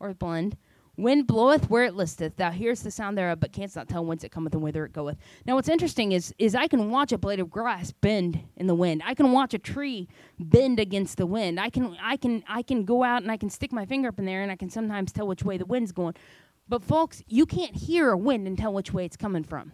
or 0.00 0.12
blend 0.14 0.56
Wind 0.96 1.26
bloweth 1.26 1.68
where 1.68 1.84
it 1.84 1.94
listeth. 1.94 2.36
Thou 2.36 2.50
hearest 2.50 2.82
the 2.82 2.90
sound 2.90 3.18
thereof, 3.18 3.40
but 3.40 3.52
canst 3.52 3.76
not 3.76 3.88
tell 3.88 4.04
whence 4.04 4.24
it 4.24 4.30
cometh 4.30 4.54
and 4.54 4.62
whither 4.62 4.86
it 4.86 4.92
goeth. 4.92 5.18
Now, 5.44 5.54
what's 5.54 5.68
interesting 5.68 6.12
is, 6.12 6.34
is 6.38 6.54
I 6.54 6.68
can 6.68 6.90
watch 6.90 7.12
a 7.12 7.18
blade 7.18 7.40
of 7.40 7.50
grass 7.50 7.92
bend 7.92 8.40
in 8.56 8.66
the 8.66 8.74
wind. 8.74 9.02
I 9.04 9.14
can 9.14 9.32
watch 9.32 9.52
a 9.52 9.58
tree 9.58 10.08
bend 10.38 10.80
against 10.80 11.18
the 11.18 11.26
wind. 11.26 11.60
I 11.60 11.68
can, 11.68 11.96
I 12.00 12.16
can, 12.16 12.42
I 12.48 12.62
can 12.62 12.84
go 12.84 13.02
out 13.02 13.22
and 13.22 13.30
I 13.30 13.36
can 13.36 13.50
stick 13.50 13.72
my 13.72 13.84
finger 13.84 14.08
up 14.08 14.18
in 14.18 14.24
there, 14.24 14.42
and 14.42 14.50
I 14.50 14.56
can 14.56 14.70
sometimes 14.70 15.12
tell 15.12 15.26
which 15.26 15.42
way 15.42 15.58
the 15.58 15.66
wind's 15.66 15.92
going. 15.92 16.14
But 16.68 16.82
folks, 16.82 17.22
you 17.26 17.46
can't 17.46 17.76
hear 17.76 18.10
a 18.10 18.16
wind 18.16 18.46
and 18.46 18.56
tell 18.56 18.72
which 18.72 18.92
way 18.92 19.04
it's 19.04 19.16
coming 19.16 19.44
from 19.44 19.72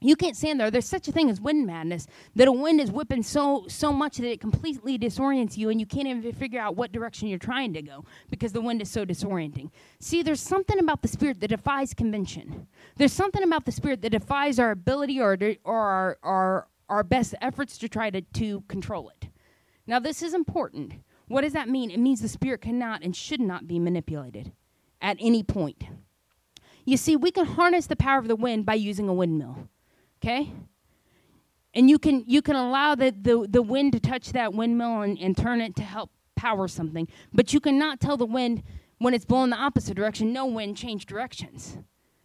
you 0.00 0.16
can't 0.16 0.36
stand 0.36 0.58
there. 0.58 0.70
There's 0.70 0.88
such 0.88 1.08
a 1.08 1.12
thing 1.12 1.28
as 1.28 1.40
wind 1.40 1.66
madness 1.66 2.06
that 2.34 2.48
a 2.48 2.52
wind 2.52 2.80
is 2.80 2.90
whipping 2.90 3.22
so 3.22 3.66
so 3.68 3.92
much 3.92 4.16
that 4.16 4.30
it 4.30 4.40
completely 4.40 4.98
disorients 4.98 5.56
you, 5.56 5.68
and 5.68 5.78
you 5.78 5.86
can't 5.86 6.08
even 6.08 6.32
figure 6.32 6.60
out 6.60 6.76
what 6.76 6.92
direction 6.92 7.28
you're 7.28 7.38
trying 7.38 7.74
to 7.74 7.82
go 7.82 8.04
because 8.30 8.52
the 8.52 8.60
wind 8.60 8.80
is 8.80 8.90
so 8.90 9.04
disorienting. 9.04 9.70
See, 9.98 10.22
there's 10.22 10.40
something 10.40 10.78
about 10.78 11.02
the 11.02 11.08
spirit 11.08 11.40
that 11.40 11.48
defies 11.48 11.92
convention. 11.92 12.66
There's 12.96 13.12
something 13.12 13.42
about 13.42 13.66
the 13.66 13.72
spirit 13.72 14.00
that 14.02 14.10
defies 14.10 14.58
our 14.58 14.70
ability 14.70 15.20
or 15.20 15.36
or 15.64 15.76
our 15.76 16.18
our, 16.22 16.68
our 16.88 17.02
best 17.02 17.34
efforts 17.40 17.76
to 17.78 17.88
try 17.88 18.10
to 18.10 18.22
to 18.22 18.62
control 18.62 19.10
it. 19.10 19.28
Now, 19.86 19.98
this 19.98 20.22
is 20.22 20.34
important. 20.34 20.94
What 21.28 21.42
does 21.42 21.52
that 21.52 21.68
mean? 21.68 21.90
It 21.90 22.00
means 22.00 22.20
the 22.20 22.28
spirit 22.28 22.60
cannot 22.60 23.02
and 23.02 23.14
should 23.14 23.40
not 23.40 23.66
be 23.68 23.78
manipulated 23.78 24.52
at 25.00 25.16
any 25.20 25.42
point. 25.42 25.84
You 26.84 26.96
see, 26.96 27.16
we 27.16 27.30
can 27.30 27.44
harness 27.44 27.86
the 27.86 27.96
power 27.96 28.18
of 28.18 28.28
the 28.28 28.36
wind 28.36 28.66
by 28.66 28.74
using 28.74 29.08
a 29.08 29.14
windmill. 29.14 29.68
Okay? 30.22 30.52
And 31.72 31.88
you 31.88 31.98
can 31.98 32.24
you 32.26 32.42
can 32.42 32.56
allow 32.56 32.94
the, 32.94 33.10
the, 33.10 33.46
the 33.48 33.62
wind 33.62 33.92
to 33.92 34.00
touch 34.00 34.32
that 34.32 34.52
windmill 34.52 35.02
and, 35.02 35.18
and 35.18 35.36
turn 35.36 35.60
it 35.60 35.76
to 35.76 35.82
help 35.82 36.10
power 36.36 36.68
something. 36.68 37.06
But 37.32 37.52
you 37.52 37.60
cannot 37.60 38.00
tell 38.00 38.16
the 38.16 38.26
wind 38.26 38.62
when 38.98 39.14
it's 39.14 39.24
blowing 39.24 39.50
the 39.50 39.56
opposite 39.56 39.94
direction, 39.94 40.32
no 40.32 40.46
wind, 40.46 40.76
change 40.76 41.06
directions. 41.06 41.78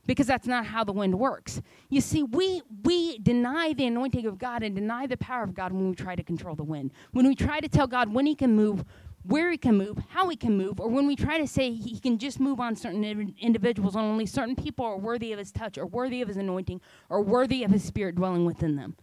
Because 0.08 0.28
that's 0.28 0.46
not 0.46 0.68
how 0.68 0.84
the 0.84 0.92
wind 0.92 1.18
works. 1.18 1.62
You 1.90 2.00
see, 2.00 2.22
we 2.22 2.62
we 2.84 3.18
deny 3.20 3.74
the 3.74 3.88
anointing 3.88 4.28
of 4.28 4.38
God 4.38 4.62
and 4.62 4.76
deny 4.76 5.08
the 5.08 5.18
power 5.18 5.44
of 5.44 5.56
God 5.56 5.72
when 5.74 5.90
we 5.90 5.96
try 5.96 6.16
to 6.16 6.22
control 6.22 6.56
the 6.56 6.64
wind. 6.64 6.92
When 7.12 7.28
we 7.28 7.34
try 7.34 7.60
to 7.60 7.68
tell 7.68 7.88
God 7.88 8.14
when 8.14 8.28
he 8.28 8.36
can 8.36 8.56
move, 8.56 8.86
where 9.28 9.50
he 9.52 9.58
can 9.58 9.78
move, 9.78 9.98
how 10.10 10.30
he 10.30 10.36
can 10.36 10.56
move, 10.58 10.80
or 10.80 10.88
when 10.88 11.08
we 11.08 11.16
try 11.16 11.38
to 11.38 11.48
say 11.48 11.72
he 11.74 12.00
can 12.00 12.18
just 12.18 12.40
move 12.40 12.60
on 12.60 12.76
certain 12.76 13.34
individuals, 13.40 13.96
and 13.96 14.06
only 14.06 14.26
certain 14.26 14.56
people 14.56 14.86
are 14.86 14.98
worthy 14.98 15.32
of 15.34 15.40
his 15.40 15.52
touch, 15.52 15.78
or 15.78 15.86
worthy 15.86 16.22
of 16.22 16.28
his 16.28 16.38
anointing, 16.38 16.80
or 17.10 17.22
worthy 17.22 17.64
of 17.64 17.72
his 17.72 17.84
spirit 17.84 18.16
dwelling 18.16 18.46
within 18.46 18.76
them. 18.76 18.96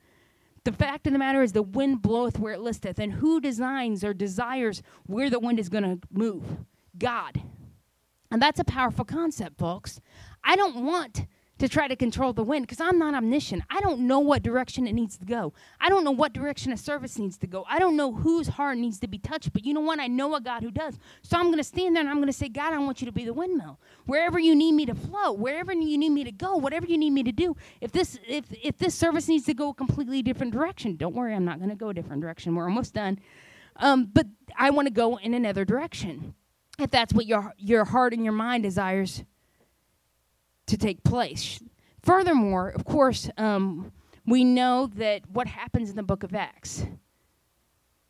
The 0.65 0.73
fact 0.73 1.09
of 1.09 1.13
the 1.13 1.19
matter 1.19 1.43
is, 1.43 1.53
the 1.53 1.63
wind 1.63 2.03
bloweth 2.03 2.39
where 2.39 2.55
it 2.55 2.61
listeth, 2.61 3.01
and 3.01 3.15
who 3.15 3.41
designs 3.41 4.05
or 4.05 4.15
desires 4.15 4.81
where 5.07 5.29
the 5.29 5.41
wind 5.41 5.59
is 5.59 5.69
going 5.69 5.83
to 5.83 6.07
move? 6.13 6.45
God. 6.97 7.43
And 8.31 8.41
that's 8.41 8.61
a 8.61 8.65
powerful 8.65 9.05
concept, 9.05 9.59
folks. 9.59 10.01
I 10.45 10.55
don't 10.55 10.85
want 10.85 11.27
to 11.63 11.69
try 11.69 11.87
to 11.87 11.95
control 11.95 12.33
the 12.33 12.43
wind 12.43 12.67
because 12.67 12.81
I'm 12.81 12.99
not 12.99 13.15
omniscient. 13.15 13.63
I 13.71 13.81
don't 13.81 14.01
know 14.01 14.19
what 14.19 14.43
direction 14.43 14.89
it 14.89 14.95
needs 14.95 15.17
to 15.19 15.25
go. 15.25 15.53
I 15.81 15.89
don't 15.89 16.03
know 16.03 16.11
what 16.11 16.33
direction 16.33 16.73
a 16.73 16.77
service 16.77 17.21
needs 17.21 17.39
to 17.39 17.47
go. 17.47 17.65
I 17.69 17.79
don't 17.79 17.97
know 17.97 18.13
whose 18.13 18.49
heart 18.49 18.79
needs 18.79 18.99
to 18.99 19.07
be 19.07 19.17
touched. 19.17 19.53
But 19.53 19.65
you 19.65 19.73
know 19.73 19.81
what? 19.81 20.01
I 20.01 20.09
know 20.09 20.35
a 20.35 20.41
God 20.41 20.65
who 20.65 20.73
does. 20.73 20.99
So 21.23 21.39
I'm 21.39 21.47
going 21.47 21.59
to 21.59 21.65
stand 21.65 21.95
there 21.95 22.01
and 22.01 22.11
I'm 22.11 22.17
going 22.17 22.27
to 22.27 22.33
say, 22.33 22.49
God, 22.49 22.73
I 22.73 22.79
want 22.79 23.01
you 23.01 23.07
to 23.07 23.13
be 23.13 23.25
the 23.25 23.33
windmill. 23.33 23.79
Wherever 24.07 24.41
you 24.41 24.57
need 24.57 24.73
me 24.73 24.87
to 24.87 24.95
flow, 24.97 25.31
wherever 25.31 25.73
you 25.73 25.97
need 25.97 26.11
me 26.11 26.25
to 26.25 26.33
go, 26.33 26.57
whatever 26.57 26.87
you 26.87 26.99
need 26.99 27.11
me 27.11 27.23
to 27.23 27.31
do. 27.31 27.57
If 27.81 27.93
this 27.93 28.19
if 28.27 28.47
if 28.61 28.79
this 28.79 28.97
service 28.97 29.29
needs 29.29 29.47
to 29.47 29.55
go 29.55 29.69
a 29.69 29.75
completely 29.75 30.21
different 30.21 30.53
direction, 30.53 30.97
don't 30.97 31.15
worry, 31.15 31.33
I'm 31.33 31.45
not 31.45 31.59
going 31.59 31.71
to 31.71 31.77
go 31.77 31.91
a 31.91 31.95
different 31.95 32.23
direction. 32.23 32.57
We're 32.57 32.65
almost 32.65 32.93
done. 32.93 33.21
Um, 33.77 34.11
but 34.13 34.27
I 34.59 34.71
want 34.71 34.87
to 34.87 34.93
go 34.93 35.17
in 35.19 35.33
another 35.33 35.65
direction. 35.65 36.35
If 36.81 36.91
that's 36.91 37.15
what 37.15 37.27
your 37.27 37.55
your 37.57 37.85
heart 37.85 38.15
and 38.15 38.25
your 38.25 38.33
mind 38.33 38.65
desires 38.65 39.23
to 40.73 40.79
take 40.79 41.05
place. 41.05 41.63
Furthermore, 42.03 42.71
of 42.71 42.85
course, 42.85 43.31
um, 43.37 43.93
we 44.27 44.43
know 44.43 44.89
that 44.97 45.29
what 45.29 45.47
happens 45.47 45.91
in 45.91 45.97
the 45.97 46.03
book 46.03 46.23
of 46.23 46.35
Acts. 46.35 46.87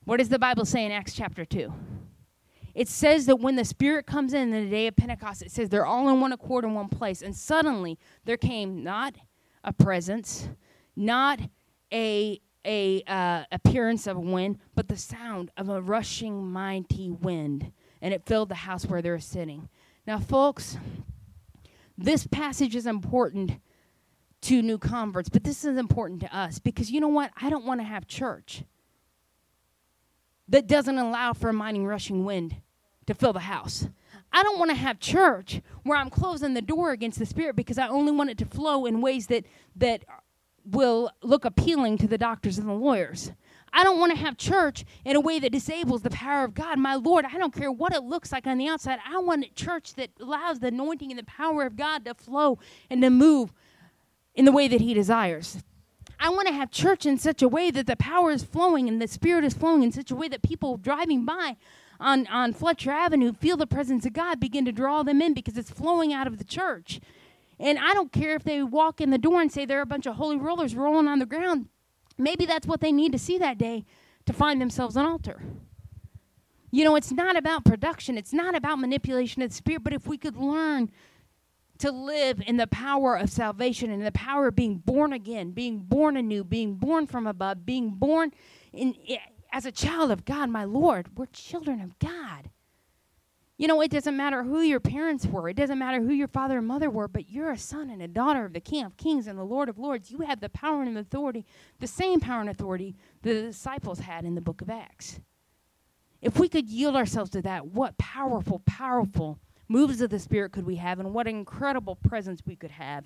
What 0.04 0.18
does 0.18 0.28
the 0.28 0.38
Bible 0.38 0.64
say 0.64 0.84
in 0.86 0.92
Acts 0.92 1.12
chapter 1.12 1.44
2? 1.44 1.72
It 2.74 2.88
says 2.88 3.26
that 3.26 3.36
when 3.36 3.56
the 3.56 3.64
Spirit 3.64 4.06
comes 4.06 4.32
in, 4.32 4.54
in 4.54 4.64
the 4.64 4.70
day 4.70 4.86
of 4.86 4.94
Pentecost, 4.94 5.42
it 5.42 5.50
says 5.50 5.68
they're 5.68 5.84
all 5.84 6.08
in 6.08 6.20
one 6.20 6.32
accord 6.32 6.64
in 6.64 6.72
one 6.72 6.88
place. 6.88 7.20
And 7.20 7.36
suddenly 7.36 7.98
there 8.24 8.36
came 8.36 8.84
not 8.84 9.16
a 9.64 9.72
presence, 9.72 10.48
not 10.94 11.40
a, 11.92 12.40
a 12.64 13.02
uh, 13.08 13.42
appearance 13.50 14.06
of 14.06 14.16
a 14.16 14.20
wind, 14.20 14.58
but 14.76 14.86
the 14.86 14.96
sound 14.96 15.50
of 15.56 15.68
a 15.68 15.82
rushing 15.82 16.46
mighty 16.50 17.10
wind. 17.10 17.72
And 18.00 18.14
it 18.14 18.24
filled 18.24 18.50
the 18.50 18.54
house 18.54 18.86
where 18.86 19.02
they 19.02 19.10
were 19.10 19.18
sitting. 19.18 19.68
Now, 20.06 20.18
folks, 20.18 20.78
this 22.04 22.26
passage 22.26 22.74
is 22.74 22.86
important 22.86 23.60
to 24.42 24.60
new 24.60 24.78
converts, 24.78 25.28
but 25.28 25.44
this 25.44 25.64
is 25.64 25.76
important 25.76 26.20
to 26.20 26.36
us 26.36 26.58
because 26.58 26.90
you 26.90 27.00
know 27.00 27.08
what? 27.08 27.30
I 27.40 27.48
don't 27.48 27.64
want 27.64 27.80
to 27.80 27.84
have 27.84 28.06
church 28.06 28.64
that 30.48 30.66
doesn't 30.66 30.98
allow 30.98 31.32
for 31.32 31.48
a 31.48 31.52
mighty 31.52 31.80
rushing 31.80 32.24
wind 32.24 32.56
to 33.06 33.14
fill 33.14 33.32
the 33.32 33.40
house. 33.40 33.88
I 34.32 34.42
don't 34.42 34.58
want 34.58 34.70
to 34.70 34.76
have 34.76 34.98
church 34.98 35.60
where 35.82 35.98
I'm 35.98 36.10
closing 36.10 36.54
the 36.54 36.62
door 36.62 36.90
against 36.90 37.18
the 37.18 37.26
spirit 37.26 37.56
because 37.56 37.78
I 37.78 37.88
only 37.88 38.12
want 38.12 38.30
it 38.30 38.38
to 38.38 38.46
flow 38.46 38.86
in 38.86 39.00
ways 39.00 39.28
that 39.28 39.44
that 39.76 40.04
will 40.64 41.10
look 41.22 41.44
appealing 41.44 41.98
to 41.98 42.06
the 42.06 42.18
doctors 42.18 42.58
and 42.58 42.68
the 42.68 42.72
lawyers. 42.72 43.32
I 43.72 43.84
don't 43.84 43.98
want 43.98 44.12
to 44.12 44.18
have 44.18 44.36
church 44.36 44.84
in 45.04 45.16
a 45.16 45.20
way 45.20 45.38
that 45.38 45.52
disables 45.52 46.02
the 46.02 46.10
power 46.10 46.44
of 46.44 46.54
God. 46.54 46.78
My 46.78 46.94
Lord, 46.94 47.24
I 47.24 47.38
don't 47.38 47.54
care 47.54 47.72
what 47.72 47.94
it 47.94 48.02
looks 48.02 48.30
like 48.30 48.46
on 48.46 48.58
the 48.58 48.68
outside. 48.68 48.98
I 49.08 49.18
want 49.18 49.44
a 49.44 49.54
church 49.54 49.94
that 49.94 50.10
allows 50.20 50.60
the 50.60 50.68
anointing 50.68 51.10
and 51.10 51.18
the 51.18 51.24
power 51.24 51.64
of 51.64 51.76
God 51.76 52.04
to 52.04 52.14
flow 52.14 52.58
and 52.90 53.00
to 53.02 53.10
move 53.10 53.52
in 54.34 54.44
the 54.44 54.52
way 54.52 54.68
that 54.68 54.80
He 54.80 54.92
desires. 54.94 55.62
I 56.20 56.28
want 56.30 56.46
to 56.48 56.54
have 56.54 56.70
church 56.70 57.06
in 57.06 57.18
such 57.18 57.42
a 57.42 57.48
way 57.48 57.70
that 57.70 57.86
the 57.86 57.96
power 57.96 58.30
is 58.30 58.44
flowing 58.44 58.88
and 58.88 59.00
the 59.00 59.08
Spirit 59.08 59.44
is 59.44 59.54
flowing 59.54 59.82
in 59.82 59.90
such 59.90 60.10
a 60.10 60.14
way 60.14 60.28
that 60.28 60.42
people 60.42 60.76
driving 60.76 61.24
by 61.24 61.56
on, 61.98 62.26
on 62.28 62.52
Fletcher 62.52 62.90
Avenue 62.90 63.32
feel 63.32 63.56
the 63.56 63.66
presence 63.66 64.04
of 64.06 64.12
God 64.12 64.38
begin 64.38 64.64
to 64.66 64.72
draw 64.72 65.02
them 65.02 65.22
in 65.22 65.34
because 65.34 65.56
it's 65.56 65.70
flowing 65.70 66.12
out 66.12 66.26
of 66.26 66.38
the 66.38 66.44
church. 66.44 67.00
And 67.58 67.78
I 67.78 67.94
don't 67.94 68.12
care 68.12 68.34
if 68.34 68.44
they 68.44 68.62
walk 68.62 69.00
in 69.00 69.10
the 69.10 69.18
door 69.18 69.40
and 69.40 69.50
say 69.50 69.64
they're 69.64 69.82
a 69.82 69.86
bunch 69.86 70.06
of 70.06 70.16
holy 70.16 70.36
rollers 70.36 70.74
rolling 70.74 71.08
on 71.08 71.18
the 71.18 71.26
ground. 71.26 71.68
Maybe 72.18 72.46
that's 72.46 72.66
what 72.66 72.80
they 72.80 72.92
need 72.92 73.12
to 73.12 73.18
see 73.18 73.38
that 73.38 73.58
day 73.58 73.84
to 74.26 74.32
find 74.32 74.60
themselves 74.60 74.96
an 74.96 75.04
altar. 75.04 75.42
You 76.70 76.84
know, 76.84 76.96
it's 76.96 77.12
not 77.12 77.36
about 77.36 77.64
production, 77.64 78.16
it's 78.16 78.32
not 78.32 78.54
about 78.54 78.78
manipulation 78.78 79.42
of 79.42 79.50
the 79.50 79.54
spirit, 79.54 79.84
but 79.84 79.92
if 79.92 80.06
we 80.06 80.16
could 80.16 80.36
learn 80.36 80.90
to 81.78 81.90
live 81.90 82.40
in 82.46 82.56
the 82.56 82.66
power 82.66 83.16
of 83.16 83.28
salvation 83.28 83.90
and 83.90 84.06
the 84.06 84.12
power 84.12 84.48
of 84.48 84.56
being 84.56 84.78
born 84.78 85.12
again, 85.12 85.50
being 85.50 85.80
born 85.80 86.16
anew, 86.16 86.44
being 86.44 86.76
born 86.76 87.06
from 87.06 87.26
above, 87.26 87.66
being 87.66 87.90
born 87.90 88.30
in, 88.72 88.94
as 89.52 89.66
a 89.66 89.72
child 89.72 90.10
of 90.10 90.24
God, 90.24 90.48
my 90.48 90.64
Lord, 90.64 91.18
we're 91.18 91.26
children 91.26 91.80
of 91.80 91.98
God. 91.98 92.50
You 93.58 93.68
know, 93.68 93.80
it 93.80 93.90
doesn't 93.90 94.16
matter 94.16 94.42
who 94.42 94.60
your 94.60 94.80
parents 94.80 95.26
were, 95.26 95.48
it 95.48 95.56
doesn't 95.56 95.78
matter 95.78 96.00
who 96.00 96.12
your 96.12 96.28
father 96.28 96.58
and 96.58 96.66
mother 96.66 96.90
were, 96.90 97.06
but 97.06 97.28
you're 97.28 97.52
a 97.52 97.58
son 97.58 97.90
and 97.90 98.02
a 98.02 98.08
daughter 98.08 98.44
of 98.44 98.54
the 98.54 98.60
King 98.60 98.84
of 98.84 98.96
Kings 98.96 99.26
and 99.26 99.38
the 99.38 99.44
Lord 99.44 99.68
of 99.68 99.78
Lords. 99.78 100.10
You 100.10 100.20
have 100.20 100.40
the 100.40 100.48
power 100.48 100.82
and 100.82 100.98
authority, 100.98 101.44
the 101.78 101.86
same 101.86 102.18
power 102.18 102.40
and 102.40 102.50
authority 102.50 102.96
the 103.22 103.34
disciples 103.34 104.00
had 104.00 104.24
in 104.24 104.34
the 104.34 104.40
book 104.40 104.62
of 104.62 104.70
Acts. 104.70 105.20
If 106.20 106.38
we 106.38 106.48
could 106.48 106.68
yield 106.68 106.96
ourselves 106.96 107.30
to 107.30 107.42
that, 107.42 107.66
what 107.66 107.98
powerful, 107.98 108.62
powerful 108.64 109.38
moves 109.68 110.00
of 110.00 110.10
the 110.10 110.18
Spirit 110.18 110.52
could 110.52 110.66
we 110.66 110.76
have, 110.76 111.00
and 111.00 111.12
what 111.12 111.26
incredible 111.26 111.96
presence 111.96 112.40
we 112.46 112.56
could 112.56 112.70
have 112.70 113.04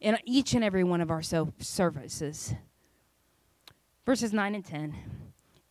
in 0.00 0.16
each 0.24 0.54
and 0.54 0.62
every 0.62 0.84
one 0.84 1.00
of 1.00 1.10
our 1.10 1.22
so- 1.22 1.52
services. 1.58 2.54
Verses 4.06 4.32
9 4.32 4.54
and 4.54 4.64
10. 4.64 4.94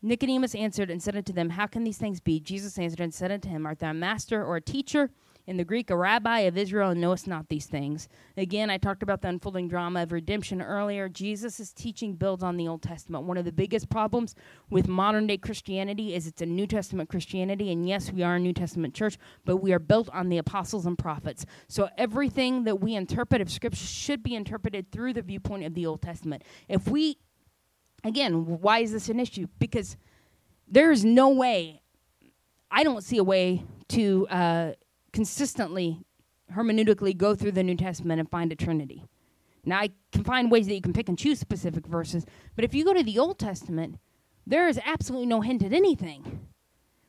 Nicodemus 0.01 0.53
answered 0.53 0.91
and 0.91 1.01
said 1.01 1.15
unto 1.15 1.33
them, 1.33 1.51
How 1.51 1.65
can 1.65 1.83
these 1.83 1.97
things 1.97 2.19
be? 2.19 2.39
Jesus 2.39 2.77
answered 2.77 2.99
and 2.99 3.13
said 3.13 3.31
unto 3.31 3.49
him, 3.49 3.65
Art 3.65 3.79
thou 3.79 3.91
a 3.91 3.93
master 3.93 4.43
or 4.43 4.55
a 4.55 4.61
teacher? 4.61 5.09
In 5.47 5.55
the 5.55 5.63
Greek, 5.63 5.89
a 5.89 5.95
rabbi 5.95 6.39
of 6.39 6.57
Israel, 6.57 6.89
and 6.89 6.99
knowest 6.99 7.25
not 7.25 7.47
these 7.47 7.67
things. 7.67 8.09
Again, 8.35 8.69
I 8.69 8.77
talked 8.77 9.01
about 9.01 9.21
the 9.21 9.29
unfolding 9.29 9.69
drama 9.69 10.03
of 10.03 10.11
redemption 10.11 10.61
earlier. 10.61 11.07
Jesus' 11.07 11.71
teaching 11.71 12.15
builds 12.15 12.43
on 12.43 12.57
the 12.57 12.67
Old 12.67 12.81
Testament. 12.81 13.23
One 13.23 13.37
of 13.37 13.45
the 13.45 13.53
biggest 13.53 13.89
problems 13.89 14.35
with 14.69 14.89
modern 14.89 15.25
day 15.25 15.37
Christianity 15.37 16.13
is 16.13 16.27
it's 16.27 16.41
a 16.41 16.45
New 16.45 16.67
Testament 16.67 17.07
Christianity. 17.07 17.71
And 17.71 17.87
yes, 17.87 18.11
we 18.11 18.23
are 18.23 18.35
a 18.35 18.39
New 18.39 18.51
Testament 18.51 18.93
church, 18.93 19.17
but 19.45 19.57
we 19.57 19.71
are 19.71 19.79
built 19.79 20.09
on 20.09 20.27
the 20.27 20.37
apostles 20.37 20.85
and 20.85 20.97
prophets. 20.97 21.45
So 21.69 21.87
everything 21.97 22.65
that 22.65 22.81
we 22.81 22.95
interpret 22.95 23.39
of 23.39 23.49
Scripture 23.49 23.85
should 23.85 24.23
be 24.23 24.35
interpreted 24.35 24.91
through 24.91 25.13
the 25.13 25.21
viewpoint 25.21 25.63
of 25.63 25.75
the 25.75 25.85
Old 25.85 26.01
Testament. 26.01 26.43
If 26.67 26.89
we 26.89 27.19
Again, 28.03 28.59
why 28.61 28.79
is 28.79 28.91
this 28.91 29.09
an 29.09 29.19
issue? 29.19 29.47
Because 29.59 29.97
there 30.67 30.91
is 30.91 31.03
no 31.03 31.29
way, 31.29 31.81
I 32.69 32.83
don't 32.83 33.03
see 33.03 33.17
a 33.17 33.23
way 33.23 33.63
to 33.89 34.27
uh, 34.29 34.71
consistently, 35.13 35.99
hermeneutically 36.53 37.15
go 37.17 37.35
through 37.35 37.53
the 37.53 37.63
New 37.63 37.75
Testament 37.75 38.19
and 38.19 38.29
find 38.29 38.51
a 38.51 38.55
Trinity. 38.55 39.05
Now, 39.65 39.79
I 39.79 39.89
can 40.11 40.23
find 40.23 40.49
ways 40.49 40.67
that 40.67 40.75
you 40.75 40.81
can 40.81 40.93
pick 40.93 41.09
and 41.09 41.17
choose 41.17 41.39
specific 41.39 41.85
verses, 41.85 42.25
but 42.55 42.63
if 42.63 42.73
you 42.73 42.85
go 42.85 42.93
to 42.93 43.03
the 43.03 43.19
Old 43.19 43.37
Testament, 43.37 43.99
there 44.45 44.67
is 44.69 44.79
absolutely 44.85 45.27
no 45.27 45.41
hint 45.41 45.61
at 45.61 45.73
anything. 45.73 46.47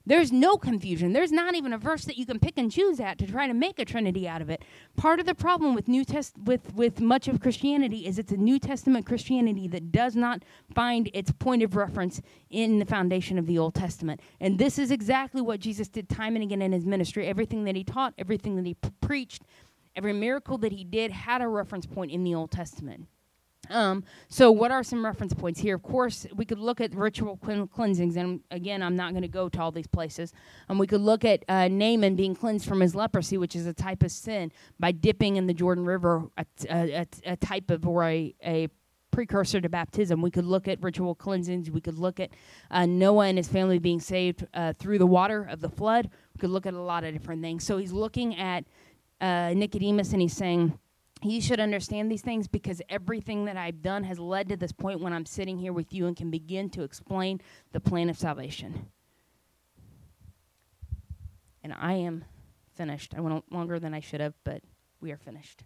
There's 0.08 0.32
no 0.32 0.56
confusion. 0.56 1.12
There's 1.12 1.30
not 1.30 1.54
even 1.54 1.74
a 1.74 1.76
verse 1.76 2.06
that 2.06 2.16
you 2.16 2.24
can 2.24 2.38
pick 2.38 2.56
and 2.56 2.72
choose 2.72 2.98
at 2.98 3.18
to 3.18 3.26
try 3.26 3.46
to 3.46 3.52
make 3.52 3.78
a 3.78 3.84
trinity 3.84 4.26
out 4.26 4.40
of 4.40 4.48
it. 4.48 4.64
Part 4.96 5.20
of 5.20 5.26
the 5.26 5.34
problem 5.34 5.74
with 5.74 5.86
New 5.86 6.02
Test 6.02 6.32
with 6.42 6.72
with 6.72 6.98
much 6.98 7.28
of 7.28 7.40
Christianity 7.40 8.06
is 8.06 8.18
it's 8.18 8.32
a 8.32 8.38
New 8.38 8.58
Testament 8.58 9.04
Christianity 9.04 9.68
that 9.68 9.92
does 9.92 10.16
not 10.16 10.46
find 10.74 11.10
its 11.12 11.30
point 11.30 11.62
of 11.62 11.76
reference 11.76 12.22
in 12.48 12.78
the 12.78 12.86
foundation 12.86 13.38
of 13.38 13.46
the 13.46 13.58
Old 13.58 13.74
Testament. 13.74 14.22
And 14.40 14.58
this 14.58 14.78
is 14.78 14.90
exactly 14.90 15.42
what 15.42 15.60
Jesus 15.60 15.88
did 15.88 16.08
time 16.08 16.36
and 16.36 16.42
again 16.42 16.62
in 16.62 16.72
his 16.72 16.86
ministry. 16.86 17.26
Everything 17.26 17.64
that 17.64 17.76
he 17.76 17.84
taught, 17.84 18.14
everything 18.16 18.56
that 18.56 18.64
he 18.64 18.72
p- 18.72 18.88
preached, 19.02 19.42
every 19.94 20.14
miracle 20.14 20.56
that 20.56 20.72
he 20.72 20.84
did 20.84 21.10
had 21.10 21.42
a 21.42 21.48
reference 21.48 21.84
point 21.84 22.12
in 22.12 22.24
the 22.24 22.34
Old 22.34 22.50
Testament. 22.50 23.08
Um, 23.70 24.04
so, 24.28 24.50
what 24.50 24.70
are 24.70 24.82
some 24.82 25.04
reference 25.04 25.34
points 25.34 25.60
here? 25.60 25.76
Of 25.76 25.82
course, 25.82 26.26
we 26.34 26.44
could 26.44 26.58
look 26.58 26.80
at 26.80 26.94
ritual 26.94 27.36
cleansings, 27.36 28.16
and 28.16 28.40
again, 28.50 28.82
I'm 28.82 28.96
not 28.96 29.12
going 29.12 29.22
to 29.22 29.28
go 29.28 29.48
to 29.48 29.60
all 29.60 29.70
these 29.70 29.86
places. 29.86 30.32
Um, 30.68 30.78
we 30.78 30.86
could 30.86 31.00
look 31.00 31.24
at 31.24 31.44
uh, 31.48 31.68
Naaman 31.68 32.16
being 32.16 32.34
cleansed 32.34 32.66
from 32.66 32.80
his 32.80 32.94
leprosy, 32.94 33.38
which 33.38 33.54
is 33.54 33.66
a 33.66 33.74
type 33.74 34.02
of 34.02 34.10
sin, 34.10 34.52
by 34.78 34.92
dipping 34.92 35.36
in 35.36 35.46
the 35.46 35.54
Jordan 35.54 35.84
River, 35.84 36.28
a, 36.36 36.46
a, 36.70 37.06
a 37.26 37.36
type 37.36 37.70
of 37.70 37.86
or 37.86 38.04
a, 38.04 38.34
a 38.44 38.68
precursor 39.10 39.60
to 39.60 39.68
baptism. 39.68 40.22
We 40.22 40.30
could 40.30 40.44
look 40.44 40.68
at 40.68 40.82
ritual 40.82 41.14
cleansings. 41.14 41.70
We 41.70 41.80
could 41.80 41.98
look 41.98 42.20
at 42.20 42.30
uh, 42.70 42.86
Noah 42.86 43.26
and 43.26 43.38
his 43.38 43.48
family 43.48 43.78
being 43.78 44.00
saved 44.00 44.46
uh, 44.54 44.72
through 44.74 44.98
the 44.98 45.06
water 45.06 45.46
of 45.50 45.60
the 45.60 45.68
flood. 45.68 46.08
We 46.34 46.38
could 46.38 46.50
look 46.50 46.66
at 46.66 46.74
a 46.74 46.80
lot 46.80 47.04
of 47.04 47.12
different 47.12 47.42
things. 47.42 47.64
So 47.64 47.78
he's 47.78 47.92
looking 47.92 48.36
at 48.36 48.64
uh, 49.20 49.54
Nicodemus, 49.54 50.12
and 50.12 50.22
he's 50.22 50.36
saying, 50.36 50.78
You 51.22 51.40
should 51.40 51.58
understand 51.58 52.10
these 52.10 52.22
things 52.22 52.46
because 52.46 52.80
everything 52.88 53.46
that 53.46 53.56
I've 53.56 53.82
done 53.82 54.04
has 54.04 54.18
led 54.18 54.48
to 54.50 54.56
this 54.56 54.72
point 54.72 55.00
when 55.00 55.12
I'm 55.12 55.26
sitting 55.26 55.58
here 55.58 55.72
with 55.72 55.92
you 55.92 56.06
and 56.06 56.16
can 56.16 56.30
begin 56.30 56.70
to 56.70 56.82
explain 56.82 57.40
the 57.72 57.80
plan 57.80 58.08
of 58.08 58.16
salvation. 58.16 58.90
And 61.62 61.74
I 61.76 61.94
am 61.94 62.24
finished. 62.74 63.14
I 63.16 63.20
went 63.20 63.52
longer 63.52 63.80
than 63.80 63.94
I 63.94 64.00
should 64.00 64.20
have, 64.20 64.34
but 64.44 64.62
we 65.00 65.10
are 65.10 65.16
finished. 65.16 65.64